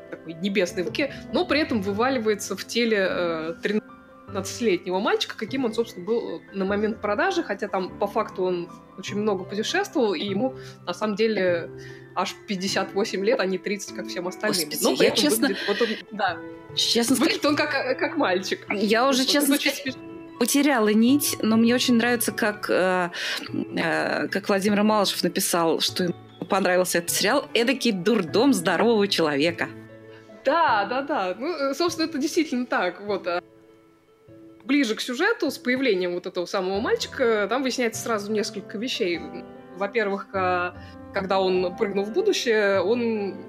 такой 0.09 0.33
небесной 0.35 0.85
руки, 0.85 1.13
но 1.33 1.45
при 1.45 1.59
этом 1.59 1.81
вываливается 1.81 2.55
в 2.55 2.65
теле 2.65 3.07
э, 3.09 3.55
13-летнего 4.29 4.99
мальчика, 4.99 5.37
каким 5.37 5.65
он, 5.65 5.73
собственно, 5.73 6.05
был 6.05 6.41
на 6.53 6.63
момент 6.63 7.01
продажи, 7.01 7.43
хотя 7.43 7.67
там 7.67 7.99
по 7.99 8.07
факту 8.07 8.43
он 8.43 8.69
очень 8.97 9.17
много 9.17 9.43
путешествовал, 9.43 10.13
и 10.13 10.23
ему 10.23 10.55
на 10.85 10.93
самом 10.93 11.17
деле 11.17 11.69
аж 12.15 12.35
58 12.47 13.25
лет, 13.25 13.39
а 13.41 13.45
не 13.45 13.57
30, 13.57 13.95
как 13.95 14.07
всем 14.07 14.29
остальным. 14.29 14.69
Господи, 14.69 14.97
но 14.97 15.03
я 15.03 15.11
честно... 15.11 15.49
Выглядит, 15.49 15.67
вот 15.67 15.81
он, 15.81 16.17
да. 16.17 16.37
Честно 16.73 17.15
выглядит 17.17 17.45
он 17.45 17.55
как, 17.57 17.71
как 17.99 18.15
мальчик. 18.15 18.65
Я 18.71 19.07
уже, 19.07 19.23
вот, 19.23 19.29
честно 19.29 19.55
сказать, 19.57 19.97
потеряла 20.39 20.89
нить, 20.89 21.37
но 21.41 21.57
мне 21.57 21.75
очень 21.75 21.95
нравится, 21.95 22.31
как, 22.31 22.69
э, 22.69 23.09
э, 23.49 24.27
как 24.27 24.47
Владимир 24.47 24.83
Малышев 24.83 25.23
написал, 25.23 25.79
что 25.79 26.03
ему 26.05 26.15
понравился 26.49 26.99
этот 26.99 27.11
сериал. 27.11 27.45
Эдакий 27.53 27.91
дурдом 27.91 28.53
здорового 28.53 29.07
человека. 29.07 29.69
Да, 30.45 30.85
да, 30.85 31.01
да. 31.01 31.35
Ну, 31.37 31.47
э, 31.47 31.73
собственно, 31.73 32.07
это 32.07 32.17
действительно 32.17 32.65
так. 32.65 33.01
Вот. 33.01 33.27
А 33.27 33.41
ближе 34.63 34.95
к 34.95 35.01
сюжету, 35.01 35.49
с 35.49 35.57
появлением 35.57 36.13
вот 36.13 36.27
этого 36.27 36.45
самого 36.45 36.79
мальчика, 36.79 37.47
там 37.49 37.63
выясняется 37.63 38.01
сразу 38.01 38.31
несколько 38.31 38.77
вещей. 38.77 39.19
Во-первых, 39.77 40.27
а, 40.33 40.75
когда 41.13 41.39
он 41.39 41.75
прыгнул 41.77 42.05
в 42.05 42.11
будущее, 42.11 42.81
он 42.81 43.46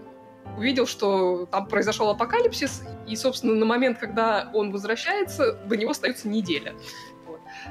увидел, 0.57 0.87
что 0.87 1.47
там 1.47 1.67
произошел 1.67 2.09
апокалипсис, 2.11 2.83
и, 3.07 3.17
собственно, 3.17 3.55
на 3.55 3.65
момент, 3.65 3.99
когда 3.99 4.51
он 4.53 4.71
возвращается, 4.71 5.53
до 5.53 5.77
него 5.77 5.91
остается 5.91 6.29
неделя. 6.29 6.75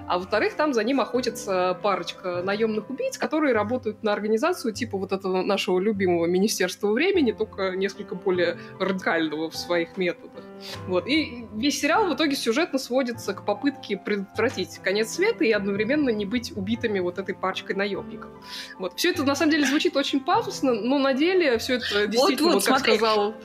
А 0.08 0.18
во-вторых, 0.18 0.56
там 0.56 0.74
за 0.74 0.84
ним 0.84 1.02
охотится 1.02 1.78
парочка 1.82 2.42
наемных 2.44 2.90
убийц, 2.90 3.18
которые 3.18 3.54
работают 3.54 4.04
на 4.04 4.14
организацию 4.14 4.74
типа 4.74 4.98
вот 4.98 5.12
этого 5.12 5.42
нашего 5.42 5.80
любимого 5.80 6.26
Министерства 6.26 6.92
времени, 6.92 7.32
только 7.32 7.72
несколько 7.72 8.16
более 8.16 8.58
радикального 8.80 9.50
в 9.50 9.58
своих 9.58 9.98
методах. 9.98 10.44
Вот. 10.88 11.08
И 11.08 11.46
весь 11.56 11.80
сериал 11.80 12.08
в 12.08 12.16
итоге 12.16 12.36
сюжетно 12.36 12.80
сводится 12.80 13.34
к 13.34 13.46
попытке 13.46 13.98
предотвратить 13.98 14.78
конец 14.80 15.10
света 15.10 15.44
и 15.44 15.52
одновременно 15.52 16.10
не 16.10 16.26
быть 16.26 16.52
убитыми 16.56 17.00
вот 17.00 17.20
этой 17.20 17.36
парочкой 17.36 17.76
наемников. 17.76 18.32
Вот. 18.80 18.98
Все 18.98 19.12
это 19.12 19.24
на 19.24 19.36
самом 19.36 19.52
деле 19.52 19.66
звучит 19.66 19.96
очень 19.96 20.20
пафосно, 20.20 20.74
но 20.74 20.98
на 20.98 21.14
деле 21.14 21.58
все 21.58 21.76
это 21.76 22.08
действительно, 22.08 22.54
вот, 22.54 22.56
вот, 22.56 22.64
вот 22.64 22.66
как 22.66 22.78
смотри. 22.80 22.98
сказал 22.98 23.36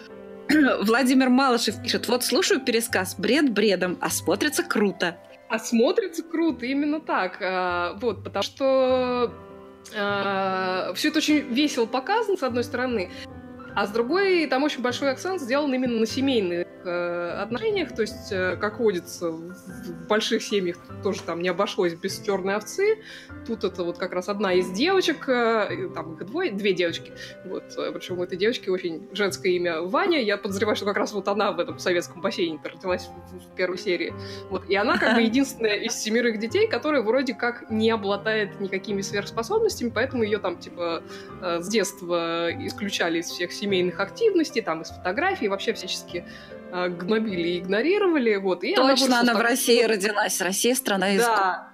Владимир 0.82 1.28
Малышев 1.28 1.82
пишет, 1.82 2.08
вот 2.08 2.24
слушаю 2.24 2.60
пересказ, 2.60 3.14
бред 3.16 3.52
бредом, 3.52 3.98
а 4.00 4.10
смотрится 4.10 4.62
круто. 4.62 5.16
А 5.52 5.58
смотрится 5.58 6.22
круто, 6.22 6.64
именно 6.64 6.98
так. 6.98 7.36
А, 7.42 7.92
вот, 8.00 8.24
потому 8.24 8.42
что 8.42 9.30
а, 9.94 10.94
все 10.94 11.08
это 11.08 11.18
очень 11.18 11.40
весело 11.40 11.84
показано, 11.84 12.38
с 12.38 12.42
одной 12.42 12.64
стороны, 12.64 13.10
а 13.74 13.86
с 13.86 13.90
другой, 13.90 14.46
там 14.46 14.62
очень 14.64 14.82
большой 14.82 15.10
акцент 15.10 15.40
сделан 15.40 15.72
именно 15.72 15.98
на 15.98 16.06
семейных 16.06 16.66
э, 16.84 17.38
отношениях, 17.42 17.94
то 17.94 18.02
есть, 18.02 18.30
э, 18.30 18.56
как 18.56 18.78
водится, 18.78 19.30
в 19.30 20.06
больших 20.08 20.42
семьях 20.42 20.76
тоже 21.02 21.22
там 21.22 21.40
не 21.40 21.48
обошлось 21.48 21.94
без 21.94 22.20
черной 22.20 22.56
овцы. 22.56 23.02
Тут 23.46 23.64
это 23.64 23.82
вот 23.82 23.98
как 23.98 24.12
раз 24.12 24.28
одна 24.28 24.52
из 24.52 24.70
девочек, 24.70 25.28
э, 25.28 25.88
там 25.94 26.14
их 26.14 26.26
двое, 26.26 26.52
две 26.52 26.72
девочки. 26.72 27.12
Вот, 27.44 27.64
э, 27.76 27.92
причем 27.92 28.18
у 28.18 28.24
этой 28.24 28.36
девочки 28.36 28.68
очень 28.68 29.08
женское 29.12 29.52
имя 29.52 29.82
Ваня. 29.82 30.20
Я 30.22 30.36
подозреваю, 30.36 30.76
что 30.76 30.84
как 30.84 30.96
раз 30.96 31.12
вот 31.12 31.28
она 31.28 31.52
в 31.52 31.58
этом 31.58 31.78
советском 31.78 32.20
бассейне 32.20 32.60
родилась 32.62 33.08
в, 33.32 33.38
в 33.38 33.54
первой 33.54 33.78
серии. 33.78 34.12
Вот, 34.50 34.68
и 34.68 34.74
она 34.74 34.98
как 34.98 35.16
бы 35.16 35.22
единственная 35.32 35.76
из 35.76 35.94
семерых 35.94 36.38
детей, 36.38 36.68
которая 36.68 37.02
вроде 37.02 37.34
как 37.34 37.70
не 37.70 37.90
обладает 37.90 38.60
никакими 38.60 39.00
сверхспособностями, 39.00 39.90
поэтому 39.90 40.22
ее 40.22 40.38
там 40.38 40.58
типа 40.58 41.02
э, 41.40 41.60
с 41.60 41.68
детства 41.68 42.50
исключали 42.66 43.18
из 43.20 43.26
всех 43.26 43.52
семейных 43.62 44.00
активностей, 44.00 44.60
там, 44.60 44.82
из 44.82 44.88
фотографий, 44.88 45.48
вообще 45.48 45.72
всячески 45.72 46.24
э, 46.72 46.88
гнобили 46.88 47.48
и 47.48 47.58
игнорировали. 47.60 48.36
Вот, 48.36 48.64
и 48.64 48.74
Точно, 48.74 49.20
она, 49.20 49.20
она 49.20 49.34
в 49.34 49.40
России 49.40 49.82
родилась. 49.82 50.40
Россия 50.40 50.74
страна 50.74 51.08
языков. 51.08 51.36
Да. 51.36 51.68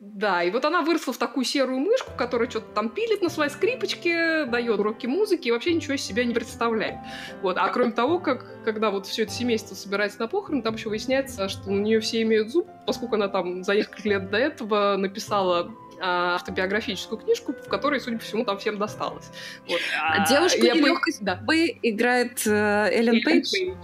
Да, 0.00 0.44
и 0.44 0.50
вот 0.52 0.64
она 0.64 0.82
выросла 0.82 1.12
в 1.12 1.18
такую 1.18 1.44
серую 1.44 1.80
мышку, 1.80 2.12
которая 2.16 2.48
что-то 2.48 2.72
там 2.72 2.88
пилит 2.88 3.20
на 3.20 3.28
своей 3.28 3.50
скрипочке, 3.50 4.44
дает 4.44 4.78
уроки 4.78 5.08
музыки 5.08 5.48
и 5.48 5.50
вообще 5.50 5.74
ничего 5.74 5.94
из 5.94 6.02
себя 6.02 6.24
не 6.24 6.32
представляет. 6.32 6.94
Вот. 7.42 7.56
А 7.58 7.68
кроме 7.70 7.90
того, 7.90 8.20
как, 8.20 8.62
когда 8.64 8.92
вот 8.92 9.06
все 9.06 9.24
это 9.24 9.32
семейство 9.32 9.74
собирается 9.74 10.20
на 10.20 10.28
похороны, 10.28 10.62
там 10.62 10.76
еще 10.76 10.88
выясняется, 10.88 11.48
что 11.48 11.68
на 11.72 11.80
нее 11.80 11.98
все 11.98 12.22
имеют 12.22 12.50
зуб, 12.50 12.68
поскольку 12.86 13.16
она 13.16 13.26
там 13.26 13.64
за 13.64 13.74
несколько 13.74 14.08
лет 14.08 14.30
до 14.30 14.38
этого 14.38 14.96
написала 14.96 15.74
автобиографическую 16.00 17.20
книжку, 17.20 17.52
в 17.52 17.68
которой, 17.68 18.00
судя 18.00 18.18
по 18.18 18.24
всему, 18.24 18.44
там 18.44 18.58
всем 18.58 18.78
досталось. 18.78 19.30
Вот. 19.68 19.80
А, 20.00 20.28
Девушка 20.28 20.64
я 20.64 20.74
нелегкой 20.74 21.14
по... 21.18 21.24
да. 21.24 21.40
играет 21.82 22.46
э, 22.46 22.88
Эллен 22.92 23.22
Пейдж. 23.22 23.50
Пейдж. 23.52 23.74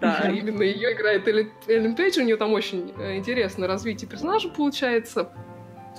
Да, 0.00 0.28
именно 0.28 0.62
ее 0.62 0.92
играет 0.92 1.26
Эллен, 1.26 1.50
Эллен 1.66 1.96
Пейдж. 1.96 2.18
У 2.18 2.22
нее 2.22 2.36
там 2.36 2.52
очень 2.52 2.92
э, 2.98 3.16
интересное 3.16 3.66
развитие 3.66 4.08
персонажа 4.08 4.48
получается. 4.48 5.32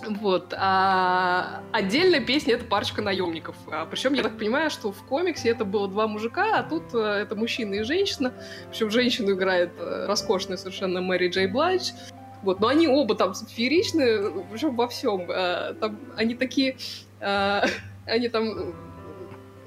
Вот. 0.06 0.54
А 0.56 1.64
отдельная 1.72 2.22
песня 2.22 2.56
это 2.56 2.66
парочка 2.66 3.02
наемников. 3.02 3.56
А, 3.68 3.86
причем 3.86 4.14
я 4.14 4.24
так 4.24 4.38
понимаю, 4.38 4.70
что 4.70 4.92
в 4.92 5.04
комиксе 5.04 5.50
это 5.50 5.66
было 5.66 5.88
два 5.88 6.08
мужика, 6.08 6.60
а 6.60 6.64
тут 6.64 6.84
а, 6.94 7.22
это 7.22 7.36
мужчина 7.36 7.76
и 7.76 7.84
женщина. 7.84 8.34
Причем 8.70 8.92
женщину 8.92 9.32
играет 9.32 9.72
а, 9.80 10.06
роскошная 10.08 10.58
совершенно 10.58 11.02
Мэри 11.02 11.30
Джей 11.30 11.48
Блайдж. 11.48 11.92
Вот, 12.48 12.62
но 12.62 12.68
они 12.70 12.88
оба 12.88 13.14
там 13.14 13.34
фееричны, 13.34 14.46
причем 14.50 14.78
во 14.78 14.88
всем. 14.88 15.28
А, 15.30 15.74
там 15.74 16.00
они 16.16 16.34
такие, 16.34 16.78
а, 17.20 17.66
они 18.06 18.30
там 18.30 18.74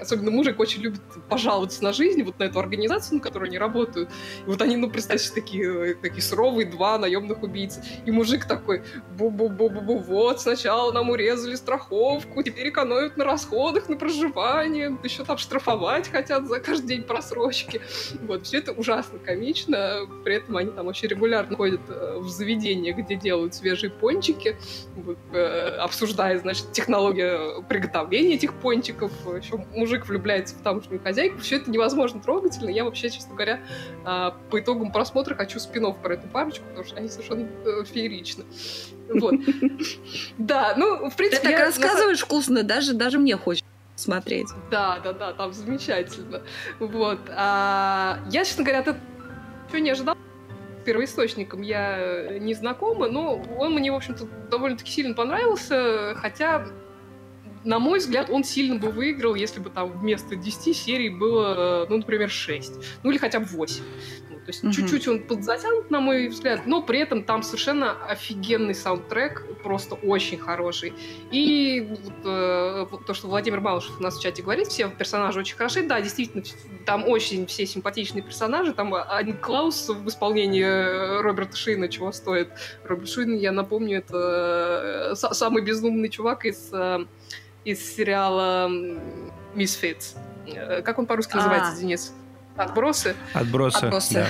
особенно 0.00 0.30
мужик, 0.30 0.58
очень 0.58 0.82
любит 0.82 1.00
пожаловаться 1.28 1.82
на 1.84 1.92
жизнь, 1.92 2.22
вот 2.22 2.38
на 2.38 2.44
эту 2.44 2.58
организацию, 2.58 3.16
на 3.16 3.22
которой 3.22 3.48
они 3.48 3.58
работают. 3.58 4.08
И 4.46 4.50
вот 4.50 4.62
они, 4.62 4.76
ну, 4.76 4.90
представьте, 4.90 5.30
такие, 5.34 5.94
такие 5.94 6.22
суровые 6.22 6.68
два 6.68 6.98
наемных 6.98 7.42
убийцы. 7.42 7.84
И 8.06 8.10
мужик 8.10 8.46
такой, 8.46 8.82
бу-бу-бу-бу-бу, 9.16 9.98
вот, 9.98 10.40
сначала 10.40 10.92
нам 10.92 11.10
урезали 11.10 11.54
страховку, 11.54 12.42
теперь 12.42 12.70
экономят 12.70 13.16
на 13.16 13.24
расходах, 13.24 13.88
на 13.88 13.96
проживание, 13.96 14.98
еще 15.02 15.24
там 15.24 15.38
штрафовать 15.38 16.08
хотят 16.08 16.46
за 16.46 16.60
каждый 16.60 16.88
день 16.88 17.02
просрочки. 17.02 17.80
Вот, 18.22 18.46
все 18.46 18.58
это 18.58 18.72
ужасно 18.72 19.18
комично, 19.18 20.06
при 20.24 20.36
этом 20.36 20.56
они 20.56 20.70
там 20.70 20.86
очень 20.86 21.08
регулярно 21.08 21.56
ходят 21.56 21.80
э, 21.88 22.18
в 22.18 22.28
заведения, 22.28 22.94
где 22.94 23.14
делают 23.14 23.54
свежие 23.54 23.90
пончики, 23.90 24.56
вот, 24.96 25.18
э, 25.32 25.76
обсуждая, 25.78 26.38
значит, 26.38 26.72
технологию 26.72 27.62
приготовления 27.68 28.34
этих 28.34 28.54
пончиков. 28.54 29.12
Еще 29.36 29.56
муж 29.74 29.89
мужик 29.90 30.06
влюбляется 30.06 30.54
в 30.54 30.62
тамошнюю 30.62 31.02
хозяйку. 31.02 31.38
Все 31.38 31.56
это 31.56 31.68
невозможно 31.68 32.20
трогательно. 32.20 32.70
Я 32.70 32.84
вообще, 32.84 33.10
честно 33.10 33.34
говоря, 33.34 33.60
а, 34.04 34.36
по 34.50 34.60
итогам 34.60 34.92
просмотра 34.92 35.34
хочу 35.34 35.58
спинов 35.58 35.98
про 35.98 36.14
эту 36.14 36.28
парочку, 36.28 36.64
потому 36.68 36.86
что 36.86 36.96
они 36.96 37.08
совершенно 37.08 37.48
э, 37.64 37.84
фееричны. 37.84 38.44
Вот. 39.12 39.34
Да, 40.38 40.74
ну, 40.76 41.10
в 41.10 41.16
принципе... 41.16 41.48
Ты 41.48 41.54
так 41.54 41.66
рассказываешь 41.66 42.20
вкусно, 42.20 42.62
даже, 42.62 42.94
даже 42.94 43.18
мне 43.18 43.36
хочется 43.36 43.68
смотреть. 43.96 44.48
Да, 44.70 44.98
да, 45.02 45.12
да, 45.12 45.32
там 45.32 45.52
замечательно. 45.52 46.42
Вот. 46.78 47.18
А, 47.30 48.20
я, 48.30 48.44
честно 48.44 48.64
говоря, 48.64 48.80
это 48.80 48.96
ничего 49.66 49.78
не 49.78 49.90
ожидал 49.90 50.16
первоисточником 50.84 51.60
я 51.60 52.38
не 52.38 52.54
знакома, 52.54 53.08
но 53.08 53.42
он 53.58 53.74
мне, 53.74 53.92
в 53.92 53.96
общем-то, 53.96 54.26
довольно-таки 54.50 54.90
сильно 54.90 55.14
понравился, 55.14 56.14
хотя 56.16 56.66
на 57.64 57.78
мой 57.78 57.98
взгляд, 57.98 58.30
он 58.30 58.44
сильно 58.44 58.76
бы 58.76 58.90
выиграл, 58.90 59.34
если 59.34 59.60
бы 59.60 59.70
там 59.70 59.90
вместо 59.98 60.36
10 60.36 60.76
серий 60.76 61.10
было, 61.10 61.86
ну, 61.88 61.98
например, 61.98 62.30
6. 62.30 62.72
Ну, 63.02 63.10
или 63.10 63.18
хотя 63.18 63.40
бы 63.40 63.46
8. 63.46 63.82
Ну, 64.30 64.36
то 64.36 64.44
есть 64.46 64.64
угу. 64.64 64.72
чуть-чуть 64.72 65.08
он 65.08 65.22
подзатянут, 65.22 65.90
на 65.90 66.00
мой 66.00 66.28
взгляд, 66.28 66.66
но 66.66 66.82
при 66.82 67.00
этом 67.00 67.24
там 67.24 67.42
совершенно 67.42 67.92
офигенный 68.06 68.74
саундтрек, 68.74 69.44
просто 69.62 69.96
очень 69.96 70.38
хороший. 70.38 70.94
И 71.30 71.86
вот, 71.90 72.12
э, 72.24 72.86
то, 73.06 73.14
что 73.14 73.28
Владимир 73.28 73.60
Малышев 73.60 73.98
у 74.00 74.02
нас 74.02 74.16
в 74.16 74.22
чате 74.22 74.42
говорит, 74.42 74.68
все 74.68 74.88
персонажи 74.88 75.40
очень 75.40 75.56
хороши. 75.56 75.82
Да, 75.82 76.00
действительно, 76.00 76.42
там 76.86 77.06
очень 77.06 77.46
все 77.46 77.66
симпатичные 77.66 78.22
персонажи. 78.22 78.72
Там 78.72 78.94
один 78.94 79.36
Клаус 79.36 79.88
в 79.90 80.08
исполнении 80.08 80.64
э, 80.64 81.20
Роберта 81.20 81.56
Шина 81.56 81.88
чего 81.88 82.10
стоит. 82.12 82.48
Роберт 82.84 83.10
Шин, 83.10 83.36
я 83.36 83.52
напомню, 83.52 83.98
это 83.98 85.12
э, 85.12 85.14
самый 85.14 85.62
безумный 85.62 86.08
чувак 86.08 86.46
из 86.46 86.70
э, 86.72 87.04
из 87.64 87.94
сериала 87.96 88.70
Misfits. 89.54 90.16
Э, 90.46 90.82
как 90.82 90.98
он 90.98 91.06
по-русски 91.06 91.36
называется, 91.36 91.72
а. 91.72 91.76
Денис? 91.76 92.12
Отбросы? 92.56 93.14
Отбросы, 93.32 93.84
Отбросы. 93.84 94.14
да. 94.14 94.26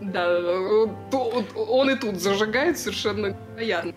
Да, 0.00 0.24
э, 0.26 0.86
он 1.54 1.90
и 1.90 1.94
тут 1.94 2.20
зажигает 2.20 2.78
совершенно 2.78 3.36
невероятно 3.56 3.92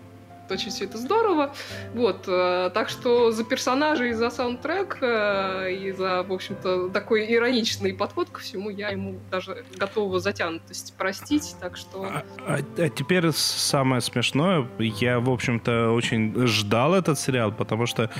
очень 0.50 0.70
все 0.70 0.84
это 0.84 0.98
здорово. 0.98 1.52
Вот, 1.94 2.24
э, 2.26 2.70
так 2.74 2.88
что 2.88 3.30
за 3.30 3.44
персонажей, 3.44 4.12
за 4.12 4.30
саундтрек 4.30 4.98
э, 5.00 5.72
и 5.72 5.92
за, 5.92 6.22
в 6.22 6.32
общем-то, 6.32 6.88
такой 6.90 7.32
ироничный 7.32 7.94
подход 7.94 8.30
ко 8.30 8.40
всему 8.40 8.70
я 8.70 8.90
ему 8.90 9.18
даже 9.30 9.64
готова 9.76 10.20
затянутость 10.20 10.94
простить, 10.96 11.56
так 11.60 11.76
что... 11.76 12.04
А, 12.04 12.24
а, 12.46 12.58
а 12.78 12.88
теперь 12.88 13.30
самое 13.32 14.00
смешное, 14.00 14.68
я, 14.78 15.20
в 15.20 15.30
общем-то, 15.30 15.90
очень 15.90 16.46
ждал 16.46 16.94
этот 16.94 17.18
сериал, 17.18 17.52
потому 17.52 17.86
что 17.86 18.10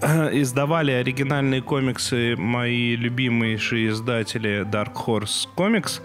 э, 0.00 0.40
издавали 0.40 0.92
оригинальные 0.92 1.62
комиксы 1.62 2.36
мои 2.36 2.96
любимейшие 2.96 3.88
издатели 3.88 4.64
Dark 4.64 4.94
Horse 4.94 5.48
Comics, 5.56 6.00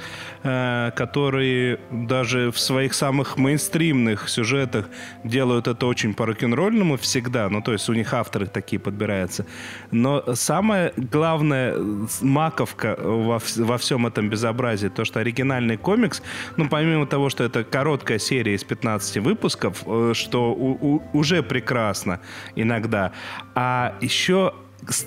которые 0.96 1.80
даже 1.90 2.52
в 2.52 2.60
своих 2.60 2.94
самых 2.94 3.38
мейнстримных 3.38 4.30
сюжетах 4.30 4.90
делают 5.24 5.63
делают 5.64 5.68
это 5.68 5.88
очень 5.88 6.14
по 6.14 6.26
рок-н-ролльному 6.26 6.98
всегда, 6.98 7.50
ну, 7.50 7.62
то 7.62 7.74
есть 7.74 7.90
у 7.90 7.94
них 7.94 8.14
авторы 8.14 8.46
такие 8.46 8.80
подбираются. 8.80 9.46
Но 9.92 10.24
самое 10.36 10.94
главное, 11.12 11.76
маковка 12.22 12.96
во, 13.00 13.40
во 13.58 13.78
всем 13.78 14.06
этом 14.06 14.30
безобразии, 14.30 14.90
то, 14.90 15.06
что 15.06 15.20
оригинальный 15.20 15.78
комикс, 15.78 16.22
ну, 16.58 16.70
помимо 16.70 17.06
того, 17.06 17.30
что 17.30 17.44
это 17.44 17.64
короткая 17.64 18.20
серия 18.20 18.54
из 18.54 18.64
15 18.64 19.18
выпусков, 19.24 19.84
э, 19.86 20.14
что 20.14 20.54
у, 20.54 20.78
у, 20.82 21.02
уже 21.14 21.42
прекрасно 21.42 22.20
иногда, 22.56 23.12
а 23.56 23.94
еще 24.02 24.54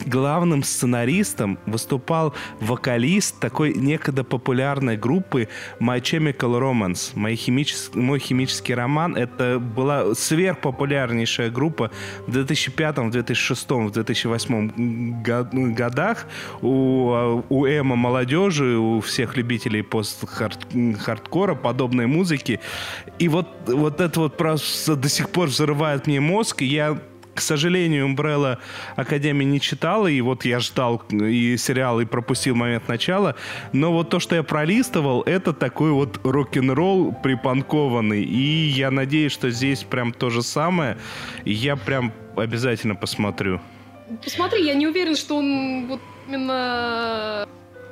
главным 0.06 0.62
сценаристом 0.62 1.58
выступал 1.66 2.34
вокалист 2.60 3.38
такой 3.40 3.74
некогда 3.74 4.24
популярной 4.24 4.96
группы 4.96 5.48
My 5.80 6.00
Chemical 6.00 6.60
Romance. 6.60 7.12
Мой 7.14 7.36
химический, 7.36 8.00
мой 8.00 8.18
химический 8.18 8.74
роман. 8.74 9.16
Это 9.16 9.58
была 9.58 10.14
сверхпопулярнейшая 10.14 11.50
группа 11.50 11.90
в 12.26 12.32
2005, 12.32 12.98
в 12.98 13.10
2006, 13.10 13.70
в 13.70 13.90
2008 13.90 15.22
годах 15.74 16.26
у, 16.62 17.42
у 17.48 17.66
эмо 17.66 17.96
молодежи, 17.96 18.76
у 18.76 19.00
всех 19.00 19.36
любителей 19.36 19.82
пост-хардкора, 19.82 21.54
подобной 21.54 22.06
музыки. 22.06 22.60
И 23.18 23.28
вот, 23.28 23.48
вот 23.66 24.00
это 24.00 24.20
вот 24.20 24.36
просто 24.36 24.96
до 24.96 25.08
сих 25.08 25.30
пор 25.30 25.48
взрывает 25.48 26.06
мне 26.06 26.20
мозг, 26.20 26.62
и 26.62 26.66
я 26.66 26.98
к 27.36 27.40
сожалению, 27.40 28.08
Umbrella 28.08 28.58
Академии 28.96 29.44
не 29.44 29.60
читал, 29.60 30.06
и 30.06 30.20
вот 30.22 30.44
я 30.44 30.58
ждал 30.58 31.02
и 31.10 31.56
сериал, 31.58 32.00
и 32.00 32.06
пропустил 32.06 32.54
момент 32.54 32.88
начала. 32.88 33.36
Но 33.72 33.92
вот 33.92 34.08
то, 34.08 34.18
что 34.20 34.34
я 34.34 34.42
пролистывал, 34.42 35.22
это 35.22 35.52
такой 35.52 35.90
вот 35.90 36.18
рок-н-ролл 36.24 37.12
припанкованный. 37.22 38.24
И 38.24 38.68
я 38.68 38.90
надеюсь, 38.90 39.32
что 39.32 39.50
здесь 39.50 39.84
прям 39.84 40.12
то 40.12 40.30
же 40.30 40.42
самое. 40.42 40.96
Я 41.44 41.76
прям 41.76 42.12
обязательно 42.36 42.94
посмотрю. 42.94 43.60
Посмотри, 44.24 44.64
я 44.64 44.74
не 44.74 44.86
уверен, 44.86 45.14
что 45.14 45.36
он 45.36 45.86
вот 45.88 46.00
именно 46.26 47.46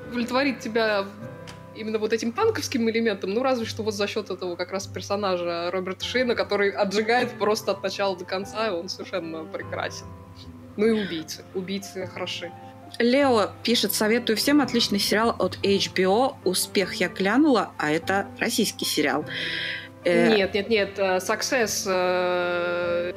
удовлетворит 0.09 0.61
тебя 0.61 1.05
именно 1.77 1.99
вот 1.99 2.13
этим 2.13 2.33
панковским 2.33 2.89
элементом, 2.91 3.35
ну 3.35 3.43
разве 3.43 3.67
что 3.67 3.83
вот 3.83 3.95
за 3.95 4.07
счет 4.07 4.31
этого 4.31 4.57
как 4.57 4.73
раз 4.73 4.87
персонажа 4.87 5.71
Роберта 5.71 6.05
Шейна, 6.05 6.35
который 6.35 6.71
отжигает 6.71 7.31
просто 7.39 7.73
от 7.73 7.83
начала 7.83 8.17
до 8.17 8.25
конца, 8.25 8.69
и 8.69 8.71
он 8.71 8.89
совершенно 8.89 9.45
прекрасен. 9.45 10.07
Ну 10.77 10.87
и 10.87 10.91
убийцы. 10.91 11.45
Убийцы 11.55 12.07
хороши. 12.07 12.51
Лео 12.99 13.51
пишет, 13.63 13.93
советую 13.93 14.37
всем 14.37 14.61
отличный 14.61 15.01
сериал 15.01 15.35
от 15.39 15.59
HBO 15.63 16.37
«Успех 16.45 16.95
я 16.95 17.09
глянула», 17.09 17.73
а 17.77 17.91
это 17.91 18.29
российский 18.39 18.85
сериал. 18.85 19.25
Э, 20.05 20.37
нет, 20.37 20.55
нет, 20.55 20.69
нет. 20.69 20.99
Э, 20.99 21.17
Success 21.17 21.85
э, 21.87 23.13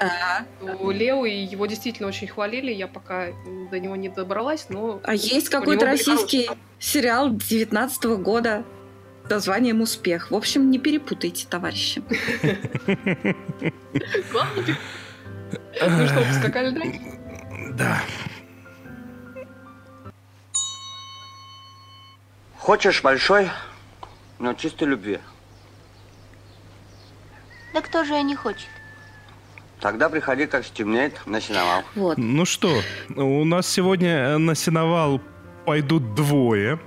у 0.79 0.91
Лео, 0.91 1.25
и 1.25 1.35
его 1.35 1.65
действительно 1.65 2.07
очень 2.07 2.27
хвалили. 2.27 2.71
Я 2.71 2.87
пока 2.87 3.27
до 3.71 3.79
него 3.79 3.95
не 3.95 4.09
добралась, 4.09 4.67
но... 4.69 5.01
А 5.03 5.13
есть 5.13 5.49
какой-то 5.49 5.85
российский 5.85 6.49
сериал 6.79 7.29
19 7.31 8.03
года 8.21 8.63
с 9.25 9.29
названием 9.29 9.81
«Успех». 9.81 10.31
В 10.31 10.35
общем, 10.35 10.71
не 10.71 10.79
перепутайте, 10.79 11.45
товарищи. 11.49 12.01
Ну 15.79 16.07
что, 16.07 16.21
поскакали 16.21 16.71
дальше? 16.71 16.99
Да. 17.73 18.01
Хочешь 22.57 23.01
большой, 23.01 23.49
но 24.39 24.53
чистой 24.53 24.87
любви. 24.87 25.19
Да 27.77 27.83
кто 27.83 28.03
же 28.03 28.19
не 28.23 28.35
хочет? 28.35 28.69
Тогда 29.81 30.09
приходи, 30.09 30.47
как 30.47 30.65
стемнеет, 30.65 31.13
на 31.27 31.39
сеновал. 31.39 31.83
Вот. 31.93 32.17
Ну 32.17 32.43
что, 32.43 32.81
у 33.15 33.45
нас 33.45 33.67
сегодня 33.67 34.39
на 34.39 34.55
сеновал 34.55 35.21
пойдут 35.63 36.15
двое 36.15 36.79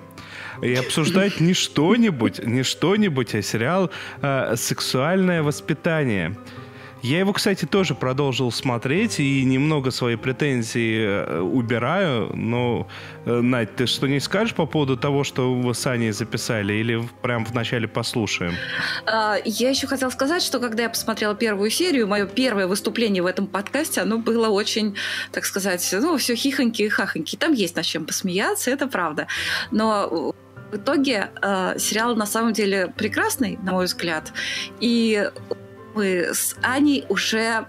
и 0.61 0.75
обсуждать 0.75 1.39
не 1.39 1.55
что-нибудь, 1.55 2.45
не 2.45 2.65
что-нибудь, 2.65 3.37
а 3.37 3.41
сериал 3.43 3.93
а, 4.21 4.57
«Сексуальное 4.57 5.45
воспитание». 5.45 6.37
Я 7.03 7.19
его, 7.21 7.33
кстати, 7.33 7.65
тоже 7.65 7.95
продолжил 7.95 8.53
смотреть 8.53 9.21
и 9.21 9.45
немного 9.45 9.91
свои 9.91 10.17
претензии 10.17 11.05
э, 11.05 11.41
убираю. 11.41 12.31
Но, 12.35 12.89
э, 13.25 13.41
Надь, 13.41 13.77
ты 13.77 13.87
что 13.87 14.07
не 14.07 14.21
скажешь 14.21 14.55
по 14.55 14.67
поводу 14.67 14.97
того, 14.97 15.25
что 15.25 15.55
вы 15.55 15.75
с 15.75 15.87
Аней 15.87 16.13
записали? 16.13 16.75
Или 16.75 17.03
прям 17.23 17.45
вначале 17.45 17.89
послушаем? 17.89 18.55
А, 19.07 19.37
я 19.45 19.71
еще 19.71 19.87
хотела 19.87 20.11
сказать, 20.11 20.43
что 20.43 20.61
когда 20.61 20.85
я 20.85 20.91
посмотрела 20.91 21.35
первую 21.35 21.71
серию, 21.71 22.07
мое 22.07 22.27
первое 22.27 22.67
выступление 22.67 23.23
в 23.23 23.27
этом 23.27 23.47
подкасте, 23.47 24.03
оно 24.03 24.19
было 24.19 24.49
очень, 24.49 24.97
так 25.33 25.45
сказать, 25.45 25.89
ну, 26.01 26.17
все 26.19 26.35
хихоньки 26.35 26.83
и 26.83 26.89
хахоньки. 26.89 27.37
Там 27.37 27.53
есть 27.53 27.77
над 27.77 27.85
чем 27.87 28.05
посмеяться, 28.05 28.71
это 28.71 28.87
правда. 28.87 29.27
Но 29.71 30.35
в 30.71 30.77
итоге 30.77 31.31
э, 31.43 31.79
сериал 31.79 32.15
на 32.15 32.27
самом 32.27 32.53
деле 32.53 32.93
прекрасный, 32.97 33.59
на 33.63 33.73
мой 33.73 33.87
взгляд. 33.87 34.33
И 34.81 35.31
мы 35.95 36.31
с 36.33 36.57
Аней 36.63 37.05
уже 37.09 37.67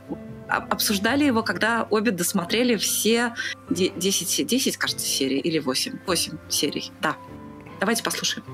обсуждали 0.47 1.23
его, 1.23 1.43
когда 1.43 1.87
обе 1.89 2.11
досмотрели 2.11 2.75
все 2.75 3.33
10, 3.69 4.45
10 4.45 4.77
кажется, 4.77 5.05
серий 5.05 5.39
или 5.39 5.59
8. 5.59 5.99
8 6.05 6.37
серий, 6.49 6.91
да. 7.01 7.15
Давайте 7.79 8.03
послушаем. 8.03 8.45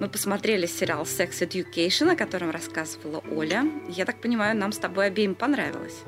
Мы 0.00 0.08
посмотрели 0.08 0.66
сериал 0.66 1.02
Sex 1.02 1.40
Education, 1.40 2.12
о 2.12 2.16
котором 2.16 2.50
рассказывала 2.50 3.22
Оля. 3.34 3.64
Я 3.88 4.04
так 4.04 4.20
понимаю, 4.20 4.56
нам 4.56 4.72
с 4.72 4.78
тобой 4.78 5.06
обеим 5.06 5.34
понравилось. 5.34 6.02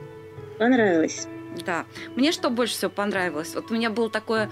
Понравилось. 0.59 1.27
Да. 1.65 1.87
Мне 2.17 2.33
что 2.33 2.51
больше 2.51 2.75
всего 2.75 2.91
понравилось? 2.91 3.55
Вот 3.55 3.71
у 3.71 3.75
меня 3.75 3.91
было 3.91 4.09
такое 4.09 4.51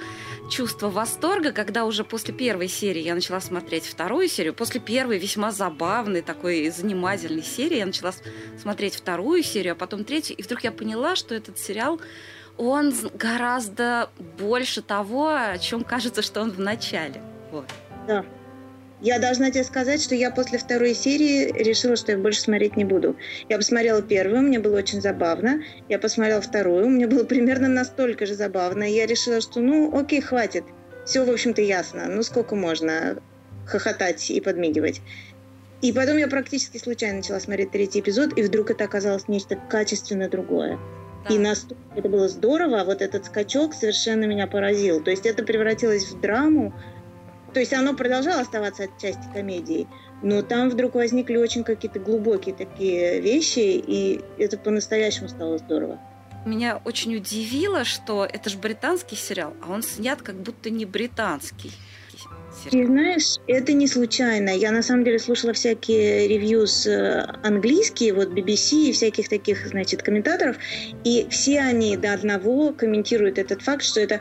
чувство 0.50 0.90
восторга, 0.90 1.52
когда 1.52 1.84
уже 1.84 2.04
после 2.04 2.34
первой 2.34 2.68
серии 2.68 3.02
я 3.02 3.14
начала 3.14 3.40
смотреть 3.40 3.86
вторую 3.86 4.28
серию. 4.28 4.54
После 4.54 4.80
первой 4.80 5.18
весьма 5.18 5.52
забавной, 5.52 6.22
такой 6.22 6.68
занимательной 6.70 7.42
серии 7.42 7.78
я 7.78 7.86
начала 7.86 8.12
смотреть 8.60 8.94
вторую 8.94 9.42
серию, 9.42 9.72
а 9.72 9.76
потом 9.76 10.04
третью. 10.04 10.36
И 10.36 10.42
вдруг 10.42 10.64
я 10.64 10.72
поняла, 10.72 11.16
что 11.16 11.34
этот 11.34 11.58
сериал 11.58 12.00
он 12.56 12.92
гораздо 13.14 14.10
больше 14.38 14.82
того, 14.82 15.28
о 15.28 15.58
чем 15.58 15.84
кажется, 15.84 16.22
что 16.22 16.40
он 16.40 16.50
в 16.50 16.58
начале. 16.58 17.22
Вот. 17.52 17.66
Да. 18.06 18.24
Я 19.00 19.20
должна 19.20 19.50
тебе 19.50 19.62
сказать, 19.62 20.02
что 20.02 20.14
я 20.14 20.30
после 20.30 20.58
второй 20.58 20.94
серии 20.94 21.52
решила, 21.52 21.94
что 21.94 22.12
я 22.12 22.18
больше 22.18 22.40
смотреть 22.40 22.76
не 22.76 22.84
буду. 22.84 23.16
Я 23.48 23.56
посмотрела 23.56 24.02
первую, 24.02 24.42
мне 24.42 24.58
было 24.58 24.78
очень 24.78 25.00
забавно. 25.00 25.62
Я 25.88 25.98
посмотрела 26.00 26.40
вторую, 26.40 26.88
мне 26.88 27.06
было 27.06 27.22
примерно 27.22 27.68
настолько 27.68 28.26
же 28.26 28.34
забавно. 28.34 28.82
И 28.82 28.94
я 28.94 29.06
решила, 29.06 29.40
что 29.40 29.60
ну 29.60 29.96
окей, 29.96 30.20
хватит. 30.20 30.64
Все, 31.06 31.24
в 31.24 31.30
общем-то, 31.30 31.62
ясно. 31.62 32.06
Ну 32.08 32.22
сколько 32.24 32.56
можно 32.56 33.18
хохотать 33.66 34.30
и 34.30 34.40
подмигивать. 34.40 35.00
И 35.80 35.92
потом 35.92 36.16
я 36.16 36.26
практически 36.26 36.78
случайно 36.78 37.18
начала 37.18 37.38
смотреть 37.38 37.70
третий 37.70 38.00
эпизод, 38.00 38.36
и 38.36 38.42
вдруг 38.42 38.70
это 38.72 38.84
оказалось 38.84 39.28
нечто 39.28 39.56
качественно 39.56 40.28
другое. 40.28 40.76
Да. 41.28 41.34
И 41.34 41.38
настолько 41.38 41.82
это 41.94 42.08
было 42.08 42.28
здорово, 42.28 42.80
а 42.80 42.84
вот 42.84 43.00
этот 43.00 43.26
скачок 43.26 43.74
совершенно 43.74 44.24
меня 44.24 44.48
поразил. 44.48 45.00
То 45.02 45.12
есть 45.12 45.24
это 45.24 45.44
превратилось 45.44 46.06
в 46.06 46.20
драму, 46.20 46.74
то 47.52 47.60
есть 47.60 47.72
оно 47.72 47.94
продолжало 47.94 48.40
оставаться 48.40 48.84
отчасти 48.84 49.22
комедией, 49.32 49.86
но 50.22 50.42
там 50.42 50.70
вдруг 50.70 50.94
возникли 50.94 51.36
очень 51.36 51.64
какие-то 51.64 51.98
глубокие 51.98 52.54
такие 52.54 53.20
вещи, 53.20 53.58
и 53.58 54.20
это 54.38 54.58
по-настоящему 54.58 55.28
стало 55.28 55.58
здорово. 55.58 55.98
Меня 56.44 56.80
очень 56.84 57.16
удивило, 57.16 57.84
что 57.84 58.24
это 58.24 58.48
же 58.48 58.58
британский 58.58 59.16
сериал, 59.16 59.54
а 59.62 59.72
он 59.72 59.82
снят 59.82 60.22
как 60.22 60.36
будто 60.36 60.70
не 60.70 60.84
британский. 60.84 61.72
Сериал. 62.64 62.82
И 62.82 62.86
знаешь, 62.86 63.36
это 63.46 63.72
не 63.72 63.86
случайно. 63.86 64.50
Я 64.50 64.72
на 64.72 64.82
самом 64.82 65.04
деле 65.04 65.18
слушала 65.18 65.52
всякие 65.52 66.26
ревью 66.26 66.66
с 66.66 66.86
э, 66.86 67.20
английские, 67.44 68.14
вот 68.14 68.28
BBC 68.28 68.88
и 68.88 68.92
всяких 68.92 69.28
таких, 69.28 69.68
значит, 69.68 70.02
комментаторов, 70.02 70.56
и 71.04 71.26
все 71.30 71.60
они 71.60 71.96
до 71.96 72.14
одного 72.14 72.72
комментируют 72.72 73.38
этот 73.38 73.62
факт, 73.62 73.84
что 73.84 74.00
это 74.00 74.20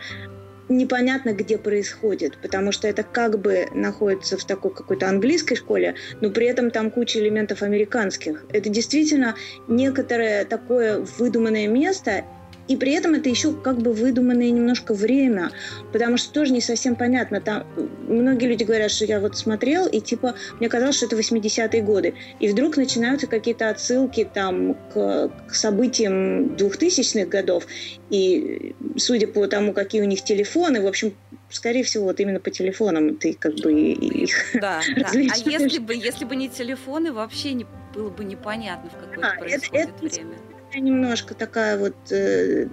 непонятно, 0.69 1.34
где 1.34 1.58
происходит, 1.58 2.38
потому 2.41 2.71
что 2.71 2.88
это 2.88 3.03
как 3.03 3.39
бы 3.39 3.67
находится 3.73 4.38
в 4.38 4.45
такой 4.45 4.71
какой-то 4.71 5.08
английской 5.08 5.56
школе, 5.56 5.95
но 6.21 6.30
при 6.30 6.47
этом 6.47 6.71
там 6.71 6.91
куча 6.91 7.19
элементов 7.19 7.62
американских. 7.62 8.45
Это 8.51 8.69
действительно 8.69 9.36
некоторое 9.67 10.45
такое 10.45 10.99
выдуманное 11.17 11.67
место, 11.67 12.25
и 12.67 12.75
при 12.75 12.93
этом 12.93 13.13
это 13.13 13.30
еще 13.30 13.53
как 13.53 13.77
бы 13.80 13.93
выдуманное 13.93 14.49
немножко 14.49 14.93
время, 14.93 15.51
потому 15.91 16.17
что 16.17 16.34
тоже 16.34 16.53
не 16.53 16.62
совсем 16.62 16.95
понятно. 16.95 17.41
Там 17.41 17.65
многие 18.08 18.47
люди 18.47 18.63
говорят, 18.63 18.91
что 18.91 19.06
я 19.06 19.19
вот 19.19 19.38
смотрел, 19.38 19.88
и 19.88 19.99
типа 19.99 20.36
мне 20.60 20.69
казалось, 20.69 20.97
что 20.97 21.06
это 21.06 21.15
80-е 21.15 21.82
годы. 21.82 22.13
И 22.39 22.47
вдруг 22.49 22.77
начинаются 22.77 23.27
какие-то 23.27 23.69
отсылки 23.69 24.30
там 24.32 24.75
к, 24.93 25.32
к 25.47 25.53
событиям 25.53 26.56
2000-х 26.56 27.25
годов. 27.27 27.65
И 28.10 28.75
судя 28.97 29.27
по 29.27 29.47
тому, 29.47 29.73
какие 29.73 30.01
у 30.01 30.06
них 30.06 30.23
телефоны, 30.23 30.82
в 30.82 30.88
общем, 30.88 31.13
скорее 31.49 31.84
всего, 31.84 32.06
вот 32.06 32.19
именно 32.19 32.39
по 32.39 32.51
телефонам 32.51 33.15
ты 33.15 33.34
как 33.34 33.56
бы 33.56 33.73
их 33.73 34.51
Да, 34.53 34.82
да. 34.95 35.10
А 35.13 35.17
если 35.17 35.80
бы, 35.80 35.95
если 35.95 36.25
бы 36.25 36.36
не 36.36 36.49
телефоны, 36.49 37.13
вообще 37.13 37.53
не, 37.53 37.65
было 37.93 38.10
бы 38.10 38.23
непонятно, 38.23 38.89
в 38.89 38.93
какое 38.93 39.32
а, 39.32 39.39
происходит 39.39 39.89
это, 39.89 40.06
это, 40.06 40.15
время 40.15 40.38
немножко 40.80 41.34
такая 41.34 41.78
вот 41.78 41.96
э, 42.12 42.68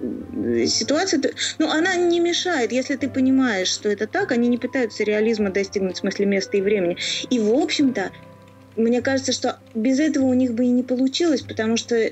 ситуация. 0.67 1.21
Ну, 1.59 1.69
она 1.69 1.95
не 1.95 2.19
мешает, 2.19 2.71
если 2.71 2.95
ты 2.95 3.09
понимаешь, 3.09 3.67
что 3.67 3.89
это 3.89 4.07
так, 4.07 4.31
они 4.31 4.47
не 4.47 4.57
пытаются 4.57 5.03
реализма 5.03 5.49
достигнуть 5.49 5.97
в 5.97 5.99
смысле 5.99 6.25
места 6.25 6.57
и 6.57 6.61
времени. 6.61 6.97
И, 7.29 7.39
в 7.39 7.53
общем-то, 7.53 8.11
мне 8.75 9.01
кажется, 9.01 9.31
что 9.31 9.59
без 9.73 9.99
этого 9.99 10.25
у 10.25 10.33
них 10.33 10.53
бы 10.53 10.65
и 10.65 10.69
не 10.69 10.83
получилось, 10.83 11.41
потому 11.41 11.77
что 11.77 12.11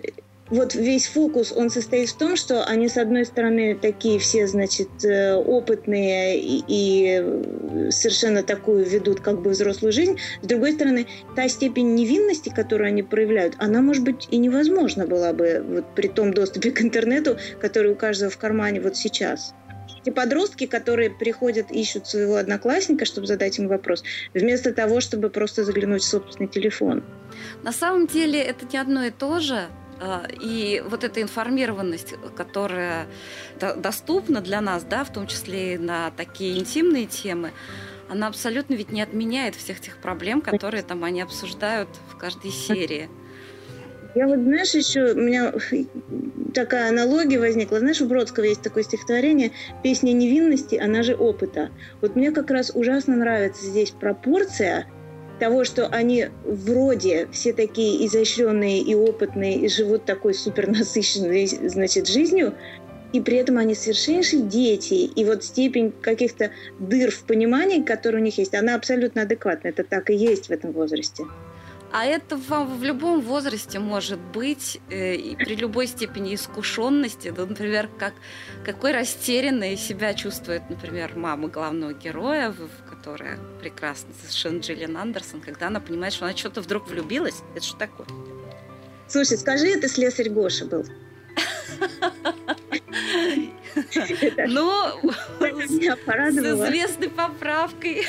вот 0.49 0.75
весь 0.75 1.07
фокус, 1.07 1.53
он 1.55 1.69
состоит 1.69 2.09
в 2.09 2.17
том, 2.17 2.35
что 2.35 2.63
они, 2.65 2.89
с 2.89 2.97
одной 2.97 3.25
стороны, 3.25 3.75
такие 3.75 4.19
все, 4.19 4.45
значит, 4.45 4.89
э, 5.03 5.35
опытные 5.35 6.39
и, 6.39 6.63
и 6.67 7.91
совершенно 7.91 8.43
такую 8.43 8.85
ведут 8.85 9.21
как 9.21 9.41
бы 9.41 9.51
взрослую 9.51 9.93
жизнь. 9.93 10.19
С 10.41 10.45
другой 10.45 10.73
стороны, 10.73 11.07
та 11.35 11.47
степень 11.47 11.95
невинности, 11.95 12.51
которую 12.53 12.87
они 12.87 13.03
проявляют, 13.03 13.55
она, 13.57 13.81
может 13.81 14.03
быть, 14.03 14.27
и 14.31 14.37
невозможна 14.37 15.07
была 15.07 15.33
бы 15.33 15.63
вот 15.67 15.95
при 15.95 16.07
том 16.07 16.33
доступе 16.33 16.71
к 16.71 16.81
интернету, 16.81 17.37
который 17.61 17.91
у 17.91 17.95
каждого 17.95 18.29
в 18.29 18.37
кармане 18.37 18.81
вот 18.81 18.97
сейчас. 18.97 19.53
Эти 20.01 20.09
подростки, 20.09 20.67
которые 20.67 21.09
приходят, 21.09 21.71
ищут 21.71 22.07
своего 22.07 22.35
одноклассника, 22.35 23.05
чтобы 23.05 23.25
задать 23.25 23.57
ему 23.57 23.69
вопрос, 23.69 24.03
вместо 24.33 24.73
того, 24.73 24.99
чтобы 24.99 25.29
просто 25.29 25.63
заглянуть 25.63 26.01
в 26.01 26.07
собственный 26.07 26.49
телефон. 26.49 27.03
На 27.63 27.71
самом 27.71 28.07
деле 28.07 28.41
это 28.41 28.65
не 28.71 28.77
одно 28.77 29.05
и 29.05 29.11
то 29.11 29.39
же. 29.39 29.69
А, 30.05 30.27
и 30.41 30.83
вот 30.85 31.05
эта 31.05 31.21
информированность, 31.21 32.15
которая 32.35 33.07
доступна 33.77 34.41
для 34.41 34.59
нас, 34.59 34.83
да, 34.83 35.05
в 35.05 35.13
том 35.13 35.27
числе 35.27 35.75
и 35.75 35.77
на 35.77 36.11
такие 36.11 36.59
интимные 36.59 37.05
темы, 37.05 37.51
она 38.09 38.27
абсолютно 38.27 38.73
ведь 38.73 38.91
не 38.91 39.01
отменяет 39.01 39.55
всех 39.55 39.79
тех 39.79 39.97
проблем, 39.97 40.41
которые 40.41 40.83
там 40.83 41.05
они 41.05 41.21
обсуждают 41.21 41.87
в 42.09 42.17
каждой 42.17 42.51
серии. 42.51 43.09
Я 44.13 44.27
вот, 44.27 44.39
знаешь, 44.39 44.73
еще 44.73 45.13
у 45.13 45.15
меня 45.15 45.53
такая 46.53 46.89
аналогия 46.89 47.39
возникла. 47.39 47.79
Знаешь, 47.79 48.01
у 48.01 48.05
Бродского 48.05 48.43
есть 48.43 48.61
такое 48.61 48.83
стихотворение 48.83 49.53
«Песня 49.83 50.11
невинности, 50.11 50.75
она 50.75 51.01
же 51.01 51.15
опыта». 51.15 51.71
Вот 52.01 52.17
мне 52.17 52.31
как 52.31 52.51
раз 52.51 52.71
ужасно 52.75 53.15
нравится 53.15 53.65
здесь 53.65 53.91
пропорция– 53.91 54.85
того, 55.43 55.65
что 55.65 55.87
они 55.87 56.27
вроде 56.45 57.27
все 57.33 57.51
такие 57.51 58.05
изощренные 58.05 58.79
и 58.79 58.95
опытные 58.95 59.57
и 59.57 59.67
живут 59.67 60.05
такой 60.05 60.33
супер 60.33 60.69
насыщенной, 60.69 61.47
значит, 61.47 62.07
жизнью, 62.07 62.53
и 63.11 63.19
при 63.19 63.35
этом 63.35 63.57
они 63.57 63.75
совершеннейшие 63.75 64.43
дети. 64.43 64.93
И 64.93 65.25
вот 65.25 65.43
степень 65.43 65.91
каких-то 65.91 66.51
дыр 66.79 67.11
в 67.11 67.23
понимании, 67.25 67.83
которые 67.83 68.21
у 68.21 68.25
них 68.25 68.37
есть, 68.37 68.55
она 68.55 68.75
абсолютно 68.75 69.23
адекватна. 69.23 69.67
Это 69.67 69.83
так 69.83 70.09
и 70.09 70.15
есть 70.15 70.47
в 70.47 70.51
этом 70.51 70.71
возрасте. 70.71 71.25
А 71.93 72.05
это 72.05 72.37
в, 72.37 72.49
в 72.79 72.83
любом 72.83 73.21
возрасте 73.21 73.77
может 73.77 74.19
быть, 74.19 74.81
э, 74.89 75.13
и 75.13 75.35
при 75.35 75.55
любой 75.55 75.85
степени 75.85 76.33
искушенности. 76.33 77.29
Да, 77.29 77.45
например, 77.45 77.87
как, 77.99 78.13
какой 78.65 78.93
растерянной 78.93 79.77
себя 79.77 80.15
чувствует, 80.15 80.63
например, 80.69 81.11
мама 81.15 81.49
главного 81.49 81.93
героя, 81.93 82.49
в, 82.49 82.67
которая 83.03 83.37
прекрасна, 83.59 84.13
совершенно 84.21 84.59
Джиллиан 84.59 84.95
Андерсон, 84.95 85.41
когда 85.41 85.67
она 85.67 85.81
понимает, 85.81 86.13
что 86.13 86.23
она 86.23 86.37
что-то 86.37 86.61
вдруг 86.61 86.87
влюбилась. 86.87 87.41
Это 87.53 87.65
что 87.65 87.77
такое? 87.77 88.07
Слушай, 89.09 89.37
скажи, 89.37 89.67
это 89.67 89.89
слесарь 89.89 90.29
Гоша 90.29 90.65
был. 90.65 90.85
Ну, 94.47 95.11
с 95.41 96.37
известной 96.37 97.09
поправкой. 97.09 98.05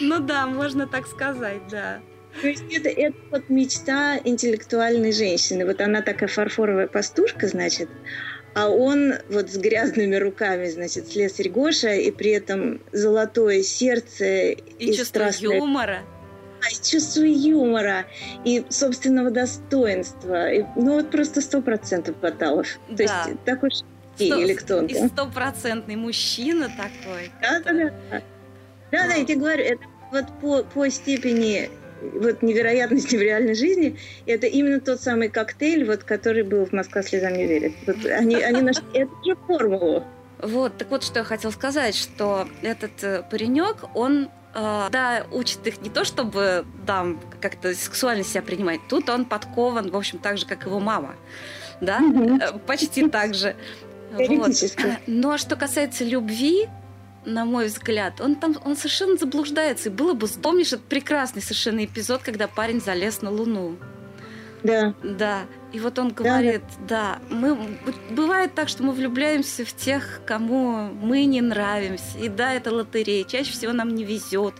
Ну 0.00 0.20
да, 0.20 0.46
можно 0.46 0.86
так 0.86 1.08
сказать, 1.08 1.66
да. 1.68 2.00
То 2.40 2.46
есть 2.46 2.62
это, 2.70 2.88
это 2.88 3.16
вот 3.32 3.48
мечта 3.48 4.20
интеллектуальной 4.22 5.10
женщины. 5.10 5.66
Вот 5.66 5.80
она 5.80 6.00
такая 6.00 6.28
фарфоровая 6.28 6.86
пастушка, 6.86 7.48
значит, 7.48 7.88
а 8.54 8.68
он 8.68 9.14
вот 9.28 9.50
с 9.50 9.56
грязными 9.56 10.16
руками, 10.16 10.68
значит, 10.68 11.08
слесарь 11.08 11.48
Гоша, 11.48 11.94
и 11.94 12.10
при 12.10 12.32
этом 12.32 12.80
золотое 12.92 13.62
сердце 13.62 14.50
и, 14.50 14.56
и 14.78 14.86
чувство 14.88 15.04
страстное... 15.04 15.56
юмора. 15.56 16.02
А, 16.62 16.70
и 16.70 16.74
чувство 16.82 17.22
юмора, 17.22 18.06
и 18.44 18.64
собственного 18.68 19.30
достоинства. 19.30 20.52
И, 20.52 20.64
ну 20.76 20.96
вот 20.96 21.10
просто 21.10 21.40
сто 21.40 21.62
процентов 21.62 22.18
Баталов. 22.18 22.78
Да. 22.88 22.96
То 22.96 23.02
есть 23.02 23.44
такой 23.44 23.70
или 24.18 24.54
кто 24.54 24.82
И 24.82 24.94
стопроцентный 25.08 25.96
мужчина 25.96 26.68
такой. 26.68 27.30
Да, 27.40 27.60
да, 27.60 27.72
да. 27.72 28.22
Да, 28.90 29.06
да, 29.06 29.14
я 29.14 29.24
тебе 29.24 29.36
говорю, 29.36 29.62
это 29.62 29.84
вот 30.10 30.26
по, 30.40 30.64
по 30.64 30.90
степени 30.90 31.70
вот 32.00 32.42
невероятности 32.42 33.16
в 33.16 33.22
реальной 33.22 33.54
жизни, 33.54 33.96
это 34.26 34.46
именно 34.46 34.80
тот 34.80 35.00
самый 35.00 35.28
коктейль, 35.28 35.84
вот, 35.84 36.04
который 36.04 36.42
был 36.42 36.64
в 36.64 36.72
«Москва 36.72 37.02
слезам 37.02 37.34
не 37.34 37.46
верит». 37.46 37.72
Вот 37.86 38.04
они, 38.06 38.36
они 38.36 38.62
нашли 38.62 38.84
эту 38.94 39.12
же 39.24 39.36
формулу. 39.46 40.04
Вот, 40.38 40.76
так 40.78 40.90
вот, 40.90 41.04
что 41.04 41.18
я 41.20 41.24
хотела 41.24 41.50
сказать, 41.50 41.94
что 41.94 42.48
этот 42.62 43.02
э, 43.02 43.22
паренек, 43.30 43.76
он 43.94 44.30
э, 44.54 44.88
да, 44.90 45.26
учит 45.30 45.66
их 45.66 45.82
не 45.82 45.90
то, 45.90 46.04
чтобы 46.04 46.64
там 46.86 47.20
как-то 47.40 47.74
сексуально 47.74 48.24
себя 48.24 48.42
принимать. 48.42 48.80
Тут 48.88 49.10
он 49.10 49.26
подкован, 49.26 49.90
в 49.90 49.96
общем, 49.96 50.18
так 50.18 50.38
же, 50.38 50.46
как 50.46 50.64
его 50.64 50.80
мама. 50.80 51.14
Да, 51.80 52.00
mm 52.00 52.60
почти 52.66 53.08
так 53.08 53.34
же. 53.34 53.54
Вот. 54.12 54.52
Но 55.06 55.38
что 55.38 55.56
касается 55.56 56.04
любви, 56.04 56.68
на 57.24 57.44
мой 57.44 57.66
взгляд, 57.66 58.20
он 58.20 58.36
там 58.36 58.56
он 58.64 58.76
совершенно 58.76 59.16
заблуждается. 59.16 59.88
И 59.88 59.92
было 59.92 60.14
бы, 60.14 60.26
помнишь, 60.28 60.72
этот 60.72 60.86
прекрасный 60.86 61.42
совершенно 61.42 61.84
эпизод, 61.84 62.22
когда 62.22 62.48
парень 62.48 62.80
залез 62.80 63.22
на 63.22 63.30
Луну. 63.30 63.76
Да. 64.62 64.94
Да. 65.02 65.42
И 65.72 65.80
вот 65.80 65.98
он 65.98 66.10
говорит, 66.10 66.62
да, 66.80 67.18
да, 67.28 67.34
мы 67.34 67.56
бывает 68.10 68.54
так, 68.54 68.68
что 68.68 68.82
мы 68.82 68.92
влюбляемся 68.92 69.64
в 69.64 69.72
тех, 69.72 70.20
кому 70.26 70.90
мы 70.92 71.24
не 71.24 71.40
нравимся. 71.40 72.18
И 72.18 72.28
да, 72.28 72.52
это 72.52 72.74
лотерея. 72.74 73.24
Чаще 73.24 73.52
всего 73.52 73.72
нам 73.72 73.94
не 73.94 74.04
везет. 74.04 74.54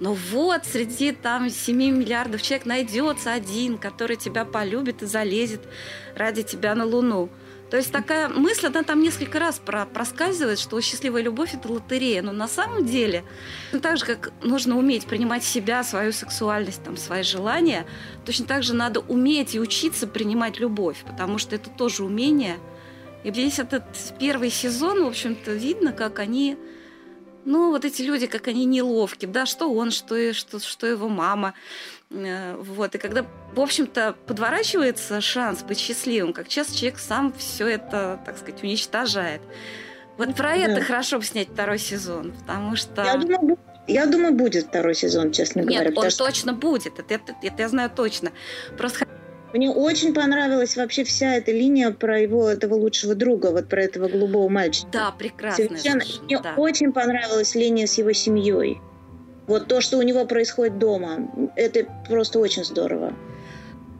Но 0.00 0.14
вот 0.14 0.64
среди 0.64 1.12
там 1.12 1.50
7 1.50 1.76
миллиардов 1.76 2.42
человек 2.42 2.66
найдется 2.66 3.32
один, 3.32 3.78
который 3.78 4.16
тебя 4.16 4.44
полюбит 4.44 5.02
и 5.02 5.06
залезет 5.06 5.62
ради 6.16 6.42
тебя 6.42 6.74
на 6.74 6.84
Луну. 6.84 7.28
То 7.74 7.78
есть 7.78 7.90
такая 7.90 8.28
мысль, 8.28 8.68
она 8.68 8.84
там 8.84 9.02
несколько 9.02 9.40
раз 9.40 9.58
про 9.58 9.84
проскальзывает, 9.84 10.60
что 10.60 10.80
счастливая 10.80 11.22
любовь– 11.22 11.54
это 11.54 11.72
лотерея. 11.72 12.22
Но 12.22 12.30
на 12.30 12.46
самом 12.46 12.86
деле, 12.86 13.24
ну, 13.72 13.80
так 13.80 13.96
же, 13.96 14.04
как 14.04 14.30
нужно 14.44 14.78
уметь 14.78 15.06
принимать 15.06 15.42
себя, 15.42 15.82
свою 15.82 16.12
сексуальность, 16.12 16.84
там, 16.84 16.96
свои 16.96 17.24
желания, 17.24 17.84
точно 18.24 18.46
так 18.46 18.62
же 18.62 18.74
надо 18.74 19.00
уметь 19.00 19.56
и 19.56 19.58
учиться 19.58 20.06
принимать 20.06 20.60
любовь, 20.60 21.02
потому 21.04 21.38
что 21.38 21.56
это 21.56 21.68
тоже 21.68 22.04
умение. 22.04 22.58
И 23.24 23.32
весь 23.32 23.58
этот 23.58 23.82
первый 24.20 24.50
сезон, 24.50 25.02
в 25.02 25.08
общем-то, 25.08 25.52
видно, 25.52 25.92
как 25.92 26.20
они 26.20 26.56
ну, 27.44 27.70
вот 27.70 27.84
эти 27.84 28.02
люди, 28.02 28.26
как 28.26 28.48
они 28.48 28.64
неловки, 28.64 29.26
да, 29.26 29.46
что 29.46 29.72
он, 29.72 29.90
что, 29.90 30.32
что, 30.32 30.58
что 30.60 30.86
его 30.86 31.08
мама. 31.08 31.54
Э, 32.10 32.56
вот, 32.56 32.94
и 32.94 32.98
когда, 32.98 33.26
в 33.54 33.60
общем-то, 33.60 34.14
подворачивается 34.26 35.20
шанс 35.20 35.62
быть 35.62 35.78
счастливым, 35.78 36.32
как 36.32 36.48
часто 36.48 36.76
человек 36.76 36.98
сам 36.98 37.32
все 37.36 37.66
это, 37.68 38.20
так 38.24 38.38
сказать, 38.38 38.62
уничтожает. 38.62 39.42
Вот 40.16 40.34
про 40.36 40.50
да. 40.50 40.56
это 40.56 40.80
хорошо 40.80 41.18
бы 41.18 41.24
снять 41.24 41.48
второй 41.48 41.78
сезон, 41.78 42.32
потому 42.32 42.76
что... 42.76 43.02
Я 43.02 43.16
думаю, 43.16 43.58
я 43.86 44.06
думаю, 44.06 44.32
будет 44.32 44.66
второй 44.66 44.94
сезон, 44.94 45.32
честно 45.32 45.60
Нет, 45.60 45.68
говоря. 45.68 45.90
Нет, 45.90 45.98
он 45.98 46.10
что... 46.10 46.26
точно 46.26 46.52
будет, 46.52 46.98
это, 46.98 47.14
это, 47.14 47.34
это 47.42 47.62
я 47.62 47.68
знаю 47.68 47.90
точно. 47.90 48.32
Просто 48.78 49.06
мне 49.52 49.70
очень 49.70 50.14
понравилась 50.14 50.76
вообще 50.76 51.04
вся 51.04 51.36
эта 51.36 51.52
линия 51.52 51.90
про 51.92 52.18
его 52.20 52.48
этого 52.48 52.74
лучшего 52.74 53.14
друга, 53.14 53.52
вот 53.52 53.68
про 53.68 53.82
этого 53.84 54.08
голубого 54.08 54.48
мальчика. 54.48 54.88
Да, 54.90 55.10
прекрасно. 55.12 55.68
Мне 56.22 56.40
да. 56.40 56.54
очень 56.56 56.92
понравилась 56.92 57.54
линия 57.54 57.86
с 57.86 57.98
его 57.98 58.12
семьей. 58.12 58.80
Вот 59.46 59.68
то, 59.68 59.80
что 59.80 59.98
у 59.98 60.02
него 60.02 60.24
происходит 60.24 60.78
дома, 60.78 61.30
это 61.56 61.86
просто 62.08 62.38
очень 62.38 62.64
здорово. 62.64 63.12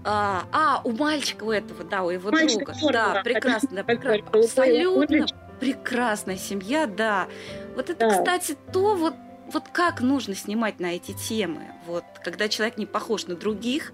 А, 0.05 0.45
а 0.53 0.81
у 0.85 0.93
мальчика 0.93 1.45
у 1.45 1.51
этого, 1.51 1.85
да, 1.85 2.03
у 2.03 2.11
его 2.11 2.31
Мальчик 2.31 2.59
друга. 2.59 2.75
Здорово. 2.75 3.15
Да, 3.15 3.23
прекрасно, 3.23 3.69
да, 3.73 3.85
прекрасно. 3.85 4.25
Абсолютно 4.33 5.27
прекрасная 5.61 6.37
семья, 6.37 6.87
да. 6.87 7.27
Вот 7.75 7.89
это, 7.91 8.09
да. 8.09 8.19
кстати, 8.19 8.57
то 8.73 8.95
вот 8.95 9.15
вот 9.53 9.69
как 9.73 10.01
нужно 10.01 10.35
снимать 10.35 10.81
на 10.81 10.97
эти 10.97 11.13
темы, 11.13 11.67
вот 11.87 12.05
когда 12.25 12.49
человек 12.49 12.79
не 12.79 12.87
похож 12.87 13.27
на 13.27 13.37
других, 13.37 13.93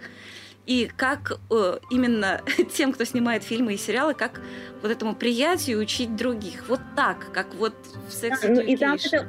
и 0.66 0.90
как 0.96 1.40
э, 1.51 1.78
именно 1.90 2.42
тем, 2.74 2.92
кто 2.92 3.05
снимает 3.05 3.42
фильмы 3.42 3.74
и 3.74 3.76
сериалы, 3.76 4.14
как 4.14 4.40
вот 4.82 4.90
этому 4.90 5.14
приятию 5.14 5.80
учить 5.80 6.14
других. 6.16 6.68
Вот 6.68 6.80
так, 6.94 7.32
как 7.32 7.55
вот 7.55 7.74
в 8.09 8.12
секс 8.12 8.42
ну, 8.44 8.61
и 8.61 8.76
там 8.76 8.94
это 8.94 9.26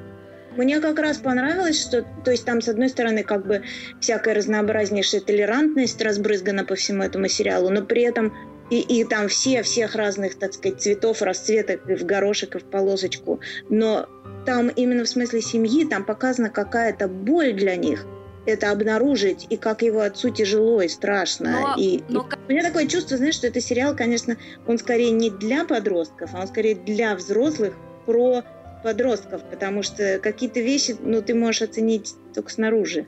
мне 0.57 0.79
как 0.79 0.99
раз 0.99 1.17
понравилось, 1.17 1.81
что, 1.81 2.05
то 2.23 2.31
есть 2.31 2.45
там, 2.45 2.61
с 2.61 2.67
одной 2.67 2.89
стороны, 2.89 3.23
как 3.23 3.45
бы 3.45 3.63
всякая 3.99 4.35
разнообразнейшая 4.35 5.21
толерантность 5.21 6.01
разбрызгана 6.01 6.65
по 6.65 6.75
всему 6.75 7.03
этому 7.03 7.27
сериалу, 7.27 7.69
но 7.69 7.83
при 7.83 8.03
этом 8.03 8.33
и, 8.69 8.79
и 8.79 9.03
там 9.03 9.27
все, 9.27 9.63
всех 9.63 9.95
разных, 9.95 10.35
так 10.35 10.53
сказать, 10.53 10.81
цветов, 10.81 11.21
расцветок, 11.21 11.89
и 11.89 11.95
в 11.95 12.05
горошек, 12.05 12.55
и 12.55 12.59
в 12.59 12.63
полосочку. 12.63 13.41
Но 13.69 14.07
там 14.45 14.69
именно 14.69 15.03
в 15.03 15.09
смысле 15.09 15.41
семьи, 15.41 15.85
там 15.85 16.05
показана 16.05 16.49
какая-то 16.49 17.07
боль 17.07 17.53
для 17.53 17.75
них– 17.75 18.05
это 18.45 18.71
обнаружить, 18.71 19.45
и 19.49 19.57
как 19.57 19.81
его 19.81 20.01
отцу 20.01 20.29
тяжело 20.29 20.81
и 20.81 20.87
страшно. 20.87 21.51
Но, 21.51 21.75
и, 21.77 22.01
но... 22.09 22.27
и 22.47 22.51
у 22.51 22.53
меня 22.53 22.63
такое 22.63 22.87
чувство, 22.87 23.17
знаешь, 23.17 23.35
что 23.35 23.47
это 23.47 23.61
сериал, 23.61 23.95
конечно, 23.95 24.37
он 24.65 24.77
скорее 24.79 25.11
не 25.11 25.29
для 25.29 25.65
подростков, 25.65 26.31
а 26.33 26.41
он 26.41 26.47
скорее 26.47 26.75
для 26.75 27.15
взрослых 27.15 27.75
про 28.05 28.43
подростков, 28.81 29.43
потому 29.49 29.83
что 29.83 30.19
какие-то 30.19 30.59
вещи, 30.59 30.95
ну, 30.99 31.21
ты 31.21 31.33
можешь 31.33 31.61
оценить 31.61 32.15
только 32.33 32.49
снаружи. 32.51 33.05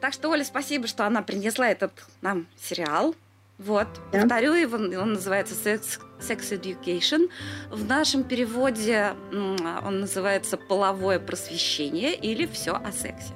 Так 0.00 0.12
что, 0.12 0.28
Оля, 0.30 0.44
спасибо, 0.44 0.86
что 0.86 1.04
она 1.06 1.22
принесла 1.22 1.68
этот 1.70 1.92
нам 2.20 2.46
сериал. 2.60 3.14
Вот, 3.58 3.88
Да. 4.12 4.20
повторю 4.20 4.52
его, 4.52 4.76
он 4.76 5.14
называется 5.14 5.54
Sex, 5.54 5.98
Sex 6.20 6.50
Education. 6.60 7.30
В 7.70 7.86
нашем 7.88 8.22
переводе 8.22 9.14
он 9.32 10.00
называется 10.00 10.58
Половое 10.58 11.18
просвещение 11.18 12.14
или 12.14 12.46
Все 12.46 12.72
о 12.72 12.92
сексе. 12.92 13.32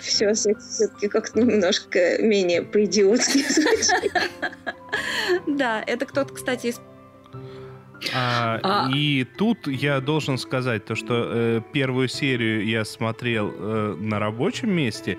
Все 0.00 0.32
все-таки 0.32 1.08
как-то 1.08 1.40
немножко 1.40 2.22
менее 2.22 2.62
по-идиотски 2.62 3.38
звучит. 3.52 4.12
Да, 5.46 5.82
это 5.86 6.06
кто-то, 6.06 6.32
кстати, 6.32 6.68
из 6.68 6.80
А, 8.14 8.60
А- 8.62 8.90
И 8.94 9.24
тут 9.38 9.66
я 9.68 10.00
должен 10.00 10.38
сказать 10.38 10.84
то, 10.84 10.94
что 10.94 11.14
э, 11.14 11.60
первую 11.72 12.08
серию 12.08 12.64
я 12.66 12.84
смотрел 12.84 13.52
э, 13.54 13.96
на 14.00 14.18
рабочем 14.18 14.70
месте, 14.72 15.16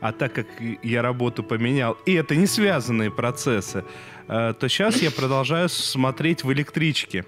а 0.00 0.12
так 0.12 0.32
как 0.32 0.46
я 0.82 1.02
работу 1.02 1.42
поменял, 1.42 1.96
и 2.06 2.12
это 2.14 2.34
не 2.36 2.46
связанные 2.46 3.10
процессы, 3.10 3.84
э, 4.28 4.54
то 4.58 4.68
сейчас 4.68 5.02
я 5.02 5.10
продолжаю 5.10 5.68
смотреть 5.68 6.44
в 6.44 6.52
электричке. 6.52 7.24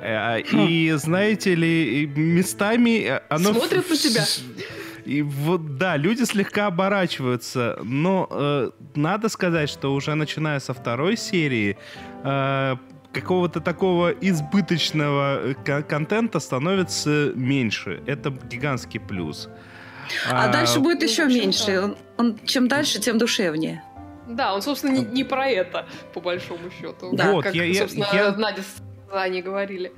Э, 0.00 0.40
И 0.40 0.92
знаете 0.96 1.54
ли, 1.54 2.06
местами 2.16 3.04
э, 3.04 3.20
оно... 3.28 3.52
Смотрят 3.54 3.88
на 3.90 3.96
тебя. 3.96 4.24
И 5.04 5.22
вот, 5.22 5.76
да, 5.78 5.96
люди 5.96 6.24
слегка 6.24 6.66
оборачиваются, 6.66 7.78
но 7.84 8.26
э, 8.28 8.70
надо 8.96 9.28
сказать, 9.28 9.70
что 9.70 9.94
уже 9.94 10.14
начиная 10.16 10.58
со 10.58 10.74
второй 10.74 11.16
серии 11.16 11.76
э, 12.24 12.76
какого-то 13.20 13.60
такого 13.60 14.10
избыточного 14.10 15.50
э, 15.50 15.54
кон- 15.64 15.82
контента 15.82 16.40
становится 16.40 17.32
меньше. 17.34 18.02
Это 18.06 18.30
гигантский 18.30 19.00
плюс. 19.00 19.48
А, 20.30 20.48
дальше 20.52 20.80
будет 20.80 21.00
ну, 21.00 21.06
еще 21.06 21.26
меньше. 21.26 21.80
Он, 21.80 21.96
он 22.18 22.38
чем 22.44 22.68
дальше, 22.68 23.00
тем 23.00 23.18
душевнее. 23.18 23.82
Да, 24.28 24.54
он, 24.54 24.62
собственно, 24.62 24.92
не, 24.92 25.04
не 25.04 25.24
про 25.24 25.48
это, 25.48 25.86
по 26.14 26.20
большому 26.20 26.70
счету. 26.70 27.10
Да. 27.12 27.32
Вот, 27.32 27.44
как, 27.44 27.54
я- 27.54 27.64
я- 27.64 27.80
собственно, 27.80 28.06
я- 28.12 28.32
Надя 28.36 28.62
с 28.62 29.12
Аней 29.12 29.42
говорили. 29.42 29.92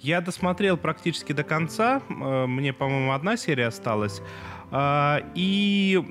Я 0.00 0.20
досмотрел 0.20 0.76
практически 0.78 1.32
до 1.32 1.42
конца. 1.42 2.00
Э, 2.08 2.46
Мне, 2.46 2.72
по-моему, 2.72 3.12
одна 3.12 3.36
серия 3.36 3.66
осталась. 3.66 4.22
А, 4.70 5.20
И 5.34 6.02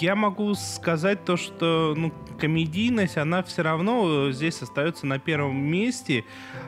я 0.00 0.14
могу 0.14 0.54
сказать 0.54 1.24
то, 1.24 1.36
что 1.36 1.94
ну, 1.96 2.12
комедийность, 2.38 3.16
она 3.16 3.42
все 3.42 3.62
равно 3.62 4.28
э, 4.28 4.32
здесь 4.32 4.60
остается 4.62 5.06
на 5.06 5.18
первом 5.18 5.56
месте. 5.56 6.24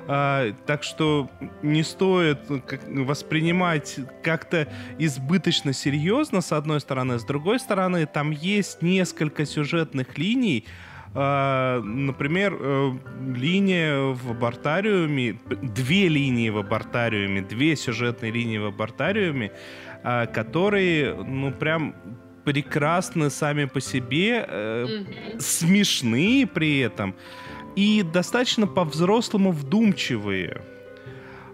А, 0.06 0.52
Так 0.66 0.82
что 0.82 1.30
не 1.62 1.82
стоит 1.82 2.50
э, 2.50 2.60
воспринимать 3.04 3.98
как-то 4.22 4.68
избыточно 4.98 5.72
серьезно, 5.72 6.40
с 6.40 6.52
одной 6.52 6.80
стороны. 6.80 7.18
С 7.18 7.24
другой 7.24 7.58
стороны, 7.58 8.06
там 8.06 8.30
есть 8.30 8.82
несколько 8.82 9.44
сюжетных 9.44 10.18
линий, 10.18 10.64
а, 11.18 11.80
Например, 11.80 12.54
э, 12.58 12.92
линия 13.34 14.12
в 14.12 14.32
абортариуме, 14.32 15.38
две 15.62 16.08
линии 16.08 16.50
в 16.50 16.58
абортариуме, 16.58 17.40
две 17.40 17.74
сюжетные 17.74 18.30
линии 18.30 18.58
в 18.58 18.66
абортариуме, 18.66 19.50
а, 20.02 20.26
которые, 20.26 21.14
ну, 21.14 21.52
прям 21.52 21.94
прекрасны 22.46 23.28
сами 23.30 23.64
по 23.64 23.80
себе, 23.80 24.46
э, 24.48 24.86
смешные 25.40 26.46
при 26.46 26.78
этом 26.78 27.14
и 27.74 28.02
достаточно 28.04 28.66
по-взрослому 28.68 29.50
вдумчивые. 29.50 30.62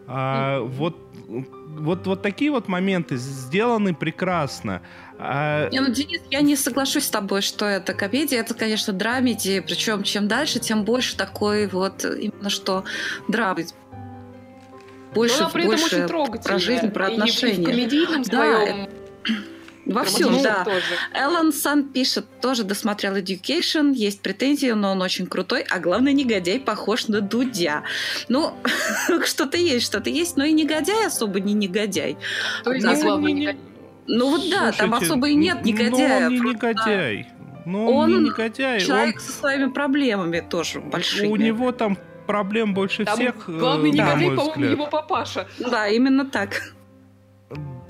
А, 0.07 0.61
вот, 0.61 0.97
вот, 1.27 2.07
вот 2.07 2.23
такие 2.23 2.51
вот 2.51 2.69
моменты 2.69 3.17
сделаны 3.17 3.95
прекрасно. 3.95 4.83
А, 5.19 5.71
Не, 5.71 5.81
ну, 5.81 5.91
Денис, 5.91 6.21
я 6.31 6.43
не 6.43 6.57
соглашусь 6.57 7.05
с 7.05 7.11
тобой, 7.11 7.41
что 7.41 7.65
это 7.65 7.95
комедия. 7.95 8.37
Это, 8.37 8.53
конечно, 8.53 8.93
драмеди. 8.93 9.61
Причем 9.61 10.03
чем 10.03 10.29
дальше, 10.29 10.61
тем 10.61 10.85
больше 10.85 11.17
такой 11.17 11.69
вот 11.69 12.05
именно 12.05 12.51
что 12.51 12.85
драмы. 13.29 13.65
Больше, 15.15 15.37
Но 15.41 15.45
она 15.45 15.53
при 15.53 15.63
этом 15.63 15.71
больше 15.79 15.97
очень 16.05 16.43
про 16.43 16.59
жизнь, 16.59 16.91
про 16.91 17.07
в- 17.07 17.09
И 17.09 17.11
в, 17.13 17.15
отношения. 17.15 17.65
комедийном 17.65 18.23
Да, 18.25 18.29
своем 18.29 18.89
Во 19.85 20.05
всем, 20.05 20.41
да. 20.43 20.65
тоже. 20.65 20.81
Эллен 21.13 21.53
Сан 21.53 21.85
пишет, 21.85 22.27
тоже 22.41 22.63
досмотрел 22.63 23.17
Education, 23.17 23.93
есть 23.93 24.21
претензии, 24.21 24.71
но 24.71 24.93
он 24.93 25.03
очень 25.03 25.27
крутой, 25.27 25.65
а 25.69 25.81
главный 25.81 26.13
негодяй 26.13 26.61
похож 26.61 27.09
на 27.09 27.21
Дудя. 27.21 27.83
Ну, 28.29 28.55
что-то 29.25 29.57
есть, 29.57 29.87
что-то 29.87 30.09
есть, 30.11 30.37
но 30.37 30.45
и 30.45 30.53
негодяй 30.53 31.07
особо 31.07 31.41
не 31.41 31.53
негодяй. 31.55 32.17
То 32.65 32.73
есть 32.73 32.87
Да, 32.87 32.95
не 32.95 33.03
главный 33.03 33.33
не- 33.33 33.41
негодяй. 33.41 33.61
Ну 34.07 34.31
вот 34.31 34.51
да, 34.51 34.73
там 34.73 34.95
особо 34.95 35.29
и 35.29 35.35
нет 35.35 35.59
ну, 35.63 35.69
негодяя. 35.69 36.27
он 36.27 36.33
не 36.33 36.39
просто 36.41 36.69
негодяй. 36.69 37.29
Но 37.65 37.87
он, 37.87 38.13
Он 38.13 38.23
не 38.25 38.29
негодяй. 38.29 38.81
Человек 38.81 39.21
со 39.21 39.33
своими 39.33 39.71
проблемами 39.71 40.41
тоже 40.41 40.81
он, 40.81 40.91
большими. 40.91 41.29
у 41.29 41.37
него 41.37 41.73
там 41.73 41.97
проблем 42.27 42.75
больше 42.75 43.05
Там 43.05 43.17
всех, 43.17 43.49
э, 43.49 43.53
главный 43.59 43.91
на 43.91 43.95
негодяй, 43.95 44.27
мой 44.27 44.37
по-моему, 44.37 44.65
его 44.65 44.87
папаша. 44.87 45.47
Да, 45.59 45.89
именно 45.89 46.25
так. 46.25 46.73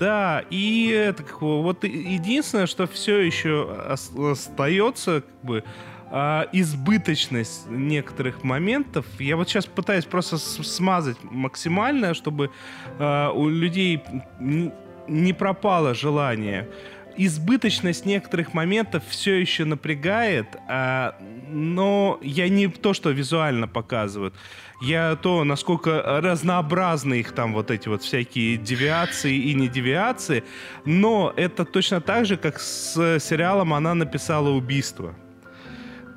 Да, 0.03 0.43
и 0.49 0.91
бы, 0.91 1.61
вот 1.61 1.85
единственное, 1.85 2.67
что 2.67 2.87
все 2.87 3.19
еще 3.19 3.73
ос- 3.89 4.11
остается, 4.13 5.21
как 5.21 5.45
бы, 5.45 5.63
а, 6.11 6.45
избыточность 6.51 7.69
некоторых 7.69 8.43
моментов. 8.43 9.05
Я 9.17 9.37
вот 9.37 9.47
сейчас 9.47 9.65
пытаюсь 9.65 10.03
просто 10.03 10.37
смазать 10.37 11.15
максимально, 11.23 12.13
чтобы 12.15 12.51
а, 12.99 13.31
у 13.31 13.47
людей 13.47 14.03
не 15.07 15.31
пропало 15.31 15.93
желание. 15.93 16.67
Избыточность 17.15 18.05
некоторых 18.05 18.53
моментов 18.53 19.03
все 19.07 19.39
еще 19.39 19.63
напрягает, 19.63 20.47
а, 20.67 21.15
но 21.49 22.19
я 22.21 22.49
не 22.49 22.67
то, 22.67 22.93
что 22.93 23.11
визуально 23.11 23.69
показывают. 23.69 24.35
Я 24.83 25.15
то, 25.15 25.45
насколько 25.45 26.19
разнообразны 26.21 27.21
их 27.21 27.31
там 27.31 27.53
вот 27.53 27.71
эти 27.71 27.87
вот 27.87 28.03
всякие 28.03 28.57
девиации 28.57 29.33
и 29.33 29.53
не 29.53 29.69
девиации, 29.69 30.43
но 30.83 31.33
это 31.37 31.63
точно 31.63 32.01
так 32.01 32.25
же, 32.25 32.35
как 32.35 32.59
с 32.59 32.93
сериалом 33.19 33.73
«Она 33.73 33.93
написала 33.93 34.49
убийство». 34.49 35.15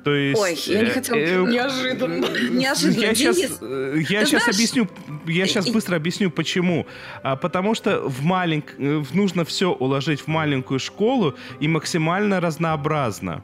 То 0.03 0.13
есть... 0.13 0.41
Ой, 0.41 0.55
я 0.67 0.81
не 0.81 0.87
э, 0.89 0.93
хотела- 0.93 1.17
э, 1.17 1.51
Неожиданно. 1.51 2.25
Неожиданно. 2.51 3.01
я 3.05 3.13
Денис, 3.13 3.35
сейчас, 3.37 3.61
я 4.09 4.25
сейчас 4.25 4.29
знаешь- 4.43 4.47
объясню, 4.55 4.87
я 5.25 5.47
сейчас 5.47 5.69
быстро 5.69 5.95
объясню, 5.95 6.29
почему. 6.31 6.87
А, 7.23 7.35
потому 7.35 7.73
что 7.75 8.01
в 8.07 8.23
маленьк, 8.23 8.75
э, 8.77 9.03
нужно 9.13 9.43
все 9.43 9.71
уложить 9.71 10.21
в 10.21 10.27
маленькую 10.27 10.79
школу 10.79 11.35
и 11.61 11.67
максимально 11.67 12.39
разнообразно. 12.41 13.43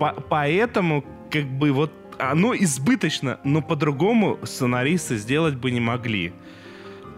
По- 0.00 0.14
поэтому, 0.28 1.04
как 1.30 1.44
бы, 1.46 1.70
вот 1.72 1.92
оно 2.18 2.54
избыточно, 2.54 3.38
но 3.44 3.62
по-другому 3.62 4.38
сценаристы 4.44 5.16
сделать 5.16 5.54
бы 5.54 5.70
не 5.70 5.80
могли. 5.80 6.32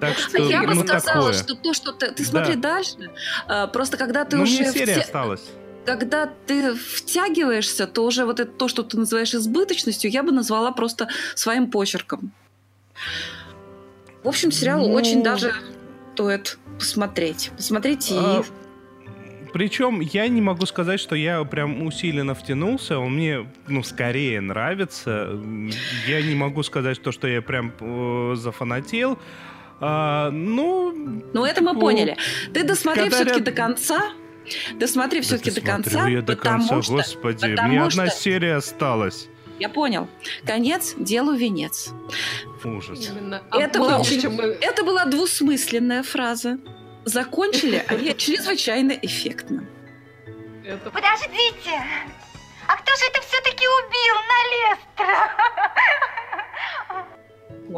Так 0.00 0.18
что, 0.18 0.42
я 0.42 0.62
бы 0.62 0.74
ну, 0.74 0.86
сказала, 0.86 1.32
такое. 1.32 1.32
что 1.32 1.54
то, 1.54 1.72
что 1.74 1.92
ты, 1.92 2.10
ты 2.12 2.24
смотри 2.24 2.54
Да. 2.56 2.74
дальше, 2.74 3.10
э, 3.48 3.68
просто 3.68 3.96
когда 3.96 4.24
ты 4.24 4.36
Ну, 4.36 4.42
уже 4.42 4.60
мне 4.62 4.72
серия 4.72 4.96
втя- 4.96 5.00
осталась. 5.02 5.42
когда 5.86 6.26
ты 6.46 6.74
втягиваешься, 6.74 7.86
то 7.86 8.04
уже 8.04 8.24
вот 8.26 8.40
это 8.40 8.50
то, 8.50 8.68
что 8.68 8.82
ты 8.82 8.98
называешь 8.98 9.34
избыточностью, 9.34 10.10
я 10.10 10.22
бы 10.22 10.32
назвала 10.32 10.72
просто 10.72 11.08
своим 11.34 11.70
почерком. 11.70 12.32
В 14.22 14.28
общем, 14.28 14.50
сериал 14.50 14.80
Ну, 14.86 14.92
очень 14.94 15.22
даже 15.22 15.54
стоит 16.14 16.58
посмотреть. 16.78 17.50
Посмотрите 17.56 18.14
А, 18.18 18.40
и 18.40 18.44
Причем 19.54 20.00
я 20.00 20.26
не 20.26 20.40
могу 20.42 20.66
сказать, 20.66 20.98
что 20.98 21.14
я 21.14 21.44
прям 21.44 21.86
усиленно 21.86 22.34
втянулся. 22.34 22.98
Он 22.98 23.14
мне, 23.14 23.46
ну, 23.68 23.84
скорее 23.84 24.40
нравится. 24.40 25.40
Я 26.08 26.22
не 26.22 26.34
могу 26.34 26.64
сказать 26.64 27.00
то, 27.00 27.12
что 27.12 27.28
я 27.28 27.40
прям 27.40 27.72
э, 27.78 28.34
зафанател. 28.34 29.16
А, 29.80 30.30
ну, 30.32 30.92
Ну, 31.32 31.44
это 31.44 31.62
мы 31.62 31.78
поняли. 31.78 32.16
Ты 32.52 32.64
досмотри 32.64 33.02
когда 33.04 33.16
все-таки 33.16 33.38
ряд- 33.38 33.44
до 33.44 33.52
конца. 33.52 34.00
Досмотри 34.74 35.20
все-таки 35.20 35.50
до 35.52 35.60
Досмотрю 35.60 35.84
конца, 35.84 36.08
я 36.08 36.20
до 36.22 36.34
конца, 36.34 36.82
что 36.82 36.92
господи, 36.94 37.54
потому 37.54 37.68
мне 37.68 37.82
одна 37.82 38.06
что- 38.08 38.16
серия 38.16 38.56
осталась. 38.56 39.28
я 39.60 39.68
понял. 39.68 40.08
Конец 40.44 40.96
делу 40.98 41.32
венец. 41.32 41.92
Ужас. 42.64 43.08
Именно. 43.08 43.40
Это 43.52 43.78
А 43.78 43.98
мы- 44.30 44.58
Это 44.60 44.82
была 44.84 45.04
двусмысленная 45.04 46.02
фраза. 46.02 46.58
Закончили 47.04 47.84
они 47.88 48.14
чрезвычайно 48.16 48.92
эффектно. 48.92 49.64
это 50.64 50.90
Подождите! 50.90 51.80
А 52.66 52.76
кто 52.76 52.92
же 52.96 53.04
это 53.10 53.20
все-таки 53.20 53.66
убил 53.68 54.14
на 54.28 54.44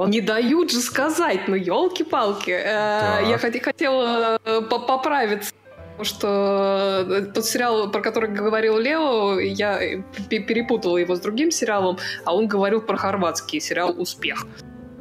Не 0.09 0.21
дают 0.21 0.71
же 0.71 0.81
сказать, 0.81 1.49
ну 1.49 1.55
елки-палки. 1.57 2.61
Так. 2.63 3.27
Я 3.27 3.37
хот- 3.39 3.61
хотела 3.61 4.39
э, 4.45 4.61
по- 4.63 4.79
поправиться. 4.79 5.53
Потому 5.97 6.05
что 6.05 7.07
э, 7.09 7.23
тот 7.33 7.45
сериал, 7.47 7.91
про 7.91 8.03
который 8.03 8.29
говорил 8.31 8.79
Лео, 8.79 9.39
я 9.41 9.83
э, 9.83 10.03
пе- 10.29 10.41
перепутала 10.41 10.99
его 10.99 11.15
с 11.17 11.21
другим 11.21 11.51
сериалом, 11.51 11.99
а 12.25 12.35
он 12.37 12.47
говорил 12.49 12.83
про 12.83 12.97
хорватский 12.99 13.61
сериал 13.61 13.95
«Успех». 13.99 14.47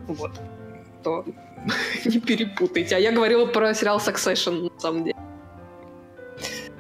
Вот. 0.08 0.32
То 1.04 1.26
не 2.06 2.20
перепутайте. 2.20 2.96
А 2.96 3.00
я 3.00 3.12
говорила 3.12 3.46
про 3.46 3.74
сериал 3.74 3.98
«Succession», 3.98 4.72
на 4.74 4.80
самом 4.80 5.04
деле. 5.04 5.16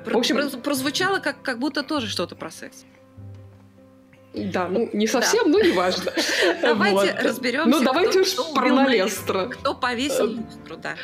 В 0.05 0.15
общем- 0.15 0.37
общем, 0.37 0.61
прозвучало 0.61 1.19
как, 1.19 1.41
как 1.41 1.59
будто 1.59 1.83
тоже 1.83 2.07
что-то 2.07 2.35
про 2.35 2.51
секс. 2.51 2.85
Да, 4.33 4.67
ну 4.67 4.89
не 4.93 5.07
совсем, 5.07 5.49
но 5.49 5.59
не 5.59 5.71
важно. 5.71 6.11
Давайте 6.61 7.15
разберемся. 7.21 7.69
Ну 7.69 7.83
давайте 7.83 8.19
уж 8.19 8.35
про 8.53 8.69
Налестра. 8.69 9.45
Кто 9.45 9.73
повесил 9.73 10.27
люстру, 10.27 10.77
да. 10.77 10.95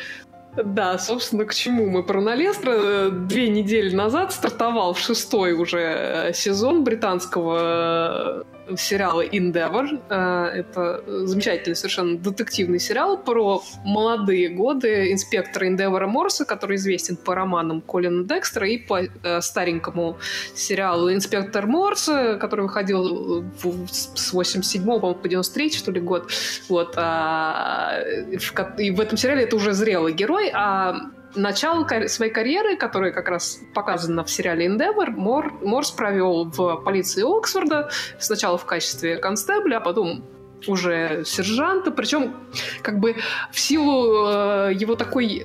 Да, 0.65 0.97
собственно, 0.97 1.45
к 1.45 1.53
чему 1.53 1.89
мы 1.89 2.03
про 2.03 2.19
Налестра. 2.19 3.09
Две 3.09 3.47
недели 3.47 3.95
назад 3.95 4.33
стартовал 4.33 4.95
шестой 4.95 5.53
уже 5.53 5.79
э, 5.79 6.33
сезон 6.33 6.83
британского 6.83 8.43
э, 8.60 8.60
сериала 8.77 9.25
Endeavor. 9.25 10.01
Э, 10.09 10.59
это 10.59 11.03
замечательный 11.25 11.75
совершенно 11.75 12.17
детективный 12.17 12.79
сериал 12.79 13.17
про 13.17 13.61
молодые 13.83 14.49
годы 14.49 15.11
инспектора 15.11 15.65
Endeavor 15.67 16.07
Морса, 16.07 16.45
который 16.45 16.77
известен 16.77 17.15
по 17.15 17.35
романам 17.35 17.81
Колина 17.81 18.23
Декстера 18.23 18.67
и 18.67 18.77
по 18.77 19.01
старенькому 19.41 20.17
сериалу 20.55 21.11
«Инспектор 21.13 21.67
Морс», 21.67 22.09
который 22.39 22.61
выходил 22.61 23.45
с 23.89 24.33
87 24.33 24.99
по 24.99 25.27
93 25.27 25.71
что 25.71 25.91
ли, 25.91 26.01
год. 26.01 26.31
Вот. 26.69 26.93
А, 26.97 27.99
и 28.77 28.91
в 28.91 28.99
этом 28.99 29.17
сериале 29.17 29.43
это 29.43 29.55
уже 29.55 29.73
зрелый 29.73 30.13
герой, 30.13 30.51
а 30.53 31.11
начало 31.35 31.87
своей 32.07 32.31
карьеры, 32.31 32.75
которая 32.77 33.11
как 33.11 33.29
раз 33.29 33.59
показана 33.73 34.23
в 34.23 34.29
сериале 34.29 34.67
Endeavor, 34.67 35.11
Мор, 35.11 35.53
Морс 35.61 35.91
провел 35.91 36.45
в 36.45 36.77
полиции 36.83 37.23
Оксфорда, 37.23 37.89
сначала 38.19 38.57
в 38.57 38.65
качестве 38.65 39.17
констебля, 39.17 39.77
а 39.77 39.81
потом 39.81 40.23
уже 40.67 41.23
сержанта, 41.25 41.91
причем 41.91 42.35
как 42.81 42.99
бы 42.99 43.15
в 43.51 43.59
силу 43.59 44.27
э, 44.27 44.73
его 44.73 44.95
такой 44.95 45.43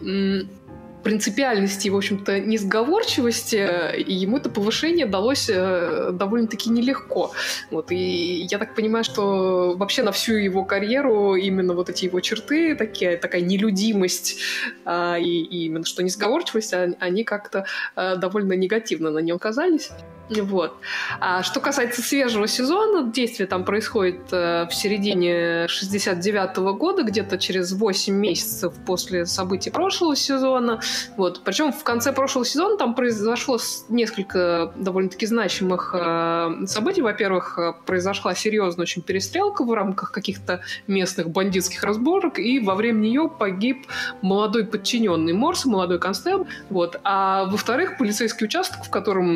принципиальности 1.06 1.86
и, 1.86 1.90
в 1.90 1.96
общем-то, 1.96 2.40
несговорчивости, 2.40 3.94
и 3.96 4.12
ему 4.12 4.38
это 4.38 4.50
повышение 4.50 5.06
далось 5.06 5.48
э, 5.48 6.10
довольно-таки 6.12 6.68
нелегко. 6.68 7.30
Вот, 7.70 7.92
и 7.92 8.42
я 8.50 8.58
так 8.58 8.74
понимаю, 8.74 9.04
что 9.04 9.76
вообще 9.76 10.02
на 10.02 10.10
всю 10.10 10.34
его 10.34 10.64
карьеру 10.64 11.36
именно 11.36 11.74
вот 11.74 11.90
эти 11.90 12.06
его 12.06 12.18
черты, 12.18 12.74
такие, 12.74 13.18
такая 13.18 13.40
нелюдимость 13.40 14.40
а, 14.84 15.16
и, 15.16 15.30
и 15.30 15.66
именно 15.66 15.84
что 15.84 16.02
несговорчивость, 16.02 16.74
они 16.74 17.22
как-то 17.22 17.66
а, 17.94 18.16
довольно 18.16 18.54
негативно 18.54 19.12
на 19.12 19.20
нем 19.20 19.38
казались. 19.38 19.90
Вот. 20.28 20.76
А 21.20 21.42
что 21.42 21.60
касается 21.60 22.02
свежего 22.02 22.48
сезона, 22.48 23.10
действие 23.12 23.46
там 23.46 23.64
происходит 23.64 24.32
э, 24.32 24.66
в 24.66 24.74
середине 24.74 25.68
69 25.68 26.58
-го 26.58 26.72
года, 26.74 27.04
где-то 27.04 27.38
через 27.38 27.72
8 27.72 28.14
месяцев 28.14 28.74
после 28.84 29.26
событий 29.26 29.70
прошлого 29.70 30.16
сезона. 30.16 30.80
Вот. 31.16 31.42
Причем 31.44 31.72
в 31.72 31.84
конце 31.84 32.12
прошлого 32.12 32.44
сезона 32.44 32.76
там 32.76 32.94
произошло 32.94 33.58
несколько 33.88 34.72
довольно-таки 34.74 35.26
значимых 35.26 35.94
э, 35.96 36.66
событий. 36.66 37.02
Во-первых, 37.02 37.58
э, 37.58 37.74
произошла 37.86 38.34
серьезная 38.34 38.82
очень 38.82 39.02
перестрелка 39.02 39.64
в 39.64 39.72
рамках 39.72 40.10
каких-то 40.10 40.60
местных 40.88 41.30
бандитских 41.30 41.84
разборок, 41.84 42.40
и 42.40 42.58
во 42.58 42.74
время 42.74 42.98
нее 42.98 43.30
погиб 43.38 43.86
молодой 44.22 44.64
подчиненный 44.64 45.34
Морс, 45.34 45.66
молодой 45.66 46.00
констеб. 46.00 46.48
Вот. 46.68 47.00
А 47.04 47.44
во-вторых, 47.44 47.96
полицейский 47.96 48.46
участок, 48.46 48.84
в 48.84 48.90
котором 48.90 49.26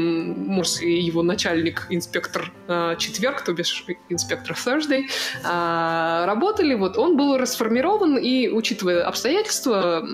Морс 0.48 0.79
и 0.82 1.00
его 1.00 1.22
начальник, 1.22 1.86
инспектор 1.90 2.52
э, 2.68 2.96
Четверг, 2.98 3.44
то 3.44 3.52
бишь 3.52 3.84
инспектор 4.08 4.56
Thursday, 4.56 5.02
э, 5.44 6.24
работали, 6.26 6.74
вот 6.74 6.96
он 6.96 7.16
был 7.16 7.36
расформирован, 7.38 8.16
и, 8.16 8.48
учитывая 8.48 9.04
обстоятельства, 9.06 10.06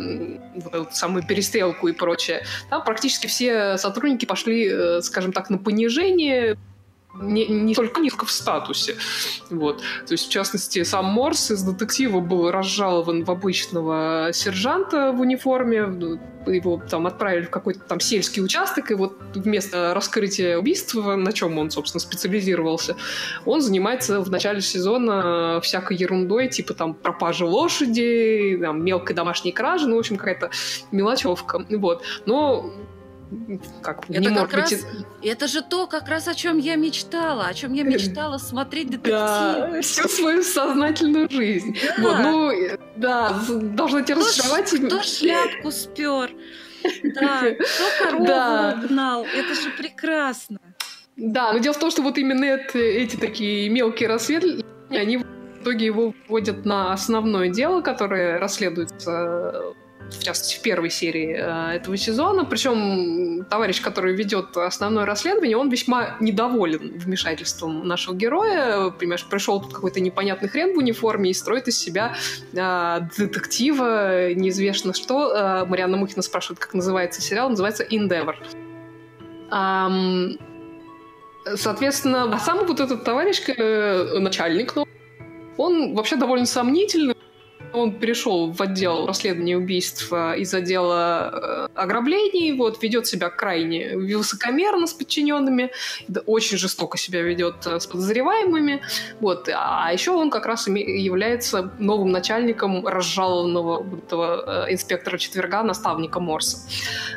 вот 0.73 0.95
самую 0.95 1.27
перестрелку 1.27 1.89
и 1.89 1.93
прочее, 1.93 2.45
там 2.71 2.85
практически 2.85 3.27
все 3.27 3.77
сотрудники 3.79 4.27
пошли, 4.27 4.69
э, 4.69 5.01
скажем 5.03 5.33
так, 5.33 5.51
на 5.51 5.59
понижение, 5.59 6.57
не, 7.21 7.47
не 7.47 7.75
только 7.75 8.01
низко 8.01 8.27
в 8.27 8.31
статусе. 8.31 8.97
Вот. 9.51 9.79
То 10.07 10.13
есть, 10.13 10.27
в 10.29 10.31
частности, 10.31 10.83
сам 10.85 11.07
Морс 11.07 11.51
из 11.51 11.63
детектива 11.63 12.21
был 12.21 12.51
разжалован 12.51 13.25
в 13.25 13.31
обычного 13.31 14.31
сержанта 14.33 15.13
в 15.13 15.21
униформе. 15.21 15.87
Ну, 15.87 16.19
его 16.47 16.81
там 16.89 17.07
отправили 17.07 17.47
в 17.47 17.51
какой-то 17.51 17.81
там 17.81 18.01
сельский 18.01 18.43
участок, 18.43 18.91
и 18.91 18.95
вот 18.95 19.17
вместо 19.35 19.95
раскрытия 19.95 20.59
убийства, 20.59 21.17
на 21.17 21.33
чем 21.33 21.59
он, 21.59 21.71
собственно, 21.71 22.01
специализировался, 22.01 22.97
он 23.45 23.61
занимается 23.61 24.21
в 24.21 24.31
начале 24.31 24.61
сезона 24.61 25.61
всякой 25.63 25.97
ерундой, 25.97 26.49
типа 26.49 26.75
там 26.75 26.95
пропажи 26.95 27.45
лошади, 27.45 28.59
там, 28.61 28.85
мелкой 28.85 29.17
домашней 29.17 29.53
кражи, 29.53 29.89
ну, 29.89 29.97
в 29.97 29.99
общем, 29.99 30.17
какая-то 30.17 30.51
мелочевка. 30.93 31.67
Вот. 31.69 32.03
Но 32.27 32.73
как 33.83 34.09
это 34.09 34.21
не 34.21 34.35
как 34.35 34.53
раз, 34.53 34.71
быть... 34.71 34.85
Это 35.23 35.49
же 35.49 35.63
то, 35.63 35.87
как 35.87 36.09
раз 36.09 36.29
о 36.29 36.35
чем 36.35 36.59
я 36.59 36.77
мечтала, 36.77 37.47
о 37.47 37.55
чем 37.55 37.73
я 37.73 37.83
мечтала 37.83 38.39
смотреть 38.39 38.91
детектив. 38.91 39.13
Да, 39.13 39.81
всю 39.83 40.09
свою 40.09 40.43
сознательную 40.43 41.29
жизнь. 41.31 41.77
Да. 41.99 42.03
Вот, 42.03 42.19
ну, 42.21 42.53
да, 42.97 43.41
должна 43.49 44.03
тебя 44.03 44.17
кто 44.17 44.27
разочаровать. 44.27 44.71
Кто 44.71 45.03
шляпку 45.03 45.71
спер? 45.71 46.31
Да, 47.03 47.43
кто 47.53 48.05
корову 48.05 48.27
да. 48.27 48.81
угнал? 48.85 49.25
Это 49.25 49.55
же 49.55 49.71
прекрасно. 49.77 50.59
Да, 51.17 51.53
но 51.53 51.59
дело 51.59 51.75
в 51.75 51.79
том, 51.79 51.91
что 51.91 52.03
вот 52.03 52.19
именно 52.19 52.45
это, 52.45 52.79
эти 52.79 53.17
такие 53.17 53.69
мелкие 53.71 54.09
расследования, 54.09 54.65
они 54.91 55.17
в 55.17 55.63
итоге 55.63 55.87
его 55.87 56.15
вводят 56.29 56.65
на 56.65 56.93
основное 56.93 57.49
дело, 57.49 57.81
которое 57.81 58.39
расследуется 58.39 59.75
в 60.11 60.23
частности, 60.23 60.57
в 60.57 60.63
первой 60.63 60.91
серии 60.91 61.37
э, 61.37 61.77
этого 61.77 61.97
сезона. 61.97 62.45
Причем 62.45 63.45
товарищ, 63.45 63.81
который 63.81 64.15
ведет 64.15 64.57
основное 64.57 65.05
расследование, 65.05 65.57
он 65.57 65.69
весьма 65.69 66.17
недоволен 66.21 66.99
вмешательством 66.99 67.87
нашего 67.87 68.15
героя. 68.15 68.91
Понимаешь, 68.91 69.25
пришел 69.25 69.61
тут 69.61 69.75
какой-то 69.75 70.01
непонятный 70.01 70.49
хрен 70.49 70.75
в 70.75 70.79
униформе 70.79 71.31
и 71.31 71.35
строит 71.35 71.69
из 71.69 71.79
себя 71.79 72.15
э, 72.53 73.01
детектива, 73.17 74.33
неизвестно 74.35 74.95
что. 74.95 75.33
Э, 75.35 75.65
Марианна 75.65 75.97
Мухина 75.97 76.23
спрашивает, 76.23 76.59
как 76.59 76.75
называется 76.75 77.21
сериал. 77.21 77.51
Называется 77.51 77.85
«Endeavor». 77.85 78.37
Соответственно, 81.55 82.25
а 82.35 82.39
сам 82.41 82.67
вот 82.67 82.81
этот 82.81 83.05
товарищ, 83.05 83.41
э, 83.49 84.19
начальник, 84.19 84.75
ну, 84.75 84.85
он 85.57 85.95
вообще 85.95 86.17
довольно 86.17 86.47
сомнительный, 86.47 87.15
он 87.77 87.93
перешел 87.93 88.51
в 88.51 88.61
отдел 88.61 89.07
расследования 89.07 89.57
убийств 89.57 90.13
э, 90.13 90.39
из 90.39 90.53
отдела 90.55 91.31
э, 91.33 91.69
ограблений, 91.75 92.53
вот, 92.57 92.83
ведет 92.83 93.07
себя 93.07 93.31
крайне 93.31 93.97
высокомерно 93.97 94.87
с 94.87 94.93
подчиненными, 94.93 95.71
очень 96.27 96.57
жестоко 96.57 96.99
себя 96.99 97.23
ведет 97.23 97.67
э, 97.67 97.79
с 97.81 97.87
подозреваемыми, 97.87 98.83
вот, 99.21 99.49
а 99.53 99.93
еще 99.93 100.13
он 100.13 100.31
как 100.31 100.47
раз 100.47 100.67
является 100.69 101.73
новым 101.79 102.11
начальником 102.11 102.87
разжалованного 102.87 103.87
этого 103.99 104.67
инспектора 104.71 105.19
четверга, 105.19 105.63
наставника 105.63 106.21
Морса. 106.21 106.59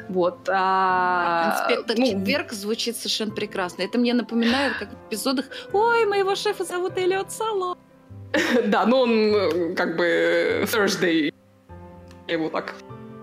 Вот. 0.09 0.49
А, 0.49 1.53
Инспектор 1.61 1.97
ну, 1.97 2.05
Четверг 2.05 2.51
звучит 2.51 2.97
совершенно 2.97 3.31
прекрасно. 3.31 3.83
Это 3.83 3.97
мне 3.97 4.13
напоминает, 4.13 4.73
как 4.77 4.89
в 4.89 5.07
эпизодах 5.07 5.45
«Ой, 5.71 6.05
моего 6.05 6.35
шефа 6.35 6.63
зовут 6.63 6.97
Эллиот 6.97 7.31
Сало». 7.31 7.77
Да, 8.65 8.85
но 8.85 9.01
он 9.01 9.11
э, 9.11 9.75
как 9.75 9.97
бы 9.97 10.65
Thursday. 10.65 11.33
Я 12.27 12.33
его 12.33 12.49
так 12.49 12.75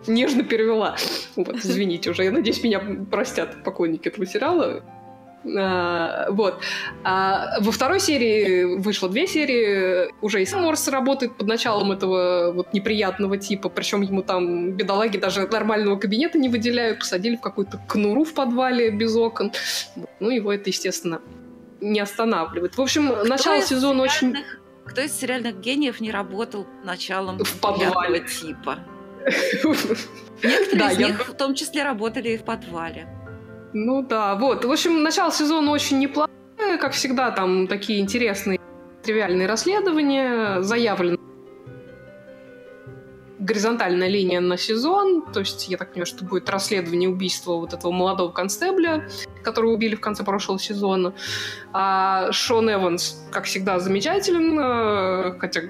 нежно 0.07 0.43
перевела. 0.43 0.97
Вот, 1.37 1.57
извините 1.57 2.11
уже. 2.11 2.25
Я 2.25 2.33
надеюсь, 2.33 2.63
меня 2.63 2.81
простят 3.11 3.63
поклонники 3.65 4.09
этого 4.09 4.27
сериала. 4.27 4.83
А, 5.59 6.27
вот. 6.31 6.61
А 7.05 7.61
во 7.61 7.71
второй 7.71 8.01
серии 8.01 8.79
вышло 8.79 9.09
две 9.09 9.27
серии. 9.27 10.13
Уже 10.23 10.43
и 10.43 10.55
Морс 10.55 10.89
работает 10.89 11.37
под 11.37 11.47
началом 11.47 11.93
этого 11.93 12.53
вот 12.53 12.73
неприятного 12.73 13.37
типа. 13.37 13.69
Причем 13.69 14.03
ему 14.03 14.23
там 14.23 14.73
бедолаги 14.73 15.19
даже 15.19 15.47
нормального 15.47 15.97
кабинета 15.97 16.39
не 16.39 16.49
выделяют. 16.49 17.01
Посадили 17.01 17.37
в 17.37 17.41
какую-то 17.41 17.81
кнуру 17.89 18.25
в 18.25 18.35
подвале 18.35 18.91
без 18.91 19.15
окон. 19.17 19.53
Ну, 20.21 20.31
его 20.31 20.53
это, 20.53 20.71
естественно, 20.71 21.21
не 21.81 22.01
останавливает. 22.01 22.77
В 22.77 22.83
общем, 22.83 23.13
Кто 23.13 23.25
начало 23.25 23.63
сезона 23.63 24.03
очень 24.03 24.35
кто 24.87 25.03
из 25.03 25.13
сериальных 25.13 25.61
гениев 25.61 26.01
не 26.01 26.11
работал 26.11 26.67
началом 26.85 27.39
в 27.39 27.61
подвале 27.61 28.21
типа? 28.21 28.79
Некоторые 30.43 30.79
да, 30.79 30.93
из 30.93 30.99
я... 30.99 31.07
них 31.09 31.29
в 31.29 31.35
том 31.35 31.55
числе 31.55 31.83
работали 31.83 32.31
и 32.31 32.39
в 32.39 32.45
подвале. 32.45 33.09
Ну 33.73 34.03
да, 34.03 34.35
вот. 34.37 34.65
В 34.65 34.71
общем, 34.71 35.03
начало 35.03 35.33
сезона 35.33 35.71
очень 35.71 35.99
неплохое, 35.99 36.79
как 36.81 36.93
всегда, 36.93 37.31
там 37.31 37.67
такие 37.67 38.01
интересные 38.01 38.61
тривиальные 39.03 39.47
расследования, 39.47 40.63
заявлены 40.63 41.16
горизонтальная 43.47 44.09
линия 44.09 44.41
на 44.41 44.59
сезон, 44.59 45.25
то 45.33 45.41
есть 45.41 45.69
я 45.69 45.77
так 45.77 45.91
понимаю, 45.93 46.07
что 46.07 46.25
будет 46.25 46.51
расследование 46.51 47.09
убийства 47.09 47.55
вот 47.55 47.73
этого 47.73 47.93
молодого 47.93 48.33
констебля, 48.33 49.09
которого 49.43 49.73
убили 49.73 49.95
в 49.95 50.01
конце 50.01 50.25
прошлого 50.25 50.59
сезона. 50.59 51.15
А 51.73 52.31
Шон 52.33 52.71
Эванс, 52.71 53.25
как 53.31 53.45
всегда, 53.45 53.79
замечателен, 53.79 55.39
хотя 55.39 55.63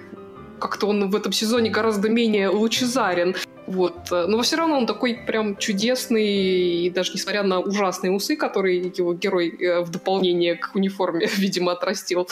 как-то 0.58 0.86
он 0.86 1.10
в 1.10 1.14
этом 1.14 1.32
сезоне 1.32 1.70
гораздо 1.70 2.08
менее 2.08 2.48
лучезарен. 2.48 3.36
Вот. 3.66 4.10
Но 4.10 4.40
все 4.42 4.56
равно 4.56 4.78
он 4.78 4.86
такой 4.86 5.14
прям 5.26 5.56
чудесный, 5.56 6.86
и 6.86 6.90
даже 6.90 7.12
несмотря 7.12 7.42
на 7.42 7.60
ужасные 7.60 8.12
усы, 8.12 8.36
которые 8.36 8.92
его 8.96 9.12
герой 9.12 9.48
э, 9.48 9.80
в 9.80 9.90
дополнение 9.90 10.54
к 10.54 10.70
униформе, 10.74 11.28
видимо, 11.36 11.72
отрастил 11.72 12.28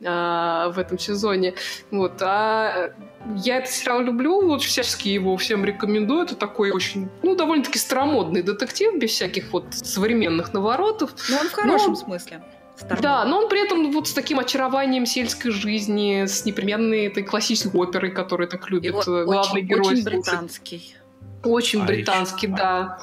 в 0.00 0.74
этом 0.76 0.98
сезоне. 0.98 1.54
Вот. 1.90 2.22
А 2.22 2.92
я 3.36 3.58
этот 3.58 3.70
сериал 3.70 4.00
люблю, 4.00 4.46
вот 4.46 4.62
всячески 4.62 5.08
его 5.08 5.36
всем 5.36 5.64
рекомендую. 5.64 6.22
Это 6.22 6.36
такой 6.36 6.70
очень, 6.70 7.08
ну, 7.22 7.34
довольно-таки 7.34 7.78
старомодный 7.78 8.42
детектив, 8.42 8.96
без 8.96 9.10
всяких 9.10 9.52
вот 9.52 9.66
современных 9.72 10.52
наворотов. 10.52 11.10
Но 11.30 11.38
он 11.38 11.48
в 11.48 11.52
хорошем 11.52 11.92
но... 11.92 11.96
смысле. 11.96 12.42
Старбол. 12.76 13.02
Да, 13.02 13.24
но 13.24 13.38
он 13.38 13.48
при 13.48 13.64
этом 13.64 13.90
вот 13.90 14.06
с 14.06 14.12
таким 14.12 14.38
очарованием 14.38 15.04
сельской 15.04 15.50
жизни, 15.50 16.26
с 16.26 16.44
непременной 16.44 17.06
этой 17.06 17.24
классической 17.24 17.76
оперой, 17.80 18.12
которую 18.12 18.48
так 18.48 18.70
любит 18.70 18.94
вот 18.94 19.04
главный 19.04 19.62
очень, 19.62 19.66
герой. 19.66 19.92
Очень 19.94 20.04
британский. 20.04 20.94
Очень 21.42 21.82
а 21.82 21.86
британский, 21.86 22.46
еще... 22.46 22.56
да. 22.56 22.98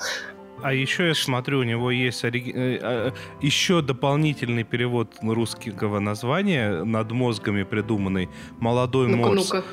А 0.62 0.74
еще 0.74 1.08
я 1.10 1.16
смотрю, 1.16 1.60
у 1.60 1.64
него 1.64 1.91
есть 1.91 2.24
ори... 2.24 2.51
Э, 2.53 2.80
а, 2.82 3.14
еще 3.41 3.82
дополнительный 3.82 4.64
перевод 4.64 5.16
русского 5.22 5.99
названия 5.99 6.84
над 6.84 7.12
мозгами 7.12 7.64
придуманный 7.64 8.30
«Молодой 8.60 9.08
ну 9.08 9.18
Морс». 9.18 9.51
Ну-ка 9.51 9.64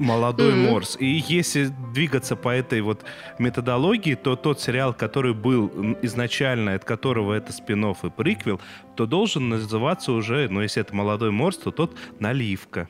молодой 0.00 0.52
mm-hmm. 0.52 0.70
Морс. 0.70 0.96
И 0.98 1.22
если 1.28 1.70
двигаться 1.92 2.34
по 2.34 2.48
этой 2.48 2.80
вот 2.80 3.04
методологии, 3.38 4.14
то 4.14 4.34
тот 4.34 4.60
сериал, 4.60 4.94
который 4.94 5.34
был 5.34 5.70
изначально, 6.02 6.74
от 6.74 6.84
которого 6.84 7.34
это 7.34 7.52
спин 7.52 7.84
и 7.84 8.10
приквел, 8.10 8.60
то 8.96 9.06
должен 9.06 9.48
называться 9.50 10.12
уже, 10.12 10.48
ну, 10.48 10.62
если 10.62 10.80
это 10.80 10.94
молодой 10.94 11.30
Морс, 11.30 11.58
то 11.58 11.70
тот 11.70 11.94
наливка. 12.18 12.88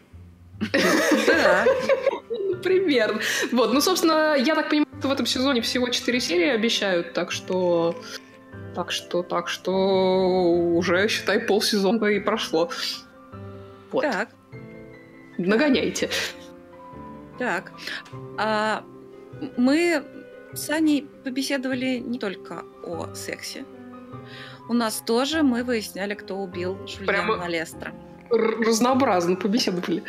Примерно. 2.62 3.20
Вот, 3.52 3.72
ну, 3.72 3.80
собственно, 3.80 4.36
я 4.36 4.54
так 4.54 4.68
понимаю, 4.68 4.88
что 4.98 5.08
в 5.08 5.12
этом 5.12 5.26
сезоне 5.26 5.60
всего 5.60 5.88
4 5.88 6.20
серии 6.20 6.48
обещают, 6.48 7.12
так 7.12 7.32
что... 7.32 7.94
Так 8.74 8.92
что, 8.92 9.24
так 9.24 9.48
что 9.48 9.72
уже, 9.72 11.08
считай, 11.08 11.40
полсезона 11.40 12.06
и 12.06 12.20
прошло. 12.20 12.70
Вот. 13.90 14.02
Так. 14.02 14.28
Нагоняйте. 15.38 16.08
Так, 17.38 17.72
а 18.38 18.84
мы 19.56 20.04
с 20.52 20.68
Аней 20.70 21.08
побеседовали 21.24 21.96
не 21.96 22.18
только 22.18 22.64
о 22.84 23.14
сексе. 23.14 23.64
У 24.68 24.72
нас 24.72 25.02
тоже 25.04 25.42
мы 25.42 25.64
выясняли, 25.64 26.14
кто 26.14 26.36
убил 26.36 26.78
Жульяна 26.86 27.48
Лестера. 27.48 27.92
Разнообразно 28.30 29.34
побеседовали. 29.34 30.04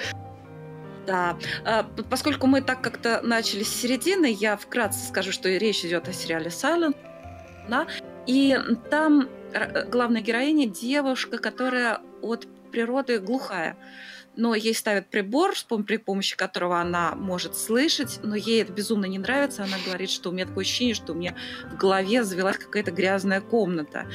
Да, 1.06 1.38
а, 1.66 1.84
поскольку 2.10 2.48
мы 2.48 2.62
так 2.62 2.82
как-то 2.82 3.22
начали 3.24 3.64
с 3.64 3.70
середины, 3.70 4.32
я 4.32 4.56
вкратце 4.56 5.08
скажу, 5.08 5.32
что 5.32 5.50
речь 5.50 5.84
идет 5.84 6.08
о 6.08 6.14
сериале 6.14 6.48
Silent. 6.48 6.96
Да? 7.70 7.88
И 8.28 8.58
там 8.90 9.30
главная 9.88 10.22
героиня 10.22 10.68
девушка, 10.68 11.38
которая 11.38 12.02
от 12.22 12.48
природы 12.72 13.20
глухая 13.20 13.78
но 14.36 14.56
ей 14.56 14.74
ставят 14.74 15.10
прибор, 15.10 15.54
при 15.86 15.98
помощи 15.98 16.38
которого 16.38 16.80
она 16.80 17.16
может 17.16 17.58
слышать, 17.58 18.20
но 18.24 18.36
ей 18.36 18.62
это 18.62 18.72
безумно 18.72 19.06
не 19.06 19.20
нравится. 19.20 19.64
Она 19.64 19.78
говорит, 19.86 20.10
что 20.10 20.30
у 20.30 20.34
меня 20.34 20.46
такое 20.46 20.64
ощущение, 20.64 20.96
что 20.96 21.14
у 21.14 21.16
меня 21.16 21.36
в 21.72 21.78
голове 21.78 22.24
завелась 22.24 22.58
какая-то 22.58 22.92
грязная 22.92 23.42
комната. 23.42 24.08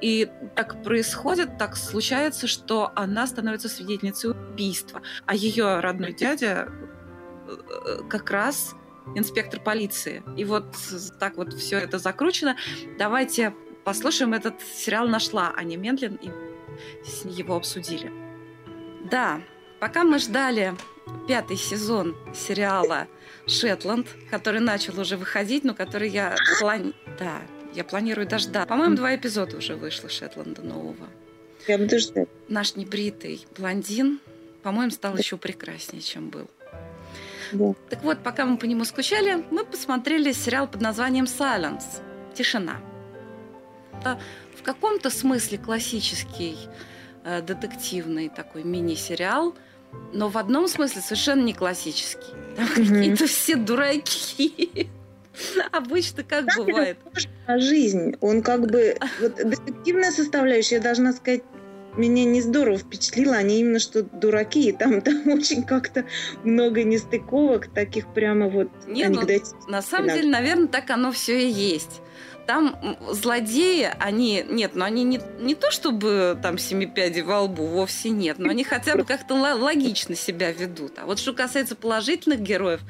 И 0.00 0.30
так 0.54 0.82
происходит, 0.82 1.58
так 1.58 1.76
случается, 1.76 2.46
что 2.46 2.92
она 2.94 3.26
становится 3.26 3.68
свидетельницей 3.68 4.30
убийства. 4.30 5.02
А 5.26 5.34
ее 5.34 5.80
родной 5.80 6.12
дядя 6.12 6.68
э, 7.46 8.00
как 8.08 8.30
раз 8.30 8.74
инспектор 9.16 9.60
полиции. 9.60 10.22
И 10.36 10.44
вот 10.44 10.76
так 11.18 11.36
вот 11.36 11.52
все 11.52 11.78
это 11.78 11.98
закручено. 11.98 12.56
Давайте 12.98 13.54
послушаем 13.84 14.32
этот 14.34 14.60
сериал 14.62 15.08
«Нашла» 15.08 15.52
Аня 15.56 15.76
Мендлин 15.76 16.14
и 16.14 16.30
его 17.24 17.56
обсудили. 17.56 18.10
Да, 19.10 19.42
Пока 19.84 20.02
мы 20.02 20.18
ждали 20.18 20.74
пятый 21.28 21.58
сезон 21.58 22.16
сериала 22.34 23.06
«Шетланд», 23.46 24.06
который 24.30 24.60
начал 24.60 24.98
уже 24.98 25.18
выходить, 25.18 25.62
но 25.62 25.74
который 25.74 26.08
я 26.08 26.34
плани... 26.58 26.94
Да, 27.18 27.42
я 27.74 27.84
планирую 27.84 28.26
дождаться. 28.26 28.66
По-моему, 28.66 28.96
два 28.96 29.14
эпизода 29.14 29.58
уже 29.58 29.76
вышло 29.76 30.08
«Шетланда» 30.08 30.62
нового. 30.62 31.06
Я 31.68 31.76
буду 31.76 31.98
ждать. 31.98 32.30
Наш 32.48 32.76
небритый 32.76 33.46
блондин, 33.58 34.20
по-моему, 34.62 34.90
стал 34.90 35.18
еще 35.18 35.36
прекраснее, 35.36 36.00
чем 36.00 36.30
был. 36.30 36.48
Да. 37.52 37.74
Так 37.90 38.02
вот, 38.04 38.22
пока 38.22 38.46
мы 38.46 38.56
по 38.56 38.64
нему 38.64 38.86
скучали, 38.86 39.44
мы 39.50 39.66
посмотрели 39.66 40.32
сериал 40.32 40.66
под 40.66 40.80
названием 40.80 41.26
«Silence»– 41.26 42.00
«Тишина». 42.34 42.80
Это 44.00 44.18
в 44.58 44.62
каком-то 44.62 45.10
смысле 45.10 45.58
классический 45.58 46.56
э, 47.22 47.42
детективный 47.42 48.30
такой 48.30 48.62
мини-сериал– 48.62 49.54
но 50.12 50.28
в 50.28 50.38
одном 50.38 50.68
смысле 50.68 51.02
совершенно 51.02 51.42
не 51.42 51.54
классический. 51.54 52.32
Там 52.56 52.66
mm-hmm. 52.66 52.88
какие-то 52.88 53.26
все 53.26 53.56
дураки. 53.56 54.88
Обычно 55.72 56.22
как 56.22 56.46
так 56.46 56.56
бывает. 56.56 56.98
А 57.46 57.58
жизнь, 57.58 58.16
он 58.20 58.42
как 58.42 58.70
бы... 58.70 58.96
Вот 59.20 59.34
детективная 59.36 60.12
составляющая, 60.12 60.76
я 60.76 60.80
должна 60.80 61.12
сказать, 61.12 61.42
меня 61.96 62.24
не 62.24 62.40
здорово 62.40 62.78
впечатлила, 62.78 63.36
они 63.36 63.60
именно 63.60 63.78
что 63.78 64.02
дураки, 64.02 64.68
и 64.68 64.72
там, 64.72 65.00
там 65.00 65.26
очень 65.28 65.62
как-то 65.62 66.04
много 66.44 66.82
нестыковок, 66.82 67.68
таких 67.68 68.12
прямо 68.12 68.48
вот 68.48 68.68
не, 68.86 69.08
ну, 69.08 69.22
На 69.68 69.82
самом 69.82 70.08
деле, 70.08 70.28
наверное, 70.28 70.68
так 70.68 70.90
оно 70.90 71.12
все 71.12 71.46
и 71.46 71.50
есть. 71.50 72.00
Там 72.46 72.98
злодеи, 73.10 73.90
они, 73.98 74.44
нет, 74.48 74.74
но 74.74 74.80
ну, 74.80 74.84
они 74.84 75.04
не, 75.04 75.20
не 75.38 75.54
то 75.54 75.70
чтобы 75.70 76.38
там 76.42 76.58
семипяди 76.58 77.20
во 77.20 77.42
лбу, 77.42 77.66
вовсе 77.66 78.10
нет, 78.10 78.38
но 78.38 78.50
они 78.50 78.64
хотя 78.64 78.96
бы 78.96 79.04
как-то 79.04 79.34
логично 79.34 80.14
себя 80.14 80.52
ведут. 80.52 80.98
А 80.98 81.06
вот 81.06 81.18
что 81.18 81.32
касается 81.32 81.74
положительных 81.74 82.40
героев, 82.40 82.80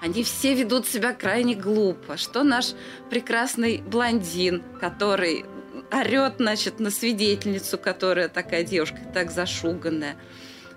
они 0.00 0.22
все 0.22 0.54
ведут 0.54 0.86
себя 0.86 1.12
крайне 1.12 1.54
глупо. 1.54 2.16
Что 2.16 2.42
наш 2.42 2.72
прекрасный 3.10 3.78
блондин, 3.78 4.62
который 4.80 5.44
орет, 5.92 6.34
значит, 6.38 6.80
на 6.80 6.90
свидетельницу, 6.90 7.78
которая 7.78 8.28
такая 8.28 8.64
девушка, 8.64 8.98
так 9.12 9.30
зашуганная 9.30 10.16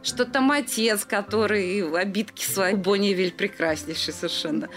что 0.03 0.25
там 0.25 0.51
отец, 0.51 1.05
который 1.05 1.81
обидки 1.99 2.43
свои, 2.43 2.75
Бонневиль 2.75 3.31
прекраснейший 3.31 4.13
совершенно, 4.13 4.69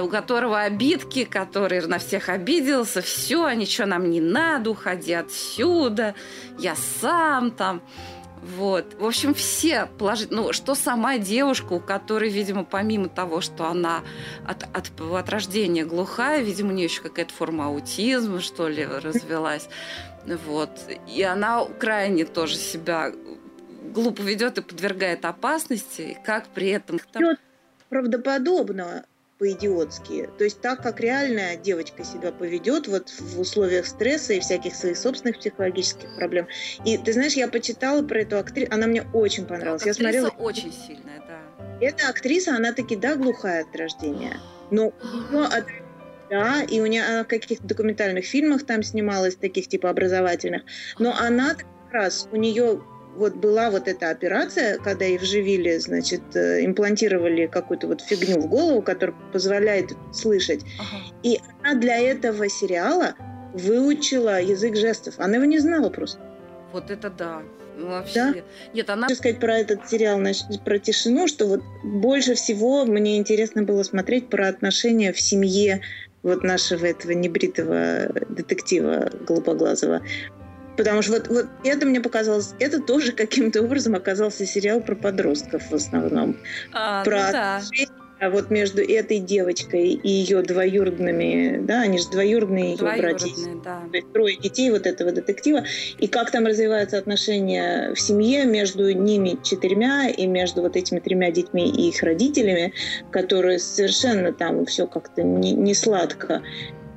у 0.00 0.08
которого 0.08 0.60
обидки, 0.60 1.24
который 1.24 1.80
на 1.86 1.98
всех 1.98 2.28
обиделся, 2.28 3.02
все, 3.02 3.50
ничего 3.52 3.86
нам 3.86 4.10
не 4.10 4.20
надо, 4.20 4.70
уходи 4.70 5.12
отсюда, 5.12 6.14
я 6.58 6.74
сам 7.00 7.50
там. 7.50 7.82
Вот. 8.42 8.94
В 8.98 9.04
общем, 9.04 9.34
все 9.34 9.86
положительные. 9.98 10.44
Ну, 10.44 10.52
что 10.52 10.74
сама 10.74 11.18
девушка, 11.18 11.72
у 11.72 11.80
которой, 11.80 12.30
видимо, 12.30 12.64
помимо 12.64 13.08
того, 13.08 13.40
что 13.40 13.66
она 13.66 14.02
от, 14.46 14.62
от, 14.62 14.92
от 15.00 15.28
рождения 15.28 15.84
глухая, 15.84 16.42
видимо, 16.42 16.70
у 16.70 16.72
нее 16.72 16.84
еще 16.84 17.02
какая-то 17.02 17.32
форма 17.32 17.66
аутизма, 17.66 18.40
что 18.40 18.68
ли, 18.68 18.86
развелась. 19.02 19.68
Вот. 20.46 20.70
И 21.08 21.22
она 21.22 21.64
крайне 21.78 22.24
тоже 22.24 22.56
себя 22.56 23.12
глупо 23.82 24.22
ведет 24.22 24.58
и 24.58 24.62
подвергает 24.62 25.24
опасности, 25.24 26.18
как 26.24 26.48
при 26.48 26.68
этом... 26.68 27.00
Правдоподобно 27.88 29.06
по-идиотски. 29.38 30.28
То 30.36 30.44
есть 30.44 30.60
так, 30.60 30.82
как 30.82 31.00
реальная 31.00 31.56
девочка 31.56 32.04
себя 32.04 32.32
поведет 32.32 32.88
вот 32.88 33.08
в 33.08 33.40
условиях 33.40 33.86
стресса 33.86 34.34
и 34.34 34.40
всяких 34.40 34.74
своих 34.74 34.98
собственных 34.98 35.38
психологических 35.38 36.14
проблем. 36.16 36.48
И 36.84 36.98
ты 36.98 37.12
знаешь, 37.12 37.34
я 37.34 37.48
почитала 37.48 38.02
про 38.02 38.22
эту 38.22 38.38
актрису, 38.38 38.72
она 38.72 38.86
мне 38.86 39.04
очень 39.14 39.46
понравилась. 39.46 39.82
Да, 39.82 39.88
я 39.88 39.94
смотрела... 39.94 40.28
очень 40.28 40.72
сильная, 40.72 41.22
да. 41.26 41.40
Эта 41.80 42.08
актриса, 42.08 42.56
она 42.56 42.72
таки, 42.72 42.96
да, 42.96 43.14
глухая 43.14 43.62
от 43.62 43.74
рождения. 43.76 44.38
Но 44.70 44.92
ну, 45.30 45.44
от 45.44 45.64
да, 46.30 46.62
и 46.62 46.80
у 46.80 46.86
нее 46.86 47.04
она 47.04 47.24
в 47.24 47.26
каких-то 47.26 47.66
документальных 47.66 48.26
фильмах 48.26 48.66
там 48.66 48.82
снималась, 48.82 49.36
таких 49.36 49.66
типа 49.68 49.88
образовательных. 49.88 50.62
Но 50.98 51.14
она 51.16 51.54
как 51.54 51.66
раз, 51.90 52.28
у 52.32 52.36
нее 52.36 52.82
вот 53.16 53.34
была 53.34 53.70
вот 53.70 53.88
эта 53.88 54.10
операция, 54.10 54.78
когда 54.78 55.04
ей 55.04 55.18
вживили, 55.18 55.76
значит, 55.78 56.22
э, 56.34 56.64
имплантировали 56.64 57.46
какую-то 57.46 57.86
вот 57.86 58.00
фигню 58.00 58.40
в 58.40 58.48
голову, 58.48 58.82
которая 58.82 59.16
позволяет 59.32 59.92
слышать. 60.12 60.62
Ага. 60.78 61.02
И 61.22 61.40
она 61.60 61.74
для 61.74 61.98
этого 61.98 62.48
сериала 62.48 63.14
выучила 63.52 64.40
язык 64.40 64.76
жестов. 64.76 65.14
Она 65.18 65.36
его 65.36 65.44
не 65.44 65.58
знала 65.58 65.90
просто. 65.90 66.20
Вот 66.72 66.90
это 66.90 67.10
да. 67.10 67.42
Ну, 67.76 67.88
вообще. 67.88 68.14
Да? 68.14 68.34
Нет, 68.74 68.90
она... 68.90 69.02
Хочу 69.06 69.16
сказать 69.16 69.40
про 69.40 69.58
этот 69.58 69.88
сериал, 69.88 70.20
про 70.64 70.78
тишину, 70.78 71.28
что 71.28 71.46
вот 71.46 71.62
больше 71.84 72.34
всего 72.34 72.84
мне 72.84 73.16
интересно 73.16 73.62
было 73.62 73.82
смотреть 73.84 74.28
про 74.28 74.48
отношения 74.48 75.12
в 75.12 75.20
семье 75.20 75.80
вот 76.22 76.42
нашего 76.42 76.86
этого 76.86 77.12
небритого 77.12 78.10
детектива 78.28 79.10
голубоглазого. 79.26 80.02
Потому 80.78 81.02
что 81.02 81.14
вот, 81.14 81.28
вот 81.28 81.46
это 81.64 81.86
мне 81.86 82.00
показалось, 82.00 82.54
это 82.60 82.80
тоже 82.80 83.10
каким-то 83.10 83.62
образом 83.62 83.96
оказался 83.96 84.46
сериал 84.46 84.80
про 84.80 84.94
подростков 84.94 85.70
в 85.70 85.74
основном. 85.74 86.36
А, 86.72 87.02
про 87.02 87.26
ну 87.26 87.32
да. 87.32 87.60
А 88.20 88.30
вот 88.30 88.50
между 88.50 88.82
этой 88.82 89.20
девочкой 89.20 89.90
и 89.90 90.08
ее 90.08 90.42
двоюродными, 90.42 91.60
да, 91.62 91.82
они 91.82 91.98
же 91.98 92.08
двоюродные 92.10 92.72
ее 92.72 92.78
братья. 92.78 93.28
Да. 93.64 93.82
Трое 94.12 94.36
детей 94.36 94.70
вот 94.70 94.86
этого 94.86 95.12
детектива. 95.12 95.64
И 95.98 96.08
как 96.08 96.32
там 96.32 96.46
развиваются 96.46 96.98
отношения 96.98 97.92
в 97.94 98.00
семье 98.00 98.44
между 98.44 98.90
ними 98.92 99.38
четырьмя 99.44 100.08
и 100.08 100.26
между 100.26 100.62
вот 100.62 100.74
этими 100.76 100.98
тремя 100.98 101.30
детьми 101.30 101.68
и 101.68 101.88
их 101.90 102.02
родителями, 102.02 102.72
которые 103.12 103.60
совершенно 103.60 104.32
там 104.32 104.66
все 104.66 104.86
как-то 104.88 105.22
не, 105.22 105.52
не 105.52 105.74
сладко. 105.74 106.42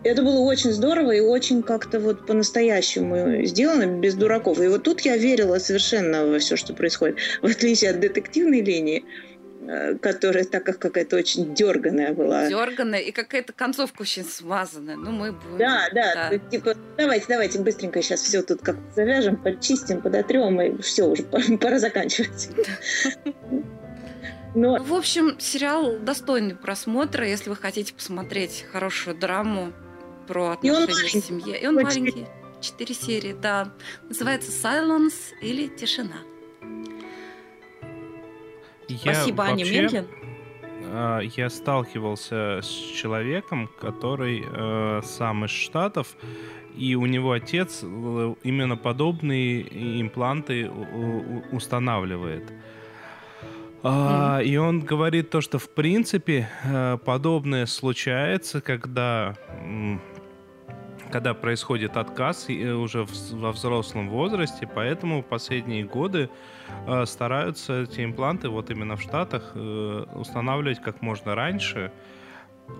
Это 0.03 0.23
было 0.23 0.39
очень 0.39 0.71
здорово 0.71 1.11
и 1.11 1.19
очень 1.19 1.61
как-то 1.61 1.99
вот 1.99 2.25
по-настоящему 2.25 3.45
сделано, 3.45 3.85
без 3.85 4.15
дураков. 4.15 4.59
И 4.59 4.67
вот 4.67 4.83
тут 4.83 5.01
я 5.01 5.15
верила 5.15 5.59
совершенно 5.59 6.25
во 6.25 6.39
все, 6.39 6.55
что 6.55 6.73
происходит. 6.73 7.17
В 7.41 7.45
отличие 7.45 7.91
от 7.91 7.99
детективной 7.99 8.61
линии, 8.61 9.05
э, 9.67 9.95
которая 9.99 10.45
такая 10.45 10.73
какая-то 10.73 11.17
очень 11.17 11.53
дерганая 11.53 12.13
была. 12.13 12.49
Дерганая 12.49 12.99
и 12.99 13.11
какая-то 13.11 13.53
концовка 13.53 14.01
очень 14.01 14.25
смазанная. 14.25 14.95
Ну, 14.95 15.11
мы 15.11 15.33
будем... 15.33 15.59
Да, 15.59 15.87
да, 15.93 16.29
да. 16.31 16.37
типа, 16.49 16.73
давайте, 16.97 17.25
давайте 17.29 17.59
быстренько 17.59 18.01
сейчас 18.01 18.21
все 18.21 18.41
тут 18.41 18.61
как 18.61 18.77
завяжем, 18.95 19.37
подчистим, 19.37 20.01
подотрем, 20.01 20.59
и 20.61 20.81
все, 20.81 21.03
уже 21.03 21.21
пора 21.23 21.77
заканчивать. 21.79 22.49
Но... 24.55 24.83
В 24.83 24.95
общем, 24.95 25.39
сериал 25.39 25.97
достойный 25.99 26.55
просмотра, 26.55 27.25
если 27.25 27.49
вы 27.49 27.55
хотите 27.55 27.93
посмотреть 27.93 28.65
хорошую 28.71 29.15
драму 29.15 29.71
про 30.27 30.51
отношения 30.51 31.21
в 31.21 31.25
семье. 31.25 31.61
И 31.61 31.67
он 31.67 31.75
маленький. 31.75 32.25
Четыре 32.61 32.93
серии, 32.93 33.33
да. 33.33 33.73
Называется 34.07 34.51
Silence 34.51 35.33
или 35.41 35.67
Тишина. 35.67 36.17
Я 38.87 39.13
Спасибо, 39.15 39.45
Аня 39.45 39.65
Мендлин. 39.65 40.07
Я 41.35 41.49
сталкивался 41.49 42.59
с 42.61 42.67
человеком, 42.67 43.69
который 43.79 44.43
э, 44.45 45.01
сам 45.03 45.45
из 45.45 45.51
Штатов, 45.51 46.17
и 46.75 46.95
у 46.95 47.05
него 47.05 47.31
отец 47.31 47.79
э, 47.81 48.35
именно 48.43 48.75
подобные 48.75 50.01
импланты 50.01 50.69
устанавливает. 51.51 52.51
Mm-hmm. 53.83 54.43
И 54.43 54.57
он 54.57 54.81
говорит 54.81 55.29
то, 55.29 55.41
что 55.41 55.57
в 55.57 55.69
принципе 55.69 56.49
э, 56.63 56.97
подобное 57.03 57.65
случается, 57.65 58.59
когда 58.61 59.35
когда 61.11 61.33
происходит 61.33 61.97
отказ 61.97 62.45
э, 62.49 62.71
уже 62.73 63.05
во 63.31 63.51
взрослом 63.51 64.09
возрасте, 64.09 64.67
поэтому 64.73 65.21
последние 65.21 65.83
годы 65.83 66.29
э, 66.87 67.05
стараются 67.05 67.83
эти 67.83 68.03
импланты 68.03 68.49
вот 68.49 68.71
именно 68.71 68.95
в 68.95 69.01
Штатах 69.01 69.51
э, 69.53 70.05
устанавливать 70.15 70.81
как 70.81 71.01
можно 71.01 71.35
раньше. 71.35 71.91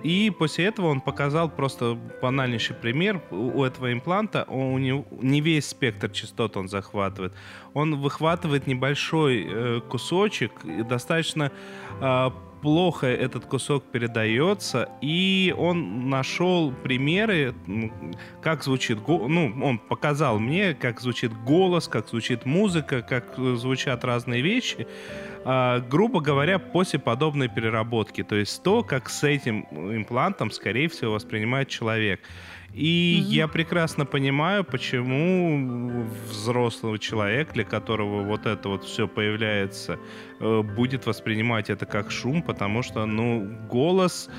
И 0.04 0.32
после 0.40 0.66
этого 0.66 0.88
он 0.88 1.02
показал 1.02 1.50
просто 1.50 1.98
банальнейший 2.22 2.76
пример. 2.76 3.22
У 3.30 3.62
этого 3.64 3.92
импланта 3.92 4.46
у 4.48 4.78
него 4.78 5.06
не 5.22 5.42
весь 5.42 5.68
спектр 5.68 6.10
частот 6.10 6.56
он 6.56 6.70
захватывает. 6.70 7.34
Он 7.74 8.00
выхватывает 8.00 8.68
небольшой 8.68 9.82
кусочек, 9.90 10.52
достаточно 10.88 11.52
плохо 12.62 13.08
этот 13.08 13.46
кусок 13.46 13.84
передается, 13.92 14.90
и 15.02 15.54
он 15.58 16.10
нашел 16.10 16.72
примеры, 16.72 17.54
как 18.42 18.64
звучит, 18.64 19.00
ну, 19.08 19.54
он 19.64 19.80
показал 19.80 20.40
мне, 20.40 20.74
как 20.74 21.02
звучит 21.02 21.34
голос, 21.34 21.88
как 21.88 22.08
звучит 22.08 22.46
музыка, 22.46 23.02
как 23.02 23.36
звучат 23.38 24.04
разные 24.04 24.42
вещи, 24.42 24.88
а, 25.44 25.80
грубо 25.80 26.22
говоря, 26.22 26.60
после 26.60 27.00
подобной 27.00 27.50
переработки. 27.50 28.24
То 28.24 28.36
есть 28.36 28.62
то, 28.64 28.84
как 28.84 29.10
с 29.10 29.24
этим 29.24 29.66
имплантом, 29.72 30.52
скорее 30.52 30.88
всего, 30.88 31.14
воспринимает 31.14 31.68
человек. 31.68 32.22
И 32.74 33.20
mm-hmm. 33.20 33.34
я 33.34 33.48
прекрасно 33.48 34.06
понимаю, 34.06 34.64
почему 34.64 36.08
взрослый 36.30 37.00
человек, 37.00 37.52
для 37.54 37.66
которого 37.66 38.24
вот 38.24 38.46
это 38.46 38.70
вот 38.70 38.86
все 38.86 39.08
появляется, 39.08 40.00
э, 40.40 40.62
будет 40.62 41.06
воспринимать 41.06 41.70
это 41.70 41.86
как 41.86 42.12
шум, 42.12 42.42
потому 42.42 42.82
что, 42.82 43.06
ну, 43.06 43.46
голос 43.70 44.30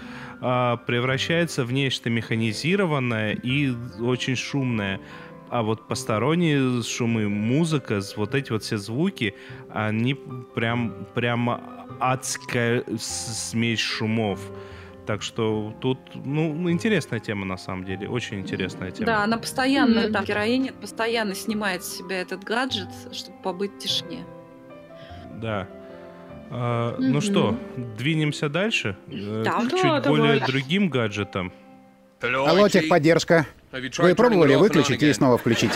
а, 0.45 0.77
превращается 0.77 1.65
в 1.65 1.73
нечто 1.73 2.11
механизированное 2.11 3.35
и 3.35 3.73
очень 4.01 4.35
шумное. 4.35 5.01
А 5.51 5.63
вот 5.63 5.87
посторонние 5.87 6.83
шумы, 6.83 7.29
музыка, 7.29 8.01
вот 8.17 8.35
эти 8.35 8.51
вот 8.51 8.65
все 8.65 8.77
звуки, 8.77 9.35
они 9.71 10.15
прям, 10.15 11.07
прямо 11.15 11.61
адская 12.01 12.83
смесь 12.99 13.79
шумов. 13.79 14.41
Так 15.07 15.23
что 15.23 15.75
тут, 15.81 15.99
ну, 16.15 16.71
интересная 16.71 17.19
тема 17.19 17.45
на 17.45 17.57
самом 17.57 17.85
деле, 17.85 18.09
очень 18.09 18.39
интересная 18.39 18.93
тема. 18.93 19.07
Да, 19.07 19.25
она 19.25 19.37
постоянно, 19.37 20.01
mm-hmm. 20.01 20.13
там, 20.13 20.25
героиня 20.25 20.73
постоянно 20.73 21.35
снимает 21.35 21.83
с 21.83 21.97
себя 21.97 22.21
этот 22.21 22.45
гаджет, 22.45 22.89
чтобы 23.11 23.37
побыть 23.43 23.73
в 23.73 23.79
тишине. 23.79 24.25
Да. 25.41 25.67
А, 26.51 26.93
mm-hmm. 26.93 27.09
Ну 27.09 27.21
что, 27.21 27.59
двинемся 27.99 28.49
дальше? 28.49 28.97
Э, 29.09 29.43
да, 29.45 29.61
Чуть 29.63 29.83
да, 29.83 30.01
более 30.03 30.35
давай. 30.35 30.47
другим 30.47 30.89
гаджетом. 30.89 31.53
Алло, 32.21 32.69
техподдержка. 32.69 33.47
Вы 33.99 34.15
пробовали 34.15 34.55
выключить 34.55 35.03
и 35.03 35.13
снова 35.13 35.37
включить? 35.37 35.73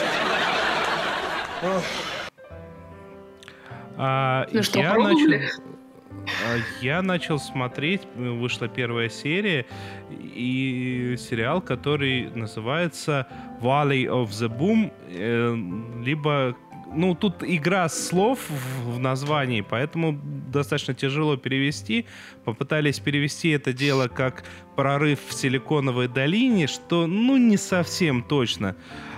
А, 3.98 4.46
ну 4.52 4.62
что, 4.62 4.78
я 4.78 4.92
пробовали? 4.92 5.38
начал... 5.38 5.75
А, 6.24 6.58
я 6.80 7.02
начал 7.02 7.38
смотреть, 7.38 8.02
вышла 8.16 8.68
первая 8.68 9.08
серия, 9.08 9.66
и 10.10 11.16
сериал, 11.18 11.60
который 11.60 12.30
называется 12.30 13.26
Valley 13.60 14.04
of 14.04 14.28
the 14.28 14.48
Boom, 14.48 14.92
э, 15.08 16.02
либо 16.04 16.56
ну, 16.94 17.14
тут 17.14 17.42
игра 17.42 17.88
слов 17.88 18.38
в 18.84 18.98
названии, 18.98 19.60
поэтому 19.60 20.18
достаточно 20.22 20.94
тяжело 20.94 21.36
перевести. 21.36 22.06
Попытались 22.44 23.00
перевести 23.00 23.50
это 23.50 23.72
дело 23.72 24.08
как 24.08 24.44
прорыв 24.76 25.18
в 25.28 25.34
Силиконовой 25.34 26.08
долине, 26.08 26.66
что, 26.66 27.06
ну, 27.06 27.36
не 27.36 27.56
совсем 27.56 28.22
точно. 28.22 28.76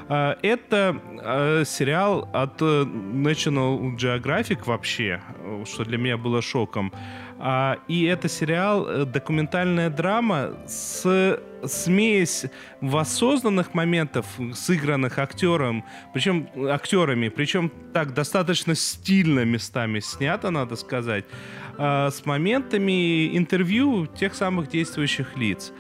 А, 0.08 0.38
это 0.42 1.00
а, 1.18 1.64
сериал 1.64 2.28
от 2.32 2.62
э, 2.62 2.64
National 2.64 3.94
Geographic 3.96 4.60
вообще, 4.64 5.20
что 5.66 5.84
для 5.84 5.98
меня 5.98 6.16
было 6.16 6.40
шоком. 6.40 6.92
А, 7.38 7.78
и 7.88 8.04
это 8.04 8.28
сериал 8.28 8.88
э, 8.88 9.04
документальная 9.04 9.90
драма 9.90 10.54
с 10.66 11.38
смесь 11.66 12.46
воссозданных 12.80 13.74
моментов, 13.74 14.26
сыгранных 14.54 15.18
актером, 15.18 15.84
причем 16.14 16.48
актерами, 16.70 17.28
причем 17.28 17.70
так 17.92 18.14
достаточно 18.14 18.74
стильно 18.74 19.44
местами 19.44 20.00
снято, 20.00 20.50
надо 20.50 20.76
сказать, 20.76 21.24
с 21.76 22.24
моментами 22.24 23.36
интервью 23.36 24.06
тех 24.06 24.34
самых 24.34 24.68
действующих 24.68 25.36
лиц. 25.36 25.72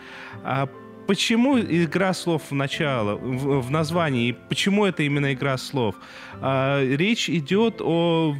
Почему 1.08 1.58
игра 1.58 2.12
слов 2.12 2.42
в 2.50 2.54
начало, 2.54 3.16
в, 3.16 3.62
в 3.62 3.70
названии, 3.70 4.36
почему 4.50 4.84
это 4.84 5.02
именно 5.04 5.32
игра 5.32 5.56
слов? 5.56 5.94
А, 6.42 6.84
речь 6.84 7.30
идет 7.30 7.80
о 7.80 8.34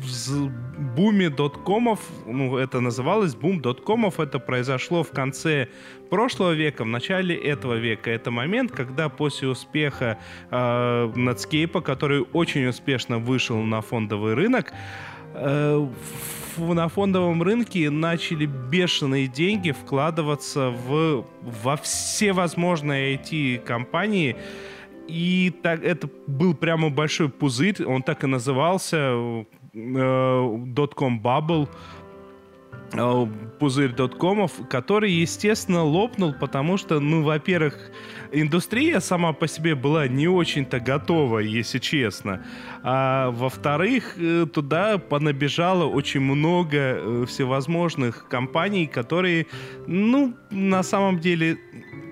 буме 0.94 1.30
доткомов, 1.30 2.00
ну, 2.26 2.58
это 2.58 2.80
называлось 2.80 3.34
бум 3.34 3.62
доткомов, 3.62 4.20
это 4.20 4.38
произошло 4.38 5.02
в 5.02 5.12
конце 5.12 5.68
прошлого 6.10 6.52
века, 6.52 6.84
в 6.84 6.88
начале 6.88 7.34
этого 7.34 7.72
века. 7.72 8.10
Это 8.10 8.30
момент, 8.30 8.70
когда 8.70 9.08
после 9.08 9.48
успеха 9.48 10.18
э, 10.50 10.54
Netscape, 11.16 11.80
который 11.80 12.20
очень 12.34 12.66
успешно 12.66 13.18
вышел 13.18 13.62
на 13.62 13.80
фондовый 13.80 14.34
рынок, 14.34 14.74
э, 15.32 15.88
на 16.59 16.88
фондовом 16.88 17.42
рынке 17.42 17.90
начали 17.90 18.46
бешеные 18.46 19.26
деньги 19.26 19.72
вкладываться 19.72 20.70
в, 20.70 21.24
во 21.42 21.76
все 21.76 22.32
возможные 22.32 23.16
IT-компании. 23.16 24.36
И 25.09 25.52
так, 25.62 25.82
это 25.82 26.09
был 26.26 26.54
прямо 26.54 26.90
большой 26.90 27.28
пузырь, 27.28 27.84
он 27.84 28.02
так 28.02 28.24
и 28.24 28.26
назывался, 28.26 28.96
э, 28.96 29.44
Dotcom 29.74 31.22
Bubble, 31.22 31.68
пузырь 33.59 33.93
доткомов, 33.93 34.53
который, 34.68 35.12
естественно, 35.12 35.84
лопнул, 35.84 36.32
потому 36.32 36.76
что, 36.76 37.01
ну, 37.01 37.22
во-первых, 37.22 37.91
индустрия 38.32 39.01
сама 39.01 39.32
по 39.32 39.47
себе 39.47 39.74
была 39.74 40.09
не 40.09 40.28
очень-то 40.28 40.80
готова, 40.80 41.41
если 41.41 41.78
честно. 41.78 42.45
А 42.82 43.30
во-вторых, 43.30 44.14
э, 44.16 44.47
туда 44.53 44.99
понабежало 44.99 45.84
очень 45.84 46.20
много 46.20 46.76
э, 46.78 47.24
всевозможных 47.26 48.28
компаний, 48.28 48.86
которые, 48.86 49.47
ну, 49.86 50.34
на 50.51 50.82
самом 50.82 51.18
деле, 51.18 51.59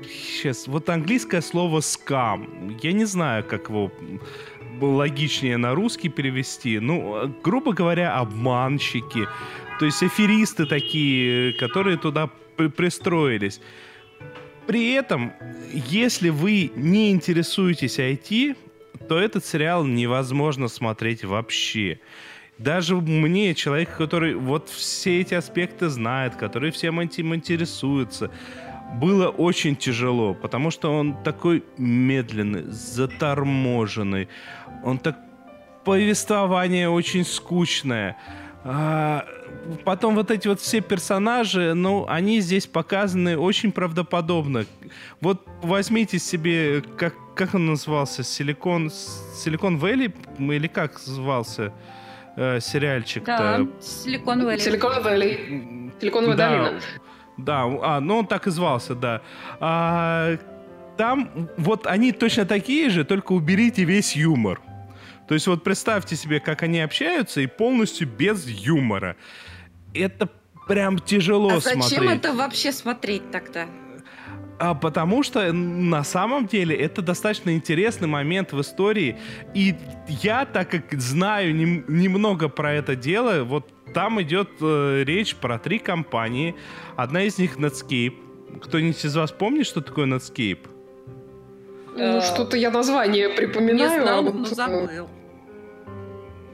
сейчас, 0.02 0.66
вот 0.66 0.88
английское 0.88 1.40
слово 1.40 1.80
«скам», 1.80 2.76
я 2.82 2.92
не 2.92 3.04
знаю, 3.04 3.44
как 3.44 3.68
его 3.68 3.90
логичнее 4.80 5.56
на 5.56 5.74
русский 5.74 6.08
перевести. 6.08 6.78
Ну, 6.78 7.34
грубо 7.42 7.72
говоря, 7.72 8.16
обманщики. 8.16 9.26
То 9.78 9.84
есть 9.84 10.02
аферисты 10.02 10.66
такие, 10.66 11.52
которые 11.54 11.98
туда 11.98 12.30
при 12.56 12.68
пристроились. 12.68 13.60
При 14.66 14.94
этом, 14.94 15.32
если 15.72 16.30
вы 16.30 16.72
не 16.74 17.10
интересуетесь 17.10 17.98
IT, 17.98 18.56
то 19.08 19.18
этот 19.18 19.44
сериал 19.44 19.84
невозможно 19.84 20.68
смотреть 20.68 21.24
вообще. 21.24 22.00
Даже 22.58 22.96
мне, 22.96 23.54
человек, 23.54 23.94
который 23.96 24.34
вот 24.34 24.68
все 24.70 25.20
эти 25.20 25.34
аспекты 25.34 25.88
знает, 25.88 26.36
который 26.36 26.70
всем 26.70 26.98
этим 27.00 27.34
интересуется, 27.34 28.30
было 28.94 29.28
очень 29.28 29.76
тяжело, 29.76 30.34
потому 30.34 30.70
что 30.70 30.92
он 30.92 31.22
такой 31.22 31.62
медленный, 31.76 32.62
заторможенный, 32.62 34.28
он 34.82 34.98
так 34.98 35.18
повествование 35.84 36.88
очень 36.88 37.24
скучное. 37.24 38.16
А, 38.64 39.26
потом 39.84 40.14
вот 40.14 40.30
эти 40.30 40.48
вот 40.48 40.60
все 40.60 40.80
персонажи, 40.80 41.74
ну, 41.74 42.06
они 42.08 42.40
здесь 42.40 42.66
показаны 42.66 43.36
очень 43.36 43.72
правдоподобно. 43.72 44.66
Вот 45.20 45.46
возьмите 45.62 46.18
себе, 46.18 46.82
как, 46.96 47.14
как 47.34 47.54
он 47.54 47.66
назывался, 47.66 48.22
Силикон, 48.22 48.90
Силикон 48.90 49.78
Вэлли, 49.78 50.14
или 50.38 50.66
как 50.66 50.98
звался 50.98 51.72
э, 52.36 52.60
сериальчик-то? 52.60 53.36
Да, 53.38 53.66
Силикон 53.80 54.44
Вэлли. 54.44 54.60
Силикон 54.60 55.02
Вэлли. 55.02 55.92
Силиконовая 56.00 56.36
Да. 56.36 56.48
долина. 56.48 56.80
Да, 57.38 57.64
а, 57.82 58.00
ну 58.00 58.18
он 58.18 58.26
так 58.26 58.46
и 58.46 58.50
звался, 58.50 58.94
да. 58.94 59.20
А, 59.60 60.38
там 60.96 61.48
вот 61.58 61.86
они 61.86 62.12
точно 62.12 62.46
такие 62.46 62.88
же, 62.88 63.04
только 63.04 63.32
уберите 63.32 63.84
весь 63.84 64.16
юмор. 64.16 64.60
То 65.28 65.34
есть 65.34 65.46
вот 65.46 65.64
представьте 65.64 66.16
себе, 66.16 66.40
как 66.40 66.62
они 66.62 66.80
общаются 66.80 67.40
и 67.40 67.46
полностью 67.46 68.08
без 68.08 68.46
юмора. 68.46 69.16
Это 69.94 70.28
прям 70.68 70.98
тяжело 70.98 71.54
А 71.54 71.60
зачем 71.60 71.82
смотреть. 71.82 72.18
это 72.18 72.32
вообще 72.32 72.72
смотреть 72.72 73.30
тогда? 73.30 73.66
А 74.58 74.74
потому 74.74 75.22
что 75.22 75.52
на 75.52 76.02
самом 76.04 76.46
деле 76.46 76.74
это 76.74 77.02
достаточно 77.02 77.50
интересный 77.54 78.08
момент 78.08 78.52
в 78.52 78.60
истории. 78.60 79.18
И 79.54 79.74
я, 80.08 80.46
так 80.46 80.70
как 80.70 80.92
знаю 81.00 81.54
нем- 81.54 81.84
немного 81.88 82.48
про 82.48 82.72
это 82.72 82.96
дело, 82.96 83.44
вот 83.44 83.68
там 83.92 84.20
идет 84.22 84.48
э, 84.60 85.02
речь 85.04 85.34
про 85.36 85.58
три 85.58 85.78
компании. 85.78 86.54
Одна 86.96 87.22
из 87.24 87.36
них 87.38 87.58
Netscape. 87.58 88.14
Кто-нибудь 88.62 89.04
из 89.04 89.14
вас 89.16 89.30
помнит, 89.32 89.66
что 89.66 89.82
такое 89.82 90.06
Netscape? 90.06 90.66
Ну, 91.98 92.20
что-то 92.22 92.56
я 92.56 92.70
название 92.70 93.28
Не 93.28 93.34
припоминаю. 93.34 94.02
а 94.02 94.04
знал, 94.04 94.22
но 94.22 94.42
э, 94.42 94.46
забыл. 94.46 95.08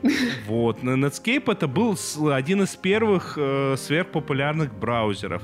Вот, 0.47 0.79
Netscape 0.83 1.53
это 1.53 1.69
был 1.69 1.97
один 2.31 2.63
из 2.63 2.77
первых 2.77 3.35
э, 3.37 3.77
сверхпопулярных 3.77 4.75
браузеров. 4.75 5.43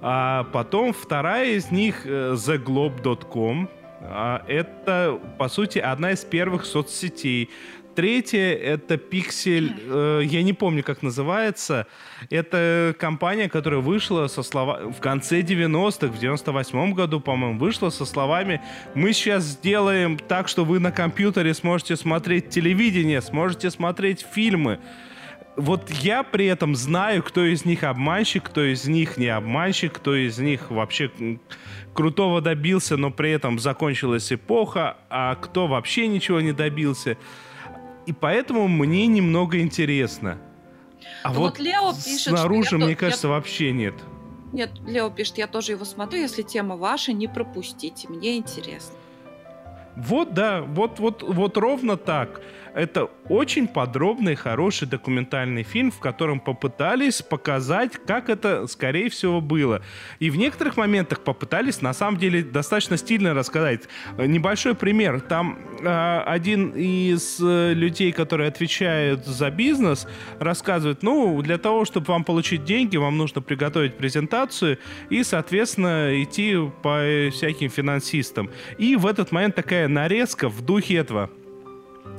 А 0.00 0.44
потом 0.52 0.92
вторая 0.92 1.52
из 1.52 1.70
них 1.70 2.06
э, 2.06 2.34
theglobe.com. 2.34 3.68
А, 4.00 4.42
это, 4.48 5.20
по 5.38 5.48
сути, 5.48 5.78
одна 5.78 6.12
из 6.12 6.24
первых 6.24 6.64
соцсетей. 6.64 7.50
Третья 7.94 8.54
это 8.54 8.94
Pixel, 8.94 10.20
э, 10.20 10.24
я 10.24 10.42
не 10.42 10.54
помню, 10.54 10.82
как 10.82 11.02
называется. 11.02 11.86
Это 12.30 12.94
компания, 12.98 13.48
которая 13.50 13.80
вышла 13.80 14.28
со 14.28 14.42
слова 14.42 14.90
в 14.90 15.00
конце 15.00 15.42
90-х, 15.42 16.06
в 16.06 16.18
98 16.18 16.94
году, 16.94 17.20
по-моему, 17.20 17.58
вышла 17.58 17.90
со 17.90 18.06
словами 18.06 18.62
«Мы 18.94 19.12
сейчас 19.12 19.44
сделаем 19.44 20.16
так, 20.16 20.48
что 20.48 20.64
вы 20.64 20.78
на 20.78 20.90
компьютере 20.90 21.52
сможете 21.52 21.96
смотреть 21.96 22.48
телевидение, 22.48 23.20
сможете 23.20 23.70
смотреть 23.70 24.26
фильмы». 24.32 24.78
Вот 25.56 25.90
я 25.90 26.22
при 26.22 26.46
этом 26.46 26.74
знаю, 26.74 27.22
кто 27.22 27.44
из 27.44 27.66
них 27.66 27.82
обманщик, 27.82 28.44
кто 28.44 28.62
из 28.64 28.86
них 28.86 29.18
не 29.18 29.28
обманщик, 29.28 29.92
кто 29.92 30.14
из 30.14 30.38
них 30.38 30.70
вообще 30.70 31.10
крутого 31.92 32.40
добился, 32.40 32.96
но 32.96 33.10
при 33.10 33.32
этом 33.32 33.58
закончилась 33.58 34.32
эпоха, 34.32 34.96
а 35.10 35.34
кто 35.34 35.66
вообще 35.66 36.06
ничего 36.06 36.40
не 36.40 36.52
добился. 36.52 37.18
И 38.06 38.12
поэтому 38.12 38.66
мне 38.68 39.06
немного 39.06 39.60
интересно. 39.60 40.38
А 41.22 41.32
Ну 41.32 41.40
вот, 41.40 41.50
вот 41.52 41.58
Лео 41.60 41.92
пишет, 41.92 42.20
что 42.20 42.30
снаружи, 42.30 42.64
я 42.64 42.70
то- 42.70 42.76
мне 42.78 42.90
я- 42.90 42.96
кажется, 42.96 43.28
вообще 43.28 43.72
нет. 43.72 43.94
Нет, 44.52 44.70
Лео 44.86 45.08
пишет, 45.10 45.38
я 45.38 45.46
тоже 45.46 45.72
его 45.72 45.84
смотрю, 45.84 46.20
если 46.20 46.42
тема 46.42 46.76
ваша, 46.76 47.12
не 47.12 47.26
пропустите, 47.28 48.08
мне 48.08 48.36
интересно. 48.36 48.96
Вот, 49.96 50.32
да, 50.34 50.62
вот, 50.62 50.98
вот, 50.98 51.22
вот 51.22 51.56
ровно 51.56 51.96
так. 51.96 52.40
Это 52.74 53.10
очень 53.28 53.68
подробный, 53.68 54.34
хороший 54.34 54.88
документальный 54.88 55.62
фильм, 55.62 55.90
в 55.90 55.98
котором 55.98 56.40
попытались 56.40 57.20
показать, 57.20 57.98
как 58.06 58.30
это, 58.30 58.66
скорее 58.66 59.10
всего, 59.10 59.40
было. 59.40 59.82
И 60.20 60.30
в 60.30 60.36
некоторых 60.36 60.76
моментах 60.76 61.20
попытались, 61.20 61.82
на 61.82 61.92
самом 61.92 62.18
деле, 62.18 62.42
достаточно 62.42 62.96
стильно 62.96 63.34
рассказать. 63.34 63.82
Небольшой 64.16 64.74
пример. 64.74 65.20
Там 65.20 65.58
э, 65.80 66.22
один 66.26 66.70
из 66.70 67.38
э, 67.42 67.74
людей, 67.74 68.10
которые 68.12 68.48
отвечают 68.48 69.26
за 69.26 69.50
бизнес, 69.50 70.06
рассказывает, 70.38 71.02
ну, 71.02 71.42
для 71.42 71.58
того, 71.58 71.84
чтобы 71.84 72.06
вам 72.06 72.24
получить 72.24 72.64
деньги, 72.64 72.96
вам 72.96 73.18
нужно 73.18 73.42
приготовить 73.42 73.96
презентацию 73.96 74.78
и, 75.10 75.22
соответственно, 75.24 76.22
идти 76.22 76.56
по 76.82 77.28
всяким 77.30 77.68
финансистам. 77.68 78.50
И 78.78 78.96
в 78.96 79.06
этот 79.06 79.30
момент 79.30 79.54
такая 79.54 79.88
нарезка 79.88 80.48
в 80.48 80.62
духе 80.62 80.96
этого 80.96 81.30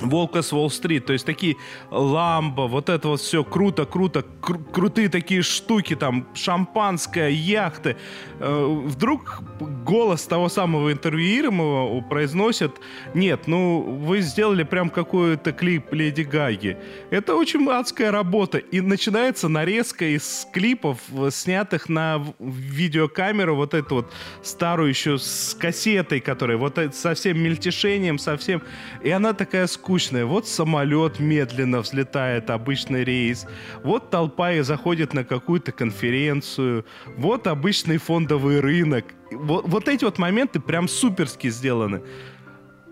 Волка 0.03 0.41
с 0.41 0.53
Уолл-стрит, 0.53 1.05
то 1.05 1.13
есть 1.13 1.25
такие 1.25 1.55
ламбо, 1.89 2.67
вот 2.67 2.89
это 2.89 3.07
вот 3.07 3.21
все 3.21 3.43
круто, 3.43 3.85
круто, 3.85 4.25
кру- 4.41 4.63
крутые 4.71 5.09
такие 5.09 5.41
штуки, 5.41 5.95
там 5.95 6.27
шампанское, 6.33 7.29
яхты. 7.29 7.95
Э, 8.39 8.81
вдруг 8.85 9.41
голос 9.85 10.27
того 10.27 10.49
самого 10.49 10.91
интервьюируемого 10.91 12.01
произносит, 12.01 12.71
нет, 13.13 13.47
ну 13.47 13.81
вы 13.81 14.21
сделали 14.21 14.63
прям 14.63 14.89
какой-то 14.89 15.51
клип 15.53 15.93
Леди 15.93 16.23
Гаги. 16.23 16.77
Это 17.09 17.35
очень 17.35 17.67
адская 17.69 18.11
работа. 18.11 18.57
И 18.57 18.81
начинается 18.81 19.47
нарезка 19.47 20.05
из 20.05 20.47
клипов, 20.51 20.99
э, 21.11 21.29
снятых 21.31 21.89
на 21.89 22.23
видеокамеру, 22.39 23.55
вот 23.55 23.73
эту 23.73 23.95
вот 23.95 24.13
старую 24.41 24.89
еще 24.89 25.17
с 25.17 25.55
кассетой, 25.59 26.19
которая 26.19 26.57
вот 26.57 26.77
это 26.77 26.95
со 26.95 27.13
всем 27.13 27.39
мельтешением, 27.39 28.19
со 28.19 28.35
всем... 28.37 28.61
И 29.01 29.09
она 29.09 29.33
такая 29.33 29.67
скучная. 29.67 29.92
Вот 30.25 30.47
самолет 30.47 31.19
медленно 31.19 31.81
взлетает, 31.81 32.49
обычный 32.49 33.03
рейс. 33.03 33.45
Вот 33.83 34.09
толпа 34.09 34.53
и 34.53 34.61
заходит 34.61 35.13
на 35.13 35.23
какую-то 35.23 35.71
конференцию. 35.71 36.85
Вот 37.17 37.47
обычный 37.47 37.97
фондовый 37.97 38.59
рынок. 38.59 39.05
Вот, 39.31 39.67
вот 39.67 39.87
эти 39.87 40.05
вот 40.05 40.17
моменты 40.19 40.59
прям 40.59 40.87
суперски 40.87 41.49
сделаны. 41.49 42.01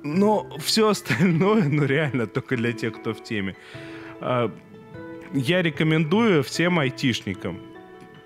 Но 0.03 0.49
все 0.59 0.89
остальное, 0.89 1.63
ну 1.69 1.85
реально, 1.85 2.27
только 2.27 2.57
для 2.57 2.73
тех, 2.73 2.99
кто 2.99 3.13
в 3.13 3.23
теме. 3.23 3.55
А, 4.19 4.51
Я 5.33 5.61
рекомендую 5.61 6.43
всем 6.43 6.79
айтишникам 6.79 7.59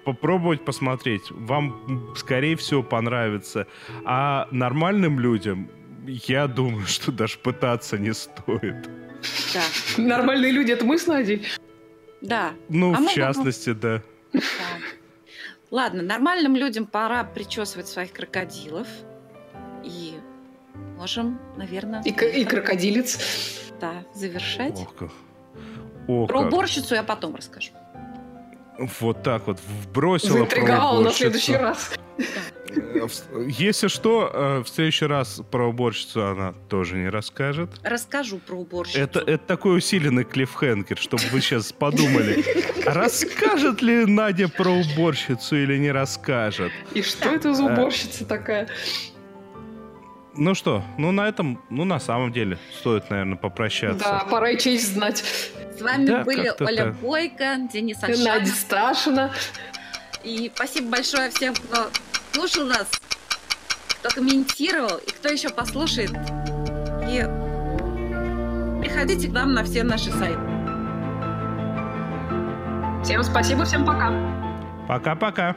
попробовать 0.06 0.64
посмотреть. 0.64 1.32
Вам, 1.32 2.14
скорее 2.16 2.56
всего, 2.56 2.84
понравится. 2.84 3.68
А 4.06 4.48
нормальным 4.52 5.20
людям, 5.20 5.68
я 6.08 6.48
думаю, 6.48 6.86
что 6.88 7.12
даже 7.12 7.38
пытаться 7.38 7.98
не 7.98 8.14
стоит. 8.14 8.90
Да, 9.54 9.62
Нормальные 9.98 10.52
люди, 10.52 10.72
это 10.72 10.86
мы 10.86 10.98
с 11.00 11.08
Надей. 11.08 11.46
да, 12.22 12.52
Ну, 12.70 12.94
А 12.94 12.98
в 12.98 13.12
частности, 13.14 13.74
да. 13.74 14.02
да. 14.34 14.40
Ладно, 15.72 16.04
нормальным 16.04 16.56
людям 16.56 16.86
пора 16.86 17.24
причесывать 17.24 17.88
своих 17.88 18.12
крокодилов. 18.14 18.88
И 19.84 20.14
можем, 20.98 21.40
наверное, 21.58 22.02
И, 22.04 22.12
к- 22.12 22.24
и 22.26 22.46
крокодилец. 22.46 23.20
да, 23.82 24.04
завершать. 24.14 24.80
Ох, 24.80 24.96
как. 24.96 25.12
О, 26.08 26.28
Про 26.28 26.44
как. 26.44 26.54
уборщицу 26.54 26.96
я 26.96 27.04
потом 27.04 27.36
расскажу. 27.36 27.72
Вот 29.00 29.24
так 29.24 29.48
вот 29.48 29.60
вбросила 29.86 30.40
Заинтриговал 30.40 31.02
на 31.02 31.12
следующий 31.12 31.56
раз. 31.56 31.92
В- 32.18 32.65
Если 33.48 33.88
что, 33.88 34.32
э, 34.34 34.64
в 34.64 34.68
следующий 34.68 35.06
раз 35.06 35.42
про 35.52 35.70
уборщицу 35.70 36.26
она 36.26 36.54
тоже 36.70 36.96
не 36.98 37.10
расскажет. 37.10 37.70
Расскажу 37.84 38.40
про 38.40 38.56
уборщицу. 38.56 39.00
Это, 39.00 39.20
это 39.20 39.46
такой 39.46 39.78
усиленный 39.78 40.24
клиффхенгер, 40.24 40.98
чтобы 40.98 41.24
вы 41.32 41.42
сейчас 41.42 41.72
подумали, 41.72 42.44
расскажет 42.86 43.82
ли 43.82 44.06
Надя 44.06 44.48
про 44.48 44.72
уборщицу 44.72 45.56
или 45.56 45.78
не 45.78 45.92
расскажет. 45.92 46.72
И 46.94 47.02
что 47.02 47.30
это 47.30 47.54
за 47.54 47.66
уборщица 47.66 48.26
такая? 48.26 48.68
Ну 50.38 50.54
что, 50.54 50.84
ну 50.98 51.12
на 51.12 51.30
этом, 51.30 51.62
ну 51.70 51.86
на 51.86 52.00
самом 52.00 52.34
деле, 52.34 52.58
стоит, 52.80 53.10
наверное, 53.10 53.38
попрощаться. 53.38 54.04
Да, 54.04 54.26
пора 54.30 54.52
и 54.52 54.58
честь 54.58 54.94
знать. 54.94 55.24
С 55.78 55.82
вами 55.82 56.06
Да, 56.06 56.24
были 56.24 56.52
Оля 56.60 56.86
так. 56.86 56.96
Бойко, 56.98 57.56
Денис 57.72 58.02
Надя 58.02 58.34
Альшан. 58.34 58.46
Сташина. 58.48 59.34
И 60.24 60.52
спасибо 60.54 60.90
большое 60.90 61.30
всем, 61.30 61.54
кто 61.54 61.90
слушал 62.36 62.66
нас, 62.66 62.88
кто 63.88 64.10
комментировал 64.10 64.98
и 64.98 65.10
кто 65.10 65.30
еще 65.30 65.50
послушает. 65.50 66.12
И 67.08 67.22
приходите 68.82 69.30
к 69.30 69.32
нам 69.32 69.54
на 69.54 69.64
все 69.64 69.84
наши 69.84 70.12
сайты. 70.12 70.42
Всем 73.04 73.24
спасибо, 73.24 73.64
всем 73.64 73.86
пока. 73.86 74.12
Пока-пока. 74.88 75.56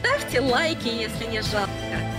Ставьте 0.00 0.40
лайки, 0.40 0.88
если 0.88 1.26
не 1.26 1.42
жалко. 1.42 2.17